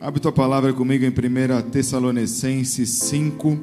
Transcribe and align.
Abre 0.00 0.20
tua 0.20 0.30
palavra 0.30 0.72
comigo 0.72 1.04
em 1.04 1.08
1 1.08 1.70
Tessalonicenses 1.70 2.88
5, 2.88 3.58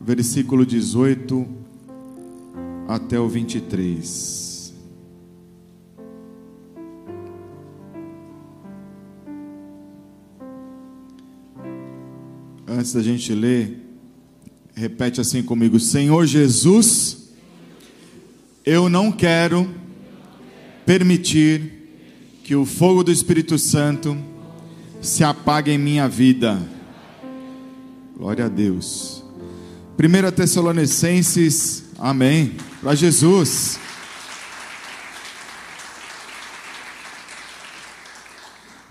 versículo 0.00 0.64
18 0.64 1.46
até 2.88 3.20
o 3.20 3.28
23. 3.28 4.72
Antes 12.66 12.94
da 12.94 13.02
gente 13.02 13.34
ler, 13.34 13.78
repete 14.74 15.20
assim 15.20 15.42
comigo: 15.42 15.78
Senhor 15.78 16.24
Jesus, 16.24 17.34
eu 18.64 18.88
não 18.88 19.12
quero 19.12 19.68
permitir 20.86 21.90
que 22.42 22.56
o 22.56 22.64
fogo 22.64 23.04
do 23.04 23.12
Espírito 23.12 23.58
Santo 23.58 24.31
se 25.02 25.24
apague 25.24 25.72
em 25.72 25.78
minha 25.78 26.08
vida. 26.08 26.62
Glória 28.16 28.44
a 28.46 28.48
Deus. 28.48 29.24
1 29.98 30.30
Tessalonicenses, 30.30 31.84
amém. 31.98 32.52
Para 32.80 32.94
Jesus. 32.94 33.80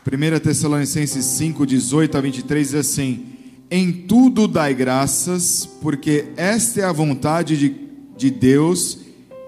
Primeira 0.03 0.39
Tessalonicenses 0.39 1.23
5, 1.23 1.65
18 1.65 2.17
a 2.17 2.21
23 2.21 2.67
diz 2.67 2.75
assim: 2.75 3.25
Em 3.69 3.91
tudo 3.93 4.47
dai 4.47 4.73
graças, 4.73 5.65
porque 5.81 6.33
esta 6.35 6.81
é 6.81 6.83
a 6.83 6.91
vontade 6.91 7.57
de, 7.57 7.75
de 8.17 8.29
Deus 8.29 8.99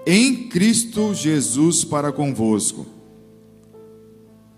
em 0.06 0.48
Cristo 0.48 1.12
Jesus 1.12 1.84
para 1.84 2.10
convosco. 2.10 2.93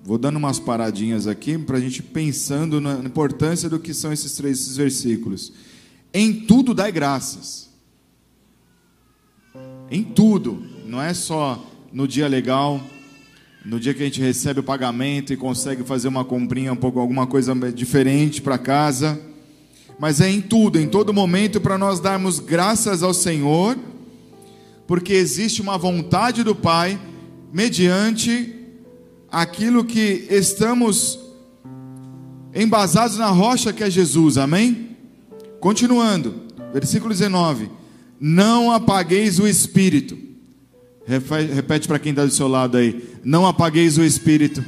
Vou 0.06 0.18
dando 0.18 0.36
umas 0.36 0.60
paradinhas 0.60 1.26
aqui 1.26 1.58
para 1.58 1.78
a 1.78 1.80
gente 1.80 2.00
pensando 2.00 2.80
na 2.80 3.00
importância 3.00 3.68
do 3.68 3.80
que 3.80 3.92
são 3.92 4.12
esses 4.12 4.36
três 4.36 4.60
esses 4.60 4.76
versículos. 4.76 5.52
Em 6.14 6.32
tudo 6.32 6.72
dai 6.72 6.92
graças. 6.92 7.68
Em 9.90 10.04
tudo, 10.04 10.64
não 10.86 11.02
é 11.02 11.12
só 11.12 11.60
no 11.92 12.06
dia 12.06 12.28
legal, 12.28 12.80
no 13.64 13.80
dia 13.80 13.92
que 13.92 14.02
a 14.02 14.06
gente 14.06 14.20
recebe 14.20 14.60
o 14.60 14.62
pagamento 14.62 15.32
e 15.32 15.36
consegue 15.36 15.82
fazer 15.82 16.06
uma 16.06 16.24
comprinha 16.24 16.72
um 16.72 16.76
pouco 16.76 17.00
alguma 17.00 17.26
coisa 17.26 17.52
diferente 17.72 18.40
para 18.40 18.56
casa, 18.56 19.20
mas 19.98 20.20
é 20.20 20.30
em 20.30 20.40
tudo, 20.40 20.78
em 20.78 20.86
todo 20.86 21.12
momento 21.12 21.60
para 21.60 21.76
nós 21.76 21.98
darmos 21.98 22.38
graças 22.38 23.02
ao 23.02 23.12
Senhor, 23.12 23.76
porque 24.86 25.14
existe 25.14 25.60
uma 25.60 25.76
vontade 25.76 26.44
do 26.44 26.54
Pai 26.54 26.96
mediante 27.52 28.55
aquilo 29.36 29.84
que 29.84 30.26
estamos 30.30 31.18
embasados 32.54 33.18
na 33.18 33.28
rocha 33.28 33.70
que 33.70 33.84
é 33.84 33.90
Jesus, 33.90 34.38
amém? 34.38 34.96
Continuando, 35.60 36.46
versículo 36.72 37.12
19: 37.12 37.70
Não 38.18 38.72
apagueis 38.72 39.38
o 39.38 39.46
espírito. 39.46 40.16
Repete 41.06 41.86
para 41.86 41.98
quem 41.98 42.10
está 42.10 42.24
do 42.24 42.32
seu 42.32 42.48
lado 42.48 42.78
aí: 42.78 43.10
Não 43.22 43.46
apagueis 43.46 43.98
o 43.98 44.02
espírito. 44.02 44.64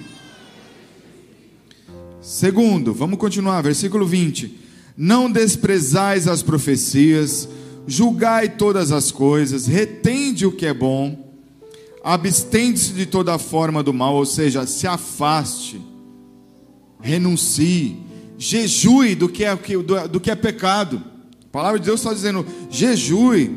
Segundo, 2.21 2.93
vamos 2.93 3.19
continuar, 3.19 3.63
versículo 3.63 4.05
20: 4.05 4.55
Não 4.95 5.33
desprezais 5.33 6.29
as 6.29 6.43
profecias, 6.43 7.49
julgai 7.87 8.51
todas 8.51 8.93
as 8.93 9.11
coisas, 9.11 9.67
retende 9.67 10.45
o 10.45 10.53
que 10.53 10.67
é 10.67 10.75
bom 10.75 11.28
abstende-se 12.09 12.95
de 12.95 13.05
toda 13.05 13.37
forma 13.37 13.83
do 13.83 13.93
mal, 13.93 14.15
ou 14.15 14.25
seja, 14.25 14.67
se 14.67 14.87
afaste, 14.87 15.79
renuncie, 17.03 17.99
jejue 18.39 19.15
do 19.15 19.29
que 19.29 19.45
é, 19.45 19.55
do, 19.55 20.09
do 20.09 20.19
que 20.19 20.31
é 20.31 20.35
pecado. 20.35 21.05
A 21.45 21.49
palavra 21.53 21.79
de 21.79 21.85
Deus 21.85 22.01
está 22.01 22.15
dizendo: 22.15 22.47
jejue, 22.71 23.55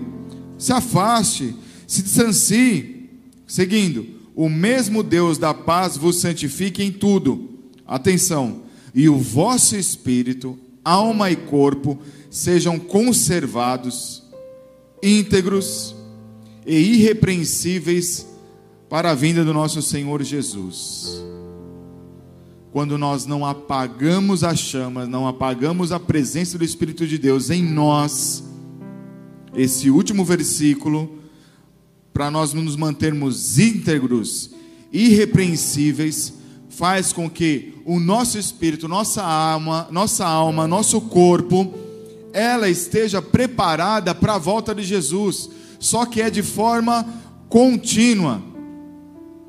se 0.58 0.74
afaste, 0.74 1.56
se 1.88 2.02
distancie. 2.02 3.10
Seguindo, 3.48 4.06
o 4.36 4.50
mesmo 4.50 5.02
Deus 5.02 5.38
da 5.38 5.54
paz 5.54 5.96
vos 5.96 6.20
santifique 6.20 6.84
em 6.84 6.92
tudo. 6.92 7.52
Atenção, 7.88 8.64
e 8.94 9.08
o 9.08 9.18
vosso 9.18 9.78
espírito, 9.78 10.60
alma 10.84 11.32
e 11.32 11.38
corpo 11.38 11.98
sejam 12.30 12.78
conservados, 12.78 14.24
íntegros 15.02 15.96
e 16.66 16.76
irrepreensíveis 16.76 18.31
para 18.92 19.12
a 19.12 19.16
vinda 19.16 19.46
do 19.46 19.54
nosso 19.54 19.82
Senhor 19.82 20.22
Jesus. 20.22 21.24
Quando 22.74 22.98
nós 22.98 23.26
não 23.26 23.46
apagamos 23.46 24.44
a 24.44 24.54
chama, 24.54 25.06
não 25.06 25.26
apagamos 25.26 25.94
a 25.94 26.00
presença 26.00 26.58
do 26.58 26.66
Espírito 26.66 27.08
de 27.08 27.18
Deus 27.18 27.50
em 27.50 27.64
nós, 27.64 28.44
esse 29.56 29.90
último 29.90 30.26
versículo, 30.26 31.20
para 32.14 32.30
nós 32.30 32.52
nos 32.52 32.76
mantermos 32.76 33.58
íntegros, 33.58 34.52
irrepreensíveis, 34.92 36.34
faz 36.68 37.14
com 37.14 37.30
que 37.30 37.76
o 37.86 37.98
nosso 37.98 38.38
espírito, 38.38 38.90
nossa 38.90 39.24
alma, 39.24 39.88
nossa 39.90 40.26
alma, 40.26 40.68
nosso 40.68 41.00
corpo, 41.00 41.74
ela 42.34 42.68
esteja 42.68 43.22
preparada 43.22 44.14
para 44.14 44.34
a 44.34 44.38
volta 44.38 44.76
de 44.76 44.84
Jesus, 44.84 45.50
só 45.80 46.06
que 46.06 46.22
é 46.22 46.30
de 46.30 46.44
forma 46.44 47.08
contínua. 47.48 48.51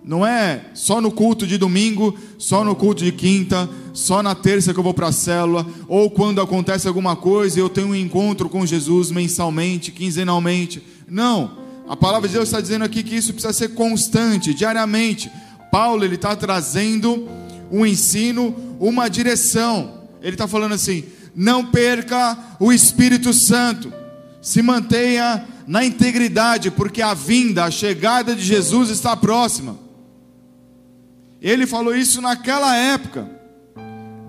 Não 0.04 0.26
é 0.26 0.66
só 0.74 1.00
no 1.00 1.12
culto 1.12 1.46
de 1.46 1.56
domingo, 1.56 2.16
só 2.36 2.64
no 2.64 2.74
culto 2.74 3.04
de 3.04 3.12
quinta, 3.12 3.70
só 3.92 4.20
na 4.22 4.34
terça 4.34 4.74
que 4.74 4.80
eu 4.80 4.82
vou 4.82 4.92
para 4.92 5.08
a 5.08 5.12
célula, 5.12 5.64
ou 5.86 6.10
quando 6.10 6.40
acontece 6.40 6.88
alguma 6.88 7.14
coisa 7.14 7.60
eu 7.60 7.68
tenho 7.68 7.88
um 7.88 7.94
encontro 7.94 8.48
com 8.48 8.66
Jesus 8.66 9.12
mensalmente, 9.12 9.92
quinzenalmente. 9.92 10.82
Não. 11.08 11.62
A 11.88 11.96
palavra 11.96 12.28
de 12.28 12.34
Deus 12.34 12.48
está 12.48 12.60
dizendo 12.60 12.84
aqui 12.84 13.02
que 13.02 13.14
isso 13.14 13.32
precisa 13.32 13.52
ser 13.52 13.74
constante, 13.74 14.52
diariamente. 14.54 15.30
Paulo 15.70 16.04
ele 16.04 16.16
está 16.16 16.34
trazendo 16.34 17.28
um 17.70 17.86
ensino, 17.86 18.54
uma 18.80 19.08
direção. 19.08 20.02
Ele 20.20 20.34
está 20.34 20.48
falando 20.48 20.72
assim: 20.72 21.04
não 21.34 21.66
perca 21.66 22.36
o 22.58 22.72
Espírito 22.72 23.32
Santo, 23.32 23.92
se 24.40 24.62
mantenha 24.62 25.46
na 25.66 25.84
integridade, 25.84 26.72
porque 26.72 27.00
a 27.00 27.14
vinda, 27.14 27.64
a 27.64 27.70
chegada 27.70 28.34
de 28.34 28.42
Jesus 28.42 28.90
está 28.90 29.16
próxima. 29.16 29.76
Ele 31.42 31.66
falou 31.66 31.94
isso 31.94 32.22
naquela 32.22 32.76
época. 32.76 33.28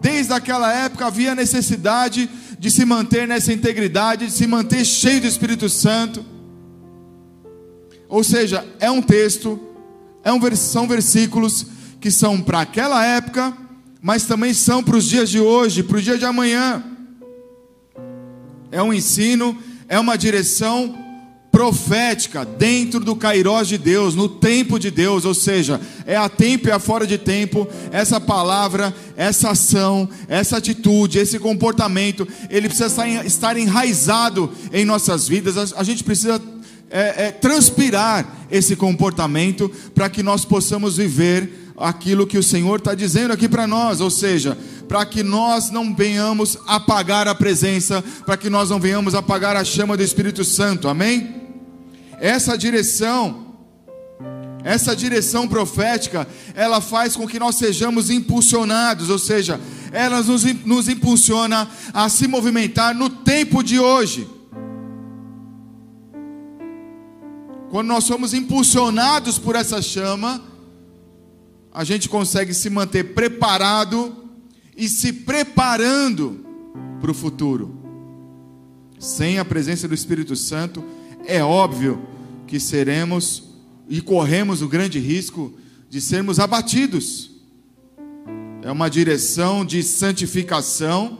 Desde 0.01 0.33
aquela 0.33 0.73
época 0.73 1.05
havia 1.05 1.35
necessidade 1.35 2.27
de 2.57 2.71
se 2.71 2.83
manter 2.83 3.27
nessa 3.27 3.53
integridade, 3.53 4.25
de 4.25 4.31
se 4.31 4.47
manter 4.47 4.83
cheio 4.83 5.21
do 5.21 5.27
Espírito 5.27 5.69
Santo. 5.69 6.25
Ou 8.09 8.23
seja, 8.23 8.65
é 8.79 8.89
um 8.89 9.01
texto, 9.01 9.59
é 10.23 10.33
um, 10.33 10.55
são 10.55 10.87
versículos 10.87 11.67
que 12.01 12.09
são 12.09 12.41
para 12.41 12.61
aquela 12.61 13.05
época, 13.05 13.55
mas 14.01 14.25
também 14.25 14.53
são 14.53 14.83
para 14.83 14.97
os 14.97 15.05
dias 15.05 15.29
de 15.29 15.39
hoje, 15.39 15.83
para 15.83 15.97
o 15.97 16.01
dia 16.01 16.17
de 16.17 16.25
amanhã. 16.25 16.83
É 18.71 18.81
um 18.81 18.91
ensino, 18.91 19.57
é 19.87 19.99
uma 19.99 20.17
direção 20.17 20.97
profética 21.53 22.43
dentro 22.43 22.99
do 22.99 23.15
Cairós 23.15 23.67
de 23.67 23.77
Deus, 23.77 24.15
no 24.15 24.27
tempo 24.27 24.79
de 24.79 24.89
Deus, 24.89 25.23
ou 25.23 25.35
seja, 25.35 25.79
é 26.03 26.17
a 26.17 26.27
tempo 26.27 26.67
e 26.67 26.71
a 26.71 26.79
fora 26.79 27.05
de 27.05 27.15
tempo, 27.15 27.67
essa 27.91 28.19
palavra, 28.19 28.91
essa 29.15 29.51
ação, 29.51 30.09
essa 30.27 30.57
atitude, 30.57 31.19
esse 31.19 31.37
comportamento, 31.37 32.27
ele 32.49 32.67
precisa 32.67 33.07
estar 33.23 33.55
enraizado 33.55 34.51
em 34.73 34.83
nossas 34.83 35.27
vidas, 35.27 35.75
a 35.77 35.83
gente 35.83 36.03
precisa 36.03 36.41
é, 36.89 37.27
é, 37.27 37.31
transpirar 37.31 38.47
esse 38.49 38.75
comportamento 38.75 39.71
para 39.93 40.09
que 40.09 40.23
nós 40.23 40.43
possamos 40.43 40.97
viver 40.97 41.71
aquilo 41.77 42.25
que 42.25 42.37
o 42.39 42.43
Senhor 42.43 42.79
está 42.79 42.95
dizendo 42.95 43.31
aqui 43.31 43.47
para 43.47 43.67
nós, 43.67 44.01
ou 44.01 44.09
seja, 44.09 44.57
para 44.87 45.05
que 45.05 45.21
nós 45.21 45.69
não 45.69 45.93
venhamos 45.93 46.57
apagar 46.65 47.27
a 47.27 47.35
presença, 47.35 48.03
para 48.25 48.37
que 48.37 48.49
nós 48.49 48.71
não 48.71 48.79
venhamos 48.79 49.13
apagar 49.13 49.55
a 49.55 49.63
chama 49.63 49.95
do 49.95 50.01
Espírito 50.01 50.43
Santo, 50.43 50.87
amém? 50.87 51.42
Essa 52.19 52.57
direção, 52.57 53.55
essa 54.63 54.95
direção 54.95 55.47
profética, 55.47 56.27
ela 56.55 56.79
faz 56.79 57.15
com 57.15 57.27
que 57.27 57.39
nós 57.39 57.55
sejamos 57.55 58.09
impulsionados, 58.09 59.09
ou 59.09 59.19
seja, 59.19 59.59
ela 59.91 60.21
nos, 60.23 60.43
nos 60.65 60.87
impulsiona 60.87 61.69
a 61.93 62.09
se 62.09 62.27
movimentar 62.27 62.95
no 62.95 63.09
tempo 63.09 63.63
de 63.63 63.79
hoje. 63.79 64.27
Quando 67.69 67.87
nós 67.87 68.03
somos 68.03 68.33
impulsionados 68.33 69.39
por 69.39 69.55
essa 69.55 69.81
chama, 69.81 70.43
a 71.73 71.83
gente 71.83 72.07
consegue 72.07 72.53
se 72.53 72.69
manter 72.69 73.15
preparado 73.15 74.15
e 74.77 74.87
se 74.87 75.11
preparando 75.11 76.45
para 77.01 77.09
o 77.09 77.15
futuro. 77.15 77.75
Sem 78.99 79.39
a 79.39 79.45
presença 79.45 79.87
do 79.87 79.93
Espírito 79.95 80.35
Santo, 80.35 80.83
é 81.25 81.43
óbvio 81.43 82.01
que 82.47 82.59
seremos 82.59 83.43
e 83.87 84.01
corremos 84.01 84.61
o 84.61 84.67
grande 84.67 84.99
risco 84.99 85.53
de 85.89 86.01
sermos 86.01 86.39
abatidos. 86.39 87.31
é 88.61 88.71
uma 88.71 88.89
direção 88.89 89.65
de 89.65 89.83
santificação 89.83 91.19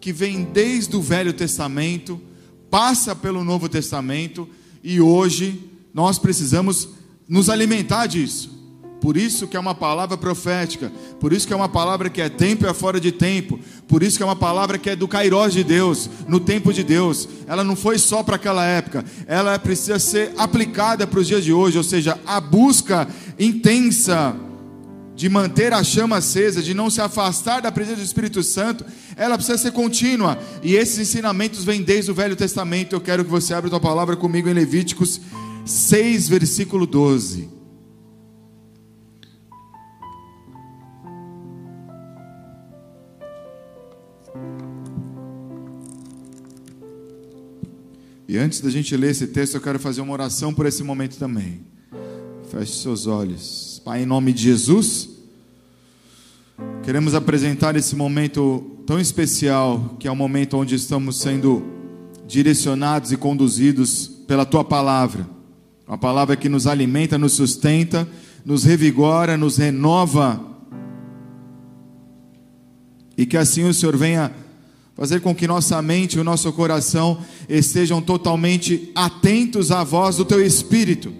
que 0.00 0.12
vem 0.12 0.42
desde 0.42 0.96
o 0.96 1.00
Velho 1.00 1.32
Testamento, 1.32 2.20
passa 2.68 3.14
pelo 3.14 3.44
Novo 3.44 3.68
Testamento 3.68 4.48
e 4.82 5.00
hoje 5.00 5.70
nós 5.94 6.18
precisamos 6.18 6.88
nos 7.28 7.48
alimentar 7.48 8.06
disso. 8.06 8.53
Por 9.00 9.16
isso 9.16 9.46
que 9.46 9.56
é 9.56 9.60
uma 9.60 9.74
palavra 9.74 10.16
profética, 10.16 10.90
por 11.20 11.32
isso 11.32 11.46
que 11.46 11.52
é 11.52 11.56
uma 11.56 11.68
palavra 11.68 12.08
que 12.08 12.22
é 12.22 12.28
tempo 12.28 12.64
e 12.64 12.68
é 12.68 12.72
fora 12.72 12.98
de 12.98 13.12
tempo, 13.12 13.60
por 13.86 14.02
isso 14.02 14.16
que 14.16 14.22
é 14.22 14.26
uma 14.26 14.36
palavra 14.36 14.78
que 14.78 14.88
é 14.88 14.96
do 14.96 15.06
Cairós 15.06 15.52
de 15.52 15.62
Deus, 15.62 16.08
no 16.26 16.40
tempo 16.40 16.72
de 16.72 16.82
Deus. 16.82 17.28
Ela 17.46 17.62
não 17.62 17.76
foi 17.76 17.98
só 17.98 18.22
para 18.22 18.36
aquela 18.36 18.64
época, 18.64 19.04
ela 19.26 19.58
precisa 19.58 19.98
ser 19.98 20.32
aplicada 20.38 21.06
para 21.06 21.20
os 21.20 21.26
dias 21.26 21.44
de 21.44 21.52
hoje, 21.52 21.76
ou 21.76 21.84
seja, 21.84 22.18
a 22.24 22.40
busca 22.40 23.06
intensa 23.38 24.34
de 25.14 25.28
manter 25.28 25.72
a 25.72 25.84
chama 25.84 26.16
acesa, 26.16 26.62
de 26.62 26.74
não 26.74 26.90
se 26.90 27.00
afastar 27.00 27.62
da 27.62 27.70
presença 27.70 27.98
do 27.98 28.04
Espírito 28.04 28.42
Santo, 28.42 28.84
ela 29.16 29.36
precisa 29.36 29.58
ser 29.58 29.72
contínua. 29.72 30.38
E 30.62 30.74
esses 30.74 30.98
ensinamentos 30.98 31.62
vêm 31.62 31.82
desde 31.82 32.10
o 32.10 32.14
Velho 32.14 32.34
Testamento. 32.34 32.94
Eu 32.94 33.00
quero 33.00 33.24
que 33.24 33.30
você 33.30 33.54
abra 33.54 33.68
a 33.68 33.70
tua 33.70 33.80
palavra 33.80 34.16
comigo 34.16 34.48
em 34.48 34.52
Levíticos 34.52 35.20
6, 35.64 36.28
versículo 36.28 36.84
12. 36.84 37.63
E 48.34 48.36
antes 48.36 48.60
da 48.60 48.68
gente 48.68 48.96
ler 48.96 49.12
esse 49.12 49.28
texto, 49.28 49.54
eu 49.54 49.60
quero 49.60 49.78
fazer 49.78 50.00
uma 50.00 50.12
oração 50.12 50.52
por 50.52 50.66
esse 50.66 50.82
momento 50.82 51.16
também. 51.16 51.60
Feche 52.50 52.72
seus 52.82 53.06
olhos. 53.06 53.80
Pai, 53.84 54.02
em 54.02 54.06
nome 54.06 54.32
de 54.32 54.42
Jesus, 54.42 55.08
queremos 56.82 57.14
apresentar 57.14 57.76
esse 57.76 57.94
momento 57.94 58.76
tão 58.84 58.98
especial, 58.98 59.94
que 60.00 60.08
é 60.08 60.10
o 60.10 60.16
momento 60.16 60.56
onde 60.56 60.74
estamos 60.74 61.20
sendo 61.20 61.62
direcionados 62.26 63.12
e 63.12 63.16
conduzidos 63.16 64.08
pela 64.26 64.44
tua 64.44 64.64
palavra. 64.64 65.28
Uma 65.86 65.96
palavra 65.96 66.34
que 66.34 66.48
nos 66.48 66.66
alimenta, 66.66 67.16
nos 67.16 67.34
sustenta, 67.34 68.04
nos 68.44 68.64
revigora, 68.64 69.36
nos 69.36 69.58
renova. 69.58 70.44
E 73.16 73.24
que 73.24 73.36
assim 73.36 73.62
o 73.62 73.72
Senhor 73.72 73.96
venha 73.96 74.32
fazer 74.96 75.20
com 75.20 75.34
que 75.34 75.46
nossa 75.46 75.80
mente 75.82 76.16
e 76.16 76.20
o 76.20 76.24
nosso 76.24 76.52
coração 76.52 77.18
estejam 77.48 78.00
totalmente 78.00 78.90
atentos 78.94 79.70
à 79.70 79.82
voz 79.82 80.16
do 80.16 80.24
Teu 80.24 80.44
Espírito. 80.44 81.12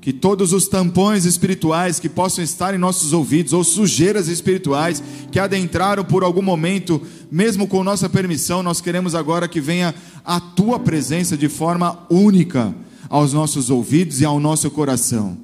Que 0.00 0.12
todos 0.12 0.52
os 0.52 0.68
tampões 0.68 1.24
espirituais 1.24 1.98
que 1.98 2.10
possam 2.10 2.44
estar 2.44 2.74
em 2.74 2.78
nossos 2.78 3.14
ouvidos, 3.14 3.54
ou 3.54 3.64
sujeiras 3.64 4.28
espirituais 4.28 5.02
que 5.32 5.38
adentraram 5.38 6.04
por 6.04 6.22
algum 6.22 6.42
momento, 6.42 7.00
mesmo 7.30 7.66
com 7.66 7.82
nossa 7.82 8.08
permissão, 8.08 8.62
nós 8.62 8.82
queremos 8.82 9.14
agora 9.14 9.48
que 9.48 9.62
venha 9.62 9.94
a 10.22 10.38
Tua 10.40 10.78
presença 10.78 11.38
de 11.38 11.48
forma 11.48 12.06
única 12.10 12.74
aos 13.08 13.32
nossos 13.32 13.70
ouvidos 13.70 14.20
e 14.20 14.26
ao 14.26 14.38
nosso 14.38 14.70
coração. 14.70 15.38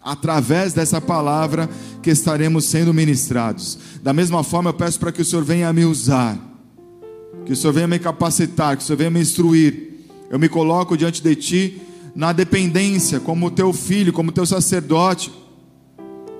Através 0.00 0.72
dessa 0.72 1.00
palavra 1.00 1.68
que 2.00 2.10
estaremos 2.10 2.66
sendo 2.66 2.94
ministrados. 2.94 3.76
Da 4.02 4.12
mesma 4.12 4.44
forma, 4.44 4.70
eu 4.70 4.74
peço 4.74 5.00
para 5.00 5.10
que 5.10 5.20
o 5.20 5.24
Senhor 5.24 5.44
venha 5.44 5.72
me 5.72 5.84
usar 5.84 6.49
que 7.44 7.52
o 7.52 7.56
Senhor 7.56 7.72
venha 7.72 7.88
me 7.88 7.98
capacitar, 7.98 8.76
que 8.76 8.82
o 8.82 8.86
Senhor 8.86 8.96
venha 8.96 9.10
me 9.10 9.20
instruir. 9.20 9.90
Eu 10.30 10.38
me 10.38 10.48
coloco 10.48 10.96
diante 10.96 11.22
de 11.22 11.34
Ti 11.34 11.82
na 12.14 12.32
dependência, 12.32 13.20
como 13.20 13.50
Teu 13.50 13.72
filho, 13.72 14.12
como 14.12 14.32
Teu 14.32 14.46
sacerdote. 14.46 15.32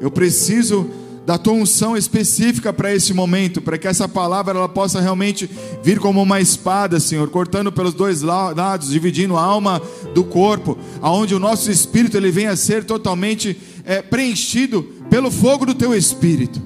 Eu 0.01 0.11
preciso 0.11 0.89
da 1.27 1.39
Tua 1.39 1.53
unção 1.53 1.97
específica 1.97 2.73
para 2.73 2.95
esse 2.95 3.13
momento, 3.13 3.61
para 3.61 3.79
que 3.79 3.87
essa 3.87 4.09
palavra 4.09 4.57
ela 4.57 4.69
possa 4.69 5.01
realmente 5.01 5.49
vir 5.83 5.99
como 5.99 6.23
uma 6.23 6.41
espada, 6.41 6.99
Senhor, 6.99 7.29
cortando 7.29 7.71
pelos 7.71 7.95
dois 7.95 8.23
lados, 8.23 8.91
dividindo 8.91 9.37
a 9.37 9.43
alma 9.43 9.81
do 10.15 10.25
corpo, 10.25 10.79
aonde 11.01 11.35
o 11.35 11.39
nosso 11.39 11.71
espírito 11.71 12.17
ele 12.17 12.31
venha 12.31 12.51
a 12.51 12.57
ser 12.57 12.85
totalmente 12.85 13.57
é, 13.85 14.03
preenchido 14.03 14.83
pelo 15.09 15.31
fogo 15.31 15.67
do 15.67 15.75
Teu 15.75 15.95
Espírito. 15.95 16.61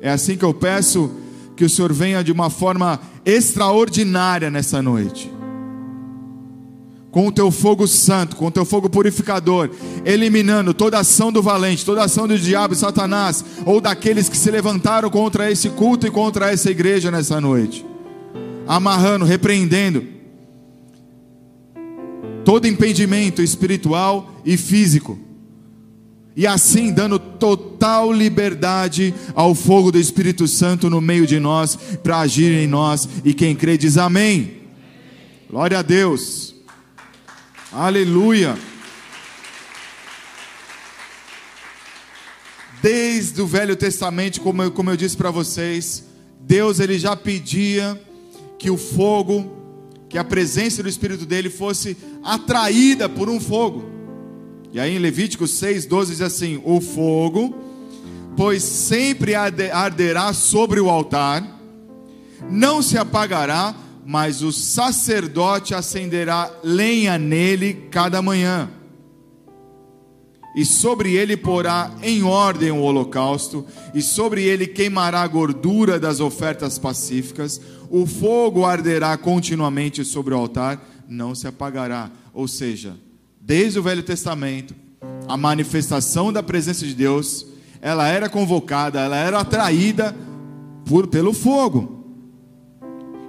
É 0.00 0.10
assim 0.10 0.36
que 0.36 0.44
eu 0.44 0.54
peço 0.54 1.10
que 1.58 1.64
o 1.64 1.68
Senhor 1.68 1.92
venha 1.92 2.22
de 2.22 2.30
uma 2.30 2.50
forma 2.50 3.00
extraordinária 3.26 4.48
nessa 4.48 4.80
noite. 4.80 5.28
Com 7.10 7.26
o 7.26 7.32
teu 7.32 7.50
fogo 7.50 7.88
santo, 7.88 8.36
com 8.36 8.46
o 8.46 8.50
teu 8.50 8.64
fogo 8.64 8.88
purificador, 8.88 9.68
eliminando 10.04 10.72
toda 10.72 11.00
ação 11.00 11.32
do 11.32 11.42
valente, 11.42 11.84
toda 11.84 12.04
ação 12.04 12.28
do 12.28 12.38
diabo 12.38 12.74
e 12.74 12.76
Satanás, 12.76 13.44
ou 13.66 13.80
daqueles 13.80 14.28
que 14.28 14.36
se 14.36 14.52
levantaram 14.52 15.10
contra 15.10 15.50
esse 15.50 15.68
culto 15.70 16.06
e 16.06 16.12
contra 16.12 16.48
essa 16.52 16.70
igreja 16.70 17.10
nessa 17.10 17.40
noite. 17.40 17.84
Amarrando, 18.64 19.24
repreendendo 19.24 20.06
todo 22.44 22.68
impedimento 22.68 23.42
espiritual 23.42 24.30
e 24.44 24.56
físico 24.56 25.18
e 26.38 26.46
assim 26.46 26.92
dando 26.92 27.18
total 27.18 28.12
liberdade 28.12 29.12
ao 29.34 29.56
fogo 29.56 29.90
do 29.90 29.98
Espírito 29.98 30.46
Santo 30.46 30.88
no 30.88 31.00
meio 31.00 31.26
de 31.26 31.40
nós, 31.40 31.76
para 32.00 32.20
agir 32.20 32.52
em 32.52 32.68
nós, 32.68 33.08
e 33.24 33.34
quem 33.34 33.56
crê 33.56 33.76
diz 33.76 33.96
amém. 33.98 34.58
Glória 35.50 35.80
a 35.80 35.82
Deus, 35.82 36.54
aleluia. 37.72 38.56
Desde 42.80 43.42
o 43.42 43.46
Velho 43.46 43.74
Testamento, 43.74 44.40
como 44.40 44.62
eu, 44.62 44.70
como 44.70 44.90
eu 44.90 44.96
disse 44.96 45.16
para 45.16 45.32
vocês, 45.32 46.04
Deus 46.42 46.78
ele 46.78 47.00
já 47.00 47.16
pedia 47.16 48.00
que 48.60 48.70
o 48.70 48.76
fogo, 48.76 49.56
que 50.08 50.16
a 50.16 50.22
presença 50.22 50.84
do 50.84 50.88
Espírito 50.88 51.26
dele 51.26 51.50
fosse 51.50 51.96
atraída 52.22 53.08
por 53.08 53.28
um 53.28 53.40
fogo. 53.40 53.97
E 54.72 54.78
aí 54.78 54.96
em 54.96 54.98
Levítico 54.98 55.46
6, 55.46 55.86
12 55.86 56.12
diz 56.12 56.22
assim: 56.22 56.60
O 56.64 56.80
fogo, 56.80 57.54
pois 58.36 58.62
sempre 58.62 59.34
arderá 59.34 60.32
sobre 60.32 60.78
o 60.80 60.90
altar, 60.90 61.42
não 62.50 62.82
se 62.82 62.98
apagará, 62.98 63.74
mas 64.04 64.42
o 64.42 64.52
sacerdote 64.52 65.74
acenderá 65.74 66.50
lenha 66.62 67.18
nele 67.18 67.88
cada 67.90 68.20
manhã. 68.20 68.70
E 70.56 70.64
sobre 70.64 71.14
ele 71.14 71.36
porá 71.36 71.94
em 72.02 72.22
ordem 72.22 72.70
o 72.70 72.80
holocausto, 72.80 73.66
e 73.94 74.02
sobre 74.02 74.42
ele 74.42 74.66
queimará 74.66 75.22
a 75.22 75.28
gordura 75.28 76.00
das 76.00 76.20
ofertas 76.20 76.78
pacíficas. 76.78 77.60
O 77.90 78.06
fogo 78.06 78.64
arderá 78.64 79.16
continuamente 79.16 80.04
sobre 80.04 80.34
o 80.34 80.36
altar, 80.36 80.84
não 81.08 81.34
se 81.34 81.46
apagará. 81.46 82.10
Ou 82.34 82.48
seja, 82.48 82.96
desde 83.48 83.78
o 83.78 83.82
Velho 83.82 84.02
Testamento, 84.02 84.74
a 85.26 85.34
manifestação 85.34 86.30
da 86.30 86.42
presença 86.42 86.84
de 86.84 86.94
Deus, 86.94 87.46
ela 87.80 88.06
era 88.06 88.28
convocada, 88.28 89.00
ela 89.00 89.16
era 89.16 89.40
atraída 89.40 90.14
por, 90.84 91.06
pelo 91.06 91.32
fogo. 91.32 92.04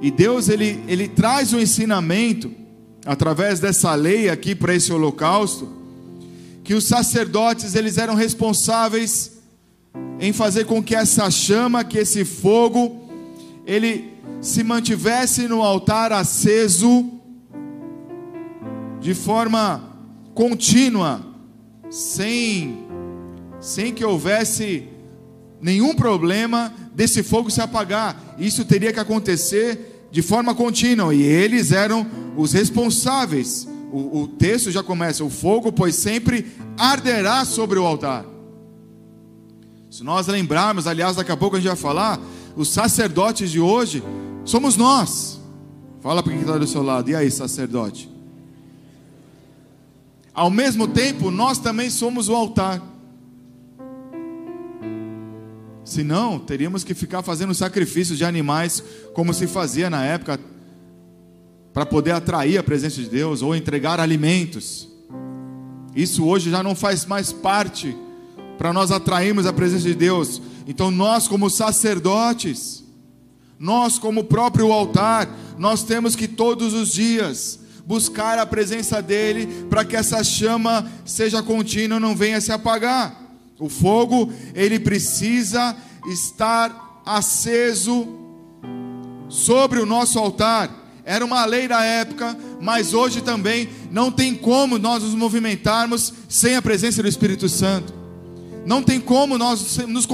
E 0.01 0.11
Deus 0.11 0.49
ele, 0.49 0.83
ele 0.89 1.07
traz 1.07 1.53
o 1.53 1.55
um 1.55 1.59
ensinamento 1.61 2.51
através 3.05 3.61
dessa 3.61 3.95
lei 3.95 4.29
aqui 4.29 4.53
para 4.53 4.75
esse 4.75 4.91
holocausto, 4.91 5.69
que 6.65 6.73
os 6.73 6.83
sacerdotes 6.83 7.73
eles 7.73 7.97
eram 7.97 8.13
responsáveis 8.13 9.39
em 10.19 10.33
fazer 10.33 10.65
com 10.65 10.83
que 10.83 10.95
essa 10.95 11.31
chama, 11.31 11.85
que 11.85 11.97
esse 11.97 12.25
fogo, 12.25 13.09
ele 13.65 14.15
se 14.41 14.65
mantivesse 14.65 15.47
no 15.47 15.63
altar 15.63 16.11
aceso 16.11 17.09
de 18.99 19.13
forma 19.13 19.88
contínua, 20.39 21.21
sem, 21.89 22.87
sem 23.59 23.93
que 23.93 24.05
houvesse 24.05 24.87
nenhum 25.59 25.93
problema 25.93 26.73
desse 26.95 27.21
fogo 27.21 27.51
se 27.51 27.59
apagar. 27.59 28.37
Isso 28.39 28.63
teria 28.63 28.93
que 28.93 29.01
acontecer 29.01 30.07
de 30.09 30.21
forma 30.21 30.55
contínua, 30.55 31.13
e 31.13 31.21
eles 31.21 31.73
eram 31.73 32.07
os 32.37 32.53
responsáveis. 32.53 33.67
O, 33.91 34.21
o 34.21 34.27
texto 34.29 34.71
já 34.71 34.81
começa: 34.81 35.25
o 35.25 35.29
fogo, 35.29 35.73
pois 35.73 35.95
sempre 35.95 36.49
arderá 36.77 37.43
sobre 37.43 37.77
o 37.77 37.85
altar. 37.85 38.25
Se 39.91 40.05
nós 40.05 40.27
lembrarmos, 40.27 40.87
aliás, 40.87 41.17
daqui 41.17 41.33
a 41.33 41.37
pouco 41.37 41.57
a 41.57 41.59
gente 41.59 41.67
vai 41.67 41.75
falar, 41.75 42.17
os 42.55 42.69
sacerdotes 42.69 43.51
de 43.51 43.59
hoje 43.59 44.01
somos 44.45 44.77
nós. 44.77 45.37
Fala 45.99 46.23
para 46.23 46.31
quem 46.31 46.41
está 46.41 46.57
do 46.57 46.65
seu 46.65 46.81
lado, 46.81 47.09
e 47.09 47.15
aí, 47.15 47.29
sacerdote? 47.29 48.18
Ao 50.39 50.49
mesmo 50.49 50.87
tempo, 50.87 51.29
nós 51.29 51.59
também 51.59 51.89
somos 51.89 52.29
o 52.29 52.33
altar. 52.33 52.81
Senão, 55.83 56.39
teríamos 56.39 56.81
que 56.81 56.93
ficar 56.93 57.21
fazendo 57.21 57.53
sacrifícios 57.53 58.17
de 58.17 58.23
animais, 58.23 58.81
como 59.13 59.33
se 59.33 59.47
fazia 59.47 59.89
na 59.89 60.05
época, 60.05 60.39
para 61.73 61.85
poder 61.85 62.11
atrair 62.11 62.57
a 62.57 62.63
presença 62.63 63.01
de 63.01 63.09
Deus 63.09 63.41
ou 63.41 63.53
entregar 63.53 63.99
alimentos. 63.99 64.87
Isso 65.93 66.25
hoje 66.25 66.49
já 66.49 66.63
não 66.63 66.73
faz 66.73 67.05
mais 67.05 67.33
parte 67.33 67.93
para 68.57 68.71
nós 68.71 68.91
atrairmos 68.91 69.45
a 69.45 69.51
presença 69.51 69.89
de 69.89 69.93
Deus. 69.93 70.41
Então, 70.65 70.89
nós, 70.89 71.27
como 71.27 71.49
sacerdotes, 71.49 72.81
nós, 73.59 73.99
como 73.99 74.23
próprio 74.23 74.71
altar, 74.71 75.37
nós 75.57 75.83
temos 75.83 76.15
que 76.15 76.29
todos 76.29 76.73
os 76.73 76.93
dias 76.93 77.59
buscar 77.89 78.37
a 78.37 78.45
presença 78.45 79.01
dEle 79.01 79.47
para 79.67 79.83
que 79.83 79.95
essa 79.95 80.23
chama 80.23 80.87
seja 81.03 81.41
contínua 81.41 81.99
não 81.99 82.15
venha 82.15 82.39
se 82.39 82.51
apagar. 82.51 83.19
O 83.57 83.67
fogo, 83.67 84.31
ele 84.53 84.79
precisa 84.79 85.75
estar 86.05 87.01
aceso 87.03 88.07
sobre 89.27 89.79
o 89.79 89.87
nosso 89.87 90.19
altar. 90.19 90.69
Era 91.03 91.25
uma 91.25 91.43
lei 91.45 91.67
da 91.67 91.83
época, 91.83 92.37
mas 92.61 92.93
hoje 92.93 93.21
também 93.21 93.67
não 93.89 94.11
tem 94.11 94.35
como 94.35 94.77
nós 94.77 95.01
nos 95.01 95.15
movimentarmos 95.15 96.13
sem 96.29 96.55
a 96.55 96.61
presença 96.61 97.01
do 97.01 97.09
Espírito 97.09 97.49
Santo. 97.49 97.91
Não 98.67 98.83
tem 98.83 98.99
como 98.99 99.35
nós 99.35 99.79
nos, 99.87 100.05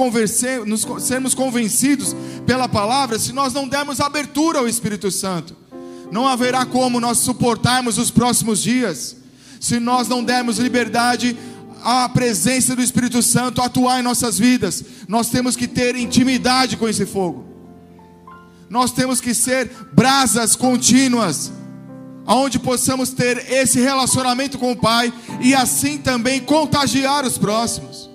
nos 0.64 0.86
sermos 1.04 1.34
convencidos 1.34 2.16
pela 2.46 2.70
palavra 2.70 3.18
se 3.18 3.34
nós 3.34 3.52
não 3.52 3.68
dermos 3.68 4.00
abertura 4.00 4.60
ao 4.60 4.66
Espírito 4.66 5.10
Santo. 5.10 5.65
Não 6.10 6.26
haverá 6.26 6.64
como 6.64 7.00
nós 7.00 7.18
suportarmos 7.18 7.98
os 7.98 8.10
próximos 8.10 8.62
dias 8.62 9.16
se 9.60 9.80
nós 9.80 10.06
não 10.08 10.22
dermos 10.22 10.58
liberdade 10.58 11.36
à 11.82 12.08
presença 12.08 12.74
do 12.74 12.82
Espírito 12.82 13.22
Santo 13.22 13.62
atuar 13.62 14.00
em 14.00 14.02
nossas 14.02 14.38
vidas. 14.38 14.84
Nós 15.08 15.28
temos 15.30 15.56
que 15.56 15.66
ter 15.66 15.96
intimidade 15.96 16.76
com 16.76 16.88
esse 16.88 17.06
fogo. 17.06 17.44
Nós 18.68 18.90
temos 18.90 19.20
que 19.20 19.32
ser 19.32 19.70
brasas 19.92 20.56
contínuas, 20.56 21.52
aonde 22.26 22.58
possamos 22.58 23.10
ter 23.10 23.50
esse 23.50 23.80
relacionamento 23.80 24.58
com 24.58 24.72
o 24.72 24.76
Pai 24.76 25.12
e 25.40 25.54
assim 25.54 25.98
também 25.98 26.40
contagiar 26.40 27.24
os 27.24 27.38
próximos. 27.38 28.10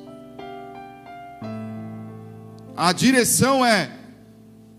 A 2.76 2.92
direção 2.92 3.66
é: 3.66 3.92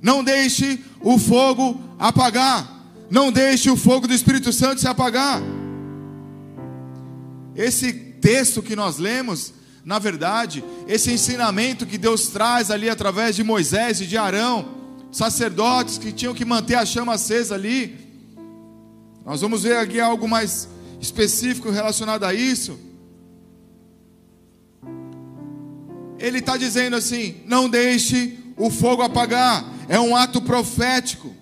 não 0.03 0.23
deixe 0.23 0.85
o 1.01 1.19
fogo 1.19 1.81
apagar, 1.99 2.82
não 3.13 3.31
deixe 3.31 3.71
o 3.71 3.77
fogo 3.77 4.09
do 4.09 4.15
Espírito 4.15 4.51
Santo 4.55 4.81
se 4.81 4.89
apagar. 4.89 5.43
Esse 7.55 7.93
texto 7.93 8.63
que 8.63 8.75
nós 8.75 8.97
lemos, 8.97 9.53
na 9.85 9.99
verdade, 9.99 10.65
esse 10.89 11.13
ensinamento 11.13 11.85
que 11.85 11.99
Deus 11.99 12.29
traz 12.29 12.71
ali 12.71 12.89
através 12.89 13.37
de 13.37 13.45
Moisés 13.45 14.01
e 14.01 14.07
de 14.07 14.17
Arão, 14.17 14.67
sacerdotes 15.13 15.99
que 15.99 16.11
tinham 16.11 16.33
que 16.33 16.47
manter 16.47 16.77
a 16.77 16.87
chama 16.87 17.13
acesa 17.13 17.55
ali. 17.55 17.99
Nós 19.27 19.43
vamos 19.43 19.65
ver 19.65 19.77
aqui 19.77 20.01
algo 20.01 20.27
mais 20.27 20.67
específico 20.99 21.71
relacionado 21.71 22.25
a 22.25 22.33
isso. 22.33 22.81
Ele 26.19 26.39
está 26.39 26.57
dizendo 26.57 26.97
assim: 26.97 27.43
não 27.45 27.69
deixe 27.69 28.39
o 28.57 28.71
fogo 28.71 29.03
apagar, 29.03 29.71
é 29.87 30.01
um 30.01 30.17
ato 30.17 30.41
profético. 30.41 31.42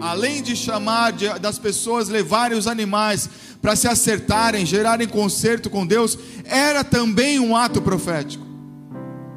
Além 0.00 0.42
de 0.42 0.54
chamar 0.54 1.12
de, 1.12 1.28
das 1.38 1.58
pessoas 1.58 2.08
levarem 2.08 2.58
os 2.58 2.66
animais 2.66 3.28
para 3.60 3.76
se 3.76 3.88
acertarem, 3.88 4.66
gerarem 4.66 5.08
conserto 5.08 5.70
com 5.70 5.86
Deus, 5.86 6.18
era 6.44 6.84
também 6.84 7.38
um 7.38 7.56
ato 7.56 7.80
profético. 7.80 8.44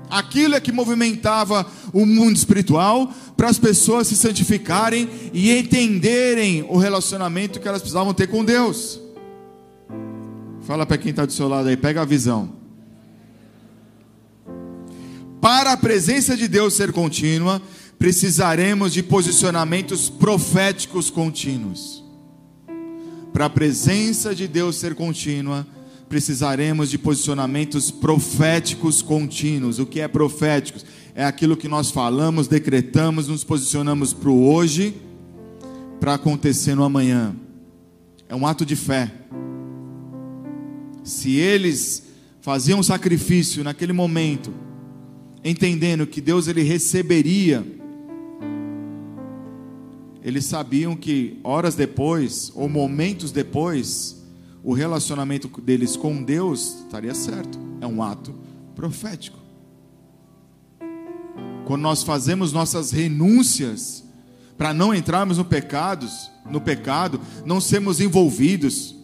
Aquilo 0.10 0.56
é 0.56 0.60
que 0.60 0.72
movimentava 0.72 1.66
o 1.92 2.06
mundo 2.06 2.36
espiritual 2.36 3.12
para 3.36 3.50
as 3.50 3.60
pessoas 3.60 4.08
se 4.08 4.16
santificarem 4.16 5.10
e 5.34 5.52
entenderem 5.52 6.66
o 6.70 6.78
relacionamento 6.78 7.60
que 7.60 7.68
elas 7.68 7.82
precisavam 7.82 8.14
ter 8.14 8.28
com 8.28 8.44
Deus. 8.44 9.00
Fala 10.62 10.86
para 10.86 10.98
quem 10.98 11.12
está 11.12 11.26
do 11.26 11.32
seu 11.32 11.48
lado 11.48 11.70
aí, 11.70 11.78
pega 11.78 12.02
a 12.02 12.06
visão. 12.06 12.58
Para 15.42 15.74
a 15.74 15.78
presença 15.78 16.36
de 16.36 16.48
Deus 16.48 16.74
ser 16.74 16.92
contínua, 16.92 17.62
precisaremos 17.98 18.94
de 18.94 19.02
posicionamentos 19.02 20.10
proféticos 20.10 21.10
contínuos. 21.10 22.04
Para 23.34 23.46
a 23.46 23.50
presença 23.50 24.34
de 24.34 24.48
Deus 24.48 24.78
ser 24.78 24.96
contínua, 24.96 25.66
precisaremos 26.10 26.90
de 26.90 26.98
posicionamentos 26.98 27.92
proféticos 27.92 29.02
contínuos. 29.02 29.80
O 29.80 29.86
que 29.86 30.00
é 30.00 30.08
proféticos? 30.08 30.86
É 31.14 31.26
aquilo 31.26 31.58
que 31.58 31.68
nós 31.68 31.92
falamos, 31.92 32.48
decretamos, 32.48 33.28
nos 33.28 33.44
posicionamos 33.44 34.14
para 34.14 34.30
o 34.30 34.52
hoje, 34.52 34.96
para 36.00 36.14
acontecer 36.14 36.76
no 36.76 36.84
amanhã. 36.84 37.36
É 38.30 38.36
um 38.36 38.46
ato 38.46 38.66
de 38.66 38.76
fé. 38.76 39.12
Se 41.04 41.36
eles 41.38 42.04
faziam 42.42 42.82
sacrifício 42.84 43.64
naquele 43.64 43.94
momento, 43.94 44.54
entendendo 45.44 46.08
que 46.08 46.22
Deus 46.22 46.48
ele 46.48 46.64
receberia, 46.64 47.66
eles 50.28 50.44
sabiam 50.44 50.94
que 50.94 51.40
horas 51.42 51.74
depois 51.74 52.52
ou 52.54 52.68
momentos 52.68 53.32
depois 53.32 54.22
o 54.62 54.74
relacionamento 54.74 55.48
deles 55.62 55.96
com 55.96 56.22
Deus 56.22 56.80
estaria 56.82 57.16
certo. 57.16 57.58
É 57.80 57.88
um 57.88 58.04
ato 58.04 58.36
profético. 58.76 59.40
Quando 61.66 61.82
nós 61.82 62.04
fazemos 62.04 62.52
nossas 62.52 62.92
renúncias 62.92 64.04
para 64.58 64.74
não 64.74 64.94
entrarmos 64.94 65.38
no 65.38 65.46
pecados, 65.46 66.30
no 66.52 66.60
pecado, 66.60 67.22
não 67.46 67.62
sermos 67.62 68.02
envolvidos, 68.02 68.98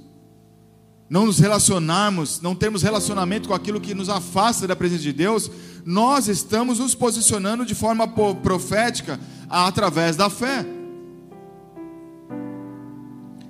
não 1.10 1.26
nos 1.26 1.40
relacionarmos, 1.40 2.42
não 2.42 2.54
termos 2.54 2.84
relacionamento 2.84 3.48
com 3.48 3.54
aquilo 3.54 3.80
que 3.80 3.94
nos 3.94 4.10
afasta 4.10 4.68
da 4.68 4.76
presença 4.76 5.04
de 5.04 5.14
Deus, 5.14 5.50
nós 5.86 6.28
estamos 6.28 6.80
nos 6.80 6.94
posicionando 6.94 7.66
de 7.66 7.74
forma 7.74 8.06
profética 8.10 9.18
através 9.50 10.18
da 10.18 10.30
fé. 10.30 10.83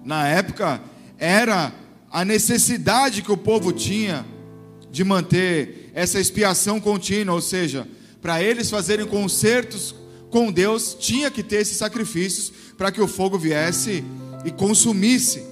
Na 0.03 0.27
época 0.27 0.81
era 1.17 1.73
a 2.11 2.23
necessidade 2.25 3.21
que 3.21 3.31
o 3.31 3.37
povo 3.37 3.71
tinha 3.71 4.25
de 4.91 5.03
manter 5.03 5.91
essa 5.93 6.19
expiação 6.19 6.79
contínua, 6.79 7.33
ou 7.33 7.41
seja, 7.41 7.87
para 8.21 8.41
eles 8.41 8.69
fazerem 8.69 9.05
concertos 9.05 9.95
com 10.29 10.51
Deus, 10.51 10.95
tinha 10.99 11.29
que 11.29 11.43
ter 11.43 11.57
esses 11.57 11.77
sacrifícios 11.77 12.51
para 12.77 12.91
que 12.91 13.01
o 13.01 13.07
fogo 13.07 13.37
viesse 13.37 14.03
e 14.43 14.51
consumisse. 14.51 15.43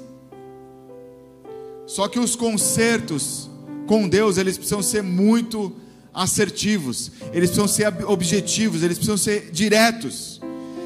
Só 1.85 2.07
que 2.07 2.19
os 2.19 2.35
concertos 2.35 3.49
com 3.85 4.07
Deus, 4.07 4.37
eles 4.37 4.57
precisam 4.57 4.81
ser 4.81 5.03
muito 5.03 5.75
assertivos, 6.13 7.11
eles 7.33 7.49
precisam 7.49 7.67
ser 7.67 8.05
objetivos, 8.05 8.83
eles 8.83 8.97
precisam 8.97 9.17
ser 9.17 9.51
diretos, 9.51 10.39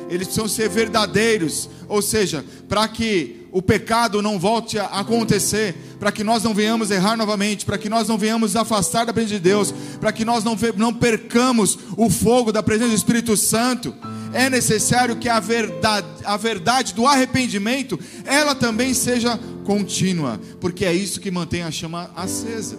eles 0.09 0.27
precisam 0.27 0.47
ser 0.47 0.69
verdadeiros, 0.69 1.69
ou 1.87 2.01
seja, 2.01 2.43
para 2.67 2.87
que 2.87 3.44
o 3.55 3.61
pecado 3.61 4.21
não 4.21 4.37
volte 4.37 4.77
a 4.77 4.83
acontecer, 4.87 5.73
para 5.97 6.11
que 6.11 6.25
nós 6.25 6.43
não 6.43 6.53
venhamos 6.53 6.91
errar 6.91 7.15
novamente, 7.15 7.65
para 7.65 7.77
que 7.77 7.87
nós 7.87 8.05
não 8.05 8.17
venhamos 8.17 8.53
afastar 8.53 9.05
da 9.05 9.13
presença 9.13 9.35
de 9.35 9.39
Deus, 9.39 9.73
para 9.97 10.11
que 10.11 10.25
nós 10.25 10.43
não, 10.43 10.57
não 10.75 10.93
percamos 10.93 11.79
o 11.95 12.09
fogo 12.09 12.51
da 12.51 12.61
presença 12.61 12.89
do 12.89 12.97
Espírito 12.97 13.37
Santo. 13.37 13.95
É 14.33 14.49
necessário 14.49 15.15
que 15.15 15.29
a 15.29 15.39
verdade, 15.39 16.05
a 16.25 16.35
verdade 16.35 16.93
do 16.93 17.07
arrependimento, 17.07 17.97
ela 18.25 18.53
também 18.53 18.93
seja 18.93 19.39
contínua, 19.63 20.37
porque 20.59 20.83
é 20.83 20.93
isso 20.93 21.21
que 21.21 21.31
mantém 21.31 21.63
a 21.63 21.71
chama 21.71 22.11
acesa. 22.13 22.77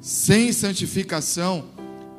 Sem 0.00 0.50
santificação, 0.50 1.62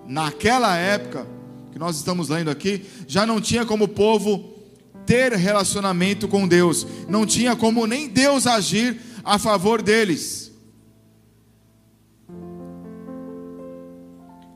naquela 0.06 0.78
época 0.78 1.26
que 1.74 1.80
nós 1.80 1.96
estamos 1.96 2.30
lendo 2.30 2.52
aqui, 2.52 2.86
já 3.08 3.26
não 3.26 3.42
tinha 3.42 3.66
como 3.66 3.88
povo 3.88 4.57
ter 5.08 5.32
relacionamento 5.32 6.28
com 6.28 6.46
Deus, 6.46 6.86
não 7.08 7.26
tinha 7.26 7.56
como 7.56 7.88
nem 7.88 8.10
Deus 8.10 8.46
agir 8.46 9.02
a 9.24 9.40
favor 9.40 9.82
deles. 9.82 10.52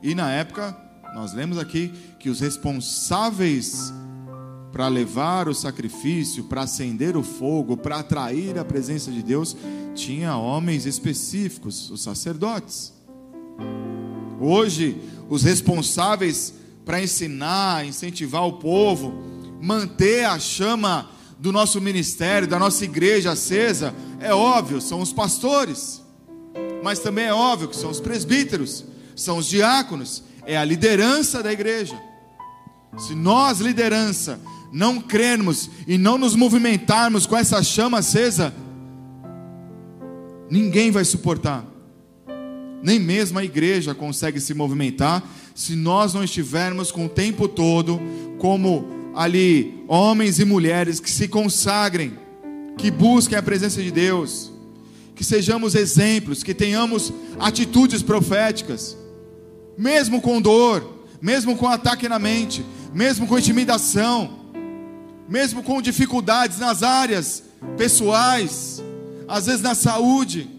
E 0.02 0.14
na 0.14 0.30
época, 0.30 0.76
nós 1.14 1.32
lemos 1.32 1.56
aqui 1.58 1.90
que 2.20 2.28
os 2.28 2.40
responsáveis 2.40 3.92
para 4.72 4.88
levar 4.88 5.48
o 5.48 5.54
sacrifício, 5.54 6.44
para 6.44 6.62
acender 6.62 7.16
o 7.16 7.22
fogo, 7.22 7.76
para 7.76 7.98
atrair 7.98 8.58
a 8.58 8.64
presença 8.64 9.10
de 9.10 9.22
Deus, 9.22 9.56
tinha 9.94 10.36
homens 10.36 10.86
específicos, 10.86 11.90
os 11.90 12.02
sacerdotes. 12.02 12.92
Hoje, 14.40 15.00
os 15.28 15.42
responsáveis 15.42 16.54
para 16.84 17.02
ensinar, 17.02 17.86
incentivar 17.86 18.46
o 18.46 18.54
povo, 18.54 19.31
manter 19.62 20.24
a 20.24 20.40
chama 20.40 21.08
do 21.38 21.52
nosso 21.52 21.80
ministério, 21.80 22.48
da 22.48 22.58
nossa 22.58 22.84
igreja 22.84 23.30
acesa, 23.30 23.94
é 24.18 24.34
óbvio, 24.34 24.80
são 24.80 25.00
os 25.00 25.12
pastores, 25.12 26.02
mas 26.82 26.98
também 26.98 27.26
é 27.26 27.32
óbvio 27.32 27.68
que 27.68 27.76
são 27.76 27.88
os 27.88 28.00
presbíteros, 28.00 28.84
são 29.14 29.38
os 29.38 29.46
diáconos, 29.46 30.24
é 30.44 30.58
a 30.58 30.64
liderança 30.64 31.44
da 31.44 31.52
igreja. 31.52 31.96
Se 32.98 33.14
nós, 33.14 33.60
liderança, 33.60 34.40
não 34.72 35.00
crermos 35.00 35.70
e 35.86 35.96
não 35.96 36.18
nos 36.18 36.34
movimentarmos 36.34 37.24
com 37.24 37.36
essa 37.36 37.62
chama 37.62 37.98
acesa, 37.98 38.52
ninguém 40.50 40.90
vai 40.90 41.04
suportar. 41.04 41.64
nem 42.82 42.98
mesmo 42.98 43.38
a 43.38 43.44
igreja 43.44 43.94
consegue 43.94 44.40
se 44.40 44.54
movimentar 44.54 45.22
se 45.54 45.76
nós 45.76 46.14
não 46.14 46.24
estivermos 46.24 46.90
com 46.90 47.06
o 47.06 47.08
tempo 47.08 47.46
todo 47.46 48.00
como 48.38 49.01
ali 49.14 49.84
homens 49.88 50.38
e 50.38 50.44
mulheres 50.44 51.00
que 51.00 51.10
se 51.10 51.28
consagrem, 51.28 52.18
que 52.78 52.90
busquem 52.90 53.36
a 53.36 53.42
presença 53.42 53.82
de 53.82 53.90
Deus, 53.90 54.52
que 55.14 55.24
sejamos 55.24 55.74
exemplos, 55.74 56.42
que 56.42 56.54
tenhamos 56.54 57.12
atitudes 57.38 58.02
proféticas, 58.02 58.96
mesmo 59.76 60.20
com 60.20 60.40
dor, 60.40 61.06
mesmo 61.20 61.56
com 61.56 61.68
ataque 61.68 62.08
na 62.08 62.18
mente, 62.18 62.64
mesmo 62.92 63.26
com 63.26 63.38
intimidação, 63.38 64.40
mesmo 65.28 65.62
com 65.62 65.80
dificuldades 65.80 66.58
nas 66.58 66.82
áreas 66.82 67.42
pessoais, 67.76 68.82
às 69.28 69.46
vezes 69.46 69.62
na 69.62 69.74
saúde, 69.74 70.50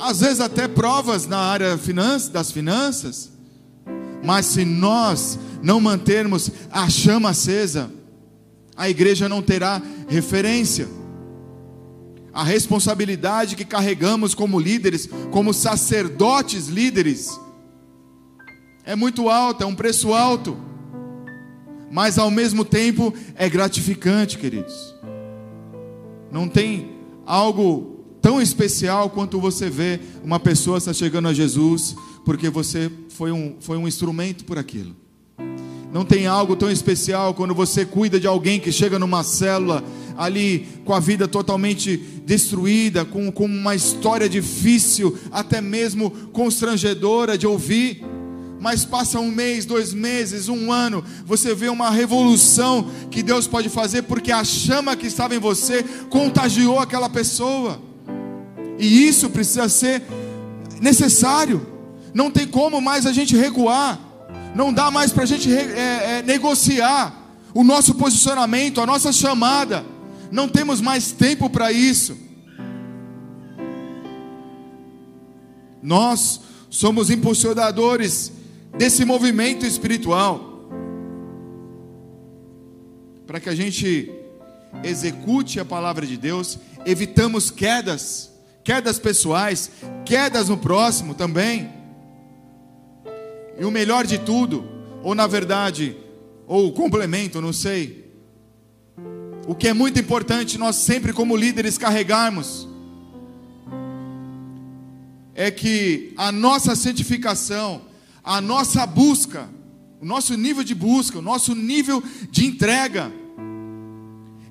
às 0.00 0.20
vezes 0.20 0.40
até 0.40 0.66
provas 0.66 1.26
na 1.26 1.38
área 1.38 1.78
das 2.32 2.50
finanças. 2.50 3.30
Mas 4.24 4.46
se 4.46 4.64
nós 4.64 5.38
não 5.62 5.80
mantermos 5.80 6.50
a 6.70 6.88
chama 6.88 7.30
acesa, 7.30 7.90
a 8.76 8.88
igreja 8.88 9.28
não 9.28 9.42
terá 9.42 9.80
referência. 10.08 10.88
A 12.32 12.44
responsabilidade 12.44 13.56
que 13.56 13.64
carregamos 13.64 14.34
como 14.34 14.58
líderes, 14.58 15.08
como 15.30 15.52
sacerdotes 15.52 16.68
líderes, 16.68 17.28
é 18.84 18.94
muito 18.94 19.28
alta, 19.28 19.64
é 19.64 19.66
um 19.66 19.74
preço 19.74 20.14
alto, 20.14 20.56
mas 21.90 22.18
ao 22.18 22.30
mesmo 22.30 22.64
tempo 22.64 23.12
é 23.34 23.48
gratificante, 23.48 24.38
queridos. 24.38 24.94
Não 26.30 26.48
tem 26.48 26.96
algo 27.26 27.99
tão 28.20 28.40
especial 28.40 29.10
quanto 29.10 29.40
você 29.40 29.70
vê 29.70 30.00
uma 30.22 30.38
pessoa 30.38 30.78
estar 30.78 30.92
chegando 30.92 31.28
a 31.28 31.32
Jesus, 31.32 31.96
porque 32.24 32.48
você 32.48 32.90
foi 33.10 33.32
um, 33.32 33.56
foi 33.60 33.76
um 33.76 33.88
instrumento 33.88 34.44
por 34.44 34.58
aquilo. 34.58 34.94
Não 35.92 36.04
tem 36.04 36.26
algo 36.26 36.54
tão 36.54 36.70
especial 36.70 37.34
quando 37.34 37.54
você 37.54 37.84
cuida 37.84 38.20
de 38.20 38.26
alguém 38.26 38.60
que 38.60 38.70
chega 38.70 38.98
numa 38.98 39.24
célula 39.24 39.82
ali 40.16 40.68
com 40.84 40.92
a 40.92 41.00
vida 41.00 41.26
totalmente 41.26 41.96
destruída, 41.96 43.04
com, 43.04 43.32
com 43.32 43.46
uma 43.46 43.74
história 43.74 44.28
difícil, 44.28 45.18
até 45.32 45.60
mesmo 45.60 46.10
constrangedora 46.32 47.36
de 47.36 47.46
ouvir. 47.46 48.04
Mas 48.60 48.84
passa 48.84 49.18
um 49.18 49.30
mês, 49.30 49.64
dois 49.64 49.94
meses, 49.94 50.48
um 50.48 50.70
ano, 50.70 51.02
você 51.24 51.54
vê 51.54 51.70
uma 51.70 51.90
revolução 51.90 52.90
que 53.10 53.22
Deus 53.22 53.46
pode 53.46 53.70
fazer, 53.70 54.02
porque 54.02 54.30
a 54.30 54.44
chama 54.44 54.94
que 54.94 55.06
estava 55.06 55.34
em 55.34 55.38
você 55.38 55.82
contagiou 56.10 56.78
aquela 56.78 57.08
pessoa, 57.08 57.80
e 58.80 59.06
isso 59.06 59.28
precisa 59.28 59.68
ser 59.68 60.02
necessário, 60.80 61.66
não 62.14 62.30
tem 62.30 62.46
como 62.48 62.80
mais 62.80 63.06
a 63.06 63.12
gente 63.12 63.36
recuar. 63.36 64.00
Não 64.54 64.72
dá 64.72 64.90
mais 64.90 65.12
para 65.12 65.22
a 65.22 65.26
gente 65.26 65.52
é, 65.54 66.18
é, 66.18 66.22
negociar 66.22 67.14
o 67.54 67.62
nosso 67.62 67.94
posicionamento, 67.94 68.80
a 68.80 68.86
nossa 68.86 69.12
chamada. 69.12 69.84
Não 70.32 70.48
temos 70.48 70.80
mais 70.80 71.12
tempo 71.12 71.48
para 71.48 71.70
isso. 71.70 72.16
Nós 75.82 76.40
somos 76.68 77.10
impulsionadores 77.10 78.32
desse 78.76 79.04
movimento 79.04 79.64
espiritual. 79.64 80.68
Para 83.26 83.38
que 83.38 83.48
a 83.48 83.54
gente 83.54 84.10
execute 84.82 85.60
a 85.60 85.64
palavra 85.64 86.06
de 86.06 86.16
Deus, 86.16 86.58
evitamos 86.84 87.50
quedas, 87.50 88.29
quedas 88.62 88.98
pessoais, 88.98 89.70
quedas 90.04 90.48
no 90.48 90.56
próximo 90.56 91.14
também. 91.14 91.70
E 93.58 93.64
o 93.64 93.70
melhor 93.70 94.06
de 94.06 94.18
tudo, 94.18 94.64
ou 95.02 95.14
na 95.14 95.26
verdade, 95.26 95.96
ou 96.46 96.72
complemento, 96.72 97.40
não 97.40 97.52
sei. 97.52 98.10
O 99.46 99.54
que 99.54 99.68
é 99.68 99.72
muito 99.72 99.98
importante 99.98 100.58
nós 100.58 100.76
sempre 100.76 101.12
como 101.12 101.36
líderes 101.36 101.76
carregarmos 101.76 102.68
é 105.34 105.50
que 105.50 106.12
a 106.16 106.30
nossa 106.30 106.76
santificação, 106.76 107.82
a 108.22 108.40
nossa 108.40 108.86
busca, 108.86 109.48
o 110.00 110.04
nosso 110.04 110.36
nível 110.36 110.62
de 110.62 110.74
busca, 110.74 111.18
o 111.18 111.22
nosso 111.22 111.54
nível 111.54 112.02
de 112.30 112.46
entrega 112.46 113.12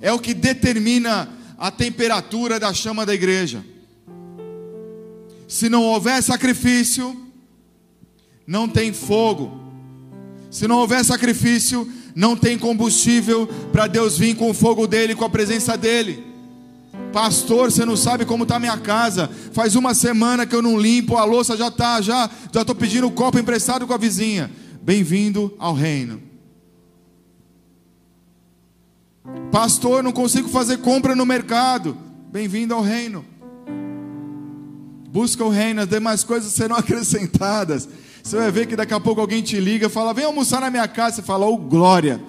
é 0.01 0.11
o 0.11 0.19
que 0.19 0.33
determina 0.33 1.29
a 1.57 1.69
temperatura 1.69 2.59
da 2.59 2.73
chama 2.73 3.05
da 3.05 3.13
igreja. 3.13 3.63
Se 5.49 5.67
não 5.67 5.83
houver 5.83 6.21
sacrifício, 6.21 7.19
não 8.45 8.69
tem 8.69 8.93
fogo. 8.93 9.59
Se 10.51 10.67
não 10.67 10.77
houver 10.77 11.03
sacrifício, 11.03 11.91
não 12.15 12.37
tem 12.37 12.55
combustível 12.55 13.47
para 13.71 13.87
Deus 13.87 14.15
vir 14.15 14.35
com 14.35 14.51
o 14.51 14.53
fogo 14.53 14.85
dele, 14.85 15.15
com 15.15 15.25
a 15.25 15.29
presença 15.29 15.75
dele. 15.75 16.23
Pastor, 17.11 17.71
você 17.71 17.83
não 17.83 17.97
sabe 17.97 18.25
como 18.25 18.43
está 18.43 18.59
minha 18.59 18.77
casa. 18.77 19.27
Faz 19.51 19.75
uma 19.75 19.95
semana 19.95 20.45
que 20.45 20.55
eu 20.55 20.61
não 20.61 20.79
limpo, 20.79 21.17
a 21.17 21.25
louça 21.25 21.57
já 21.57 21.69
está, 21.69 21.99
já 21.99 22.29
já 22.53 22.61
estou 22.61 22.75
pedindo 22.75 23.07
o 23.07 23.09
um 23.09 23.15
copo 23.15 23.39
emprestado 23.39 23.87
com 23.87 23.93
a 23.93 23.97
vizinha. 23.97 24.51
Bem-vindo 24.83 25.55
ao 25.57 25.73
reino. 25.73 26.21
Pastor, 29.51 30.03
não 30.03 30.11
consigo 30.11 30.47
fazer 30.47 30.77
compra 30.77 31.15
no 31.15 31.25
mercado. 31.25 31.97
Bem-vindo 32.31 32.75
ao 32.75 32.83
reino. 32.83 33.25
Busca 35.11 35.43
o 35.43 35.49
reino, 35.49 35.81
as 35.81 35.87
demais 35.87 36.23
coisas 36.23 36.53
serão 36.53 36.75
acrescentadas. 36.77 37.89
Você 38.21 38.37
vai 38.37 38.51
ver 38.51 38.67
que 38.67 38.75
daqui 38.75 38.93
a 38.93 38.99
pouco 38.99 39.19
alguém 39.19 39.41
te 39.41 39.59
liga 39.59 39.89
fala: 39.89 40.13
Vem 40.13 40.25
almoçar 40.25 40.61
na 40.61 40.69
minha 40.69 40.87
casa. 40.87 41.17
Você 41.17 41.21
fala: 41.23 41.47
Oh, 41.47 41.57
glória. 41.57 42.21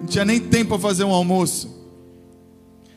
Não 0.00 0.06
tinha 0.06 0.24
nem 0.24 0.40
tempo 0.40 0.70
para 0.70 0.78
fazer 0.78 1.04
um 1.04 1.12
almoço. 1.12 1.72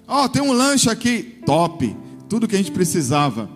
Ó, 0.07 0.23
oh, 0.23 0.29
tem 0.29 0.41
um 0.41 0.51
lanche 0.51 0.89
aqui. 0.89 1.41
Top. 1.45 1.95
Tudo 2.27 2.47
que 2.47 2.55
a 2.55 2.57
gente 2.57 2.71
precisava. 2.71 3.49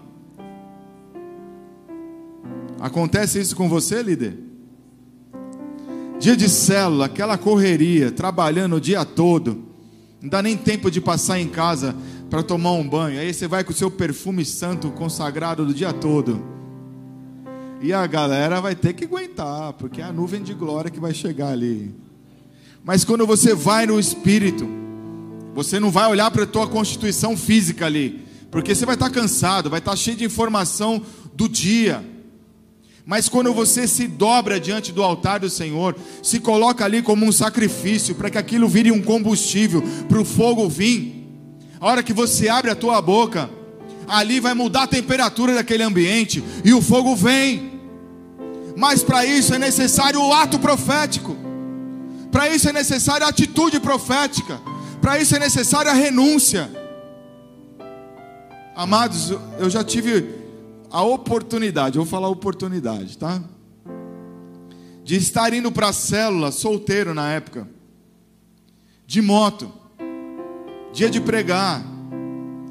Acontece 2.79 3.39
isso 3.39 3.55
com 3.55 3.67
você, 3.67 4.01
líder? 4.03 4.37
Dia 6.19 6.37
de 6.37 6.47
célula, 6.47 7.05
aquela 7.05 7.37
correria, 7.37 8.11
trabalhando 8.11 8.75
o 8.75 8.81
dia 8.81 9.03
todo. 9.03 9.65
Não 10.21 10.29
dá 10.29 10.41
nem 10.41 10.55
tempo 10.55 10.91
de 10.91 11.01
passar 11.01 11.39
em 11.39 11.47
casa 11.47 11.95
para 12.31 12.41
tomar 12.41 12.71
um 12.71 12.87
banho. 12.87 13.19
Aí 13.19 13.33
você 13.33 13.45
vai 13.45 13.61
com 13.61 13.73
o 13.73 13.75
seu 13.75 13.91
perfume 13.91 14.45
santo 14.45 14.89
consagrado 14.91 15.65
do 15.65 15.73
dia 15.73 15.91
todo. 15.91 16.41
E 17.81 17.91
a 17.91 18.07
galera 18.07 18.61
vai 18.61 18.73
ter 18.73 18.93
que 18.93 19.03
aguentar, 19.03 19.73
porque 19.73 19.99
é 19.99 20.05
a 20.05 20.13
nuvem 20.13 20.41
de 20.41 20.53
glória 20.53 20.89
que 20.89 20.99
vai 20.99 21.13
chegar 21.13 21.49
ali. 21.49 21.93
Mas 22.85 23.03
quando 23.03 23.27
você 23.27 23.53
vai 23.53 23.85
no 23.85 23.99
espírito, 23.99 24.65
você 25.53 25.77
não 25.77 25.91
vai 25.91 26.09
olhar 26.09 26.31
para 26.31 26.43
a 26.43 26.47
tua 26.47 26.67
constituição 26.67 27.35
física 27.35 27.85
ali, 27.85 28.25
porque 28.49 28.73
você 28.73 28.85
vai 28.85 28.95
estar 28.95 29.09
cansado, 29.09 29.69
vai 29.69 29.79
estar 29.79 29.95
cheio 29.97 30.15
de 30.15 30.23
informação 30.23 31.01
do 31.33 31.49
dia. 31.49 32.01
Mas 33.05 33.27
quando 33.27 33.53
você 33.53 33.85
se 33.89 34.07
dobra 34.07 34.57
diante 34.57 34.93
do 34.93 35.03
altar 35.03 35.41
do 35.41 35.49
Senhor, 35.49 35.97
se 36.23 36.39
coloca 36.39 36.85
ali 36.85 37.01
como 37.01 37.25
um 37.25 37.31
sacrifício, 37.31 38.15
para 38.15 38.29
que 38.29 38.37
aquilo 38.37 38.69
vire 38.69 38.89
um 38.89 39.01
combustível 39.01 39.83
para 40.07 40.21
o 40.21 40.23
fogo 40.23 40.69
vir. 40.69 41.20
A 41.81 41.87
hora 41.87 42.03
que 42.03 42.13
você 42.13 42.47
abre 42.47 42.69
a 42.69 42.75
tua 42.75 43.01
boca, 43.01 43.49
ali 44.07 44.39
vai 44.39 44.53
mudar 44.53 44.83
a 44.83 44.87
temperatura 44.87 45.55
daquele 45.55 45.81
ambiente 45.81 46.43
e 46.63 46.75
o 46.75 46.81
fogo 46.81 47.15
vem. 47.15 47.81
Mas 48.77 49.03
para 49.03 49.25
isso 49.25 49.51
é 49.55 49.57
necessário 49.57 50.21
o 50.21 50.31
ato 50.31 50.59
profético. 50.59 51.35
Para 52.31 52.47
isso 52.49 52.69
é 52.69 52.71
necessária 52.71 53.25
a 53.25 53.29
atitude 53.29 53.79
profética. 53.79 54.61
Para 55.01 55.17
isso 55.17 55.35
é 55.35 55.39
necessária 55.39 55.89
a 55.89 55.95
renúncia. 55.95 56.69
Amados, 58.75 59.31
eu 59.57 59.67
já 59.67 59.83
tive 59.83 60.35
a 60.91 61.01
oportunidade, 61.01 61.97
eu 61.97 62.03
vou 62.03 62.09
falar 62.09 62.29
oportunidade, 62.29 63.17
tá? 63.17 63.41
De 65.03 65.15
estar 65.15 65.51
indo 65.51 65.71
para 65.71 65.87
a 65.87 65.93
célula, 65.93 66.51
solteiro 66.51 67.11
na 67.15 67.31
época, 67.31 67.67
de 69.07 69.19
moto, 69.19 69.80
dia 70.93 71.09
de 71.09 71.19
pregar. 71.21 71.83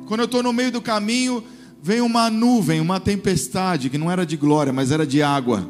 Quando 0.06 0.20
eu 0.20 0.26
estou 0.26 0.42
no 0.42 0.52
meio 0.52 0.72
do 0.72 0.80
caminho, 0.80 1.42
vem 1.83 2.00
uma 2.00 2.28
nuvem, 2.28 2.80
uma 2.80 3.00
tempestade, 3.00 3.88
que 3.88 3.98
não 3.98 4.11
era 4.11 4.26
de 4.26 4.37
glória, 4.37 4.72
mas 4.72 4.90
era 4.90 5.06
de 5.06 5.22
água. 5.22 5.66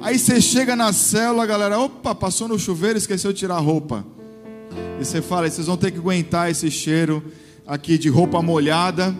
Aí 0.00 0.18
você 0.18 0.40
chega 0.40 0.74
na 0.74 0.92
célula, 0.92 1.46
galera, 1.46 1.78
opa, 1.78 2.14
passou 2.14 2.48
no 2.48 2.58
chuveiro, 2.58 2.98
esqueceu 2.98 3.32
de 3.32 3.38
tirar 3.38 3.56
a 3.56 3.60
roupa. 3.60 4.04
E 5.00 5.04
você 5.04 5.22
fala, 5.22 5.48
vocês 5.48 5.66
vão 5.66 5.76
ter 5.76 5.92
que 5.92 5.98
aguentar 5.98 6.50
esse 6.50 6.70
cheiro 6.70 7.22
aqui 7.66 7.96
de 7.96 8.08
roupa 8.08 8.42
molhada 8.42 9.14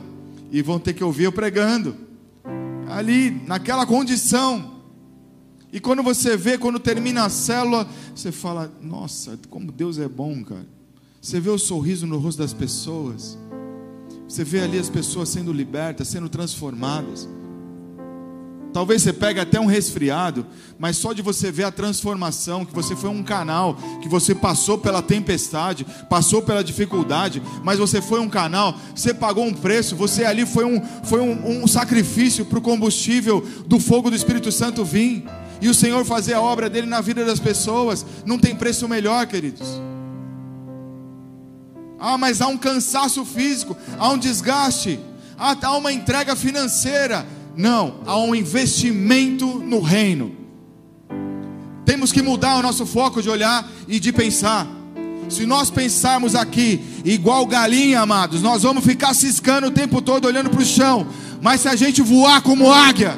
e 0.50 0.60
vão 0.60 0.78
ter 0.78 0.92
que 0.92 1.04
ouvir 1.04 1.24
eu 1.24 1.32
pregando. 1.32 1.96
Ali, 2.88 3.30
naquela 3.46 3.86
condição. 3.86 4.72
E 5.72 5.80
quando 5.80 6.02
você 6.02 6.36
vê, 6.36 6.58
quando 6.58 6.78
termina 6.78 7.24
a 7.24 7.30
célula, 7.30 7.88
você 8.14 8.30
fala: 8.30 8.70
Nossa, 8.82 9.38
como 9.48 9.72
Deus 9.72 9.98
é 9.98 10.08
bom, 10.08 10.42
cara. 10.44 10.66
Você 11.22 11.38
vê 11.38 11.50
o 11.50 11.58
sorriso 11.58 12.04
no 12.04 12.18
rosto 12.18 12.38
das 12.38 12.52
pessoas. 12.52 13.38
Você 14.26 14.42
vê 14.42 14.60
ali 14.60 14.76
as 14.76 14.90
pessoas 14.90 15.28
sendo 15.28 15.52
libertas, 15.52 16.08
sendo 16.08 16.28
transformadas. 16.28 17.28
Talvez 18.72 19.02
você 19.02 19.12
pegue 19.12 19.38
até 19.38 19.60
um 19.60 19.66
resfriado, 19.66 20.44
mas 20.80 20.96
só 20.96 21.12
de 21.12 21.22
você 21.22 21.52
ver 21.52 21.62
a 21.62 21.70
transformação, 21.70 22.64
que 22.64 22.74
você 22.74 22.96
foi 22.96 23.10
um 23.10 23.22
canal, 23.22 23.76
que 24.02 24.08
você 24.08 24.34
passou 24.34 24.78
pela 24.78 25.00
tempestade, 25.00 25.86
passou 26.10 26.42
pela 26.42 26.64
dificuldade, 26.64 27.40
mas 27.62 27.78
você 27.78 28.02
foi 28.02 28.18
um 28.18 28.28
canal, 28.28 28.74
você 28.92 29.14
pagou 29.14 29.44
um 29.44 29.54
preço, 29.54 29.94
você 29.94 30.24
ali 30.24 30.44
foi 30.44 30.64
um, 30.64 30.82
foi 31.04 31.20
um, 31.20 31.62
um 31.62 31.68
sacrifício 31.68 32.46
para 32.46 32.58
o 32.58 32.62
combustível 32.62 33.46
do 33.66 33.78
fogo 33.78 34.10
do 34.10 34.16
Espírito 34.16 34.50
Santo 34.50 34.84
vir, 34.84 35.24
e 35.60 35.68
o 35.68 35.74
Senhor 35.74 36.04
fazer 36.04 36.32
a 36.32 36.40
obra 36.40 36.68
dele 36.68 36.86
na 36.88 37.00
vida 37.00 37.24
das 37.24 37.38
pessoas, 37.38 38.04
não 38.24 38.38
tem 38.38 38.56
preço 38.56 38.88
melhor, 38.88 39.24
queridos. 39.26 39.91
Ah, 42.04 42.18
mas 42.18 42.40
há 42.40 42.48
um 42.48 42.58
cansaço 42.58 43.24
físico, 43.24 43.76
há 43.96 44.08
um 44.08 44.18
desgaste, 44.18 44.98
há 45.38 45.76
uma 45.76 45.92
entrega 45.92 46.34
financeira 46.34 47.24
não, 47.56 48.00
há 48.06 48.18
um 48.18 48.34
investimento 48.34 49.46
no 49.46 49.80
reino. 49.80 50.34
Temos 51.84 52.10
que 52.10 52.22
mudar 52.22 52.56
o 52.56 52.62
nosso 52.62 52.86
foco 52.86 53.22
de 53.22 53.28
olhar 53.28 53.68
e 53.86 54.00
de 54.00 54.12
pensar. 54.12 54.66
Se 55.28 55.46
nós 55.46 55.70
pensarmos 55.70 56.34
aqui 56.34 56.82
igual 57.04 57.46
galinha, 57.46 58.00
amados, 58.00 58.42
nós 58.42 58.62
vamos 58.62 58.84
ficar 58.84 59.14
ciscando 59.14 59.68
o 59.68 59.70
tempo 59.70 60.00
todo 60.02 60.26
olhando 60.26 60.50
para 60.50 60.60
o 60.60 60.64
chão. 60.64 61.06
Mas 61.40 61.60
se 61.60 61.68
a 61.68 61.76
gente 61.76 62.02
voar 62.02 62.42
como 62.42 62.72
águia, 62.72 63.16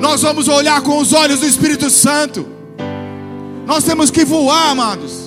nós 0.00 0.22
vamos 0.22 0.48
olhar 0.48 0.82
com 0.82 0.98
os 0.98 1.12
olhos 1.12 1.40
do 1.40 1.46
Espírito 1.46 1.88
Santo. 1.88 2.46
Nós 3.66 3.84
temos 3.84 4.10
que 4.10 4.24
voar, 4.24 4.70
amados. 4.70 5.25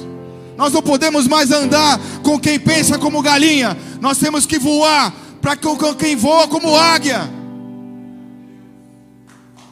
Nós 0.60 0.74
não 0.74 0.82
podemos 0.82 1.26
mais 1.26 1.54
andar 1.54 1.98
com 2.22 2.38
quem 2.38 2.60
pensa 2.60 3.00
como 3.00 3.22
galinha. 3.22 3.78
Nós 4.02 4.18
temos 4.18 4.46
que 4.46 4.60
voar 4.60 5.14
para 5.42 5.56
quem 5.96 6.18
voa 6.18 6.50
como 6.50 6.76
águia. 6.76 7.22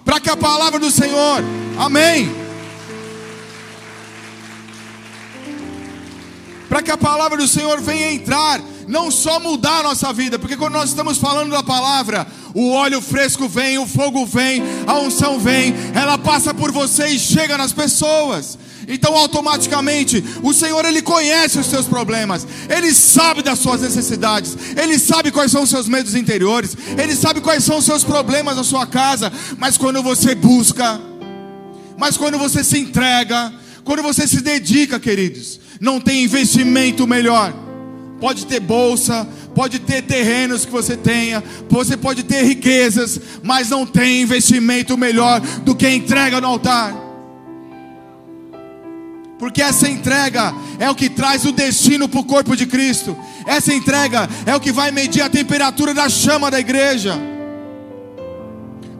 Para 0.05 0.21
que 0.21 0.29
a 0.29 0.37
palavra 0.37 0.79
do 0.79 0.89
Senhor, 0.89 1.43
amém. 1.77 2.33
Para 6.69 6.81
que 6.81 6.91
a 6.91 6.97
palavra 6.97 7.37
do 7.37 7.49
Senhor 7.49 7.81
venha 7.81 8.13
entrar, 8.13 8.61
não 8.87 9.11
só 9.11 9.39
mudar 9.39 9.79
a 9.79 9.83
nossa 9.83 10.13
vida, 10.13 10.39
porque 10.39 10.55
quando 10.55 10.73
nós 10.73 10.89
estamos 10.89 11.17
falando 11.17 11.51
da 11.51 11.61
palavra, 11.61 12.25
o 12.53 12.71
óleo 12.71 13.01
fresco 13.01 13.47
vem, 13.47 13.77
o 13.77 13.85
fogo 13.85 14.25
vem, 14.25 14.63
a 14.87 14.97
unção 14.99 15.37
vem, 15.39 15.75
ela 15.93 16.17
passa 16.17 16.53
por 16.53 16.71
você 16.71 17.07
e 17.09 17.19
chega 17.19 17.57
nas 17.57 17.73
pessoas. 17.73 18.57
Então, 18.87 19.17
automaticamente, 19.17 20.23
o 20.41 20.53
Senhor 20.53 20.85
ele 20.85 21.01
conhece 21.01 21.59
os 21.59 21.67
seus 21.67 21.85
problemas, 21.85 22.47
ele 22.69 22.93
sabe 22.93 23.41
das 23.41 23.59
suas 23.59 23.81
necessidades, 23.81 24.57
ele 24.77 24.97
sabe 24.97 25.29
quais 25.29 25.51
são 25.51 25.63
os 25.63 25.69
seus 25.69 25.89
medos 25.89 26.15
interiores, 26.15 26.77
ele 26.97 27.13
sabe 27.13 27.41
quais 27.41 27.65
são 27.65 27.79
os 27.79 27.85
seus 27.85 28.05
problemas 28.05 28.55
na 28.55 28.63
sua 28.63 28.87
casa. 28.87 29.31
Mas 29.57 29.77
quando 29.77 30.01
você 30.01 30.33
busca, 30.33 31.01
mas 31.97 32.15
quando 32.15 32.37
você 32.37 32.63
se 32.63 32.79
entrega, 32.79 33.53
quando 33.83 34.01
você 34.01 34.25
se 34.25 34.41
dedica, 34.41 34.97
queridos, 34.97 35.59
não 35.81 35.99
tem 35.99 36.23
investimento 36.23 37.05
melhor. 37.05 37.66
Pode 38.19 38.47
ter 38.47 38.59
bolsa, 38.59 39.27
pode 39.53 39.79
ter 39.79 40.01
terrenos 40.01 40.65
que 40.65 40.71
você 40.71 40.97
tenha, 40.97 41.43
você 41.69 41.95
pode 41.95 42.23
ter 42.23 42.43
riquezas, 42.43 43.19
mas 43.43 43.69
não 43.69 43.85
tem 43.85 44.23
investimento 44.23 44.97
melhor 44.97 45.39
do 45.39 45.75
que 45.75 45.87
entrega 45.87 46.41
no 46.41 46.47
altar. 46.47 47.07
Porque 49.37 49.61
essa 49.61 49.87
entrega 49.87 50.53
é 50.79 50.89
o 50.89 50.95
que 50.95 51.09
traz 51.09 51.45
o 51.45 51.51
destino 51.51 52.09
para 52.09 52.19
o 52.19 52.23
corpo 52.23 52.55
de 52.55 52.65
Cristo. 52.65 53.15
Essa 53.45 53.73
entrega 53.73 54.27
é 54.45 54.55
o 54.55 54.59
que 54.59 54.71
vai 54.71 54.91
medir 54.91 55.21
a 55.21 55.29
temperatura 55.29 55.93
da 55.93 56.09
chama 56.09 56.49
da 56.49 56.59
igreja. 56.59 57.19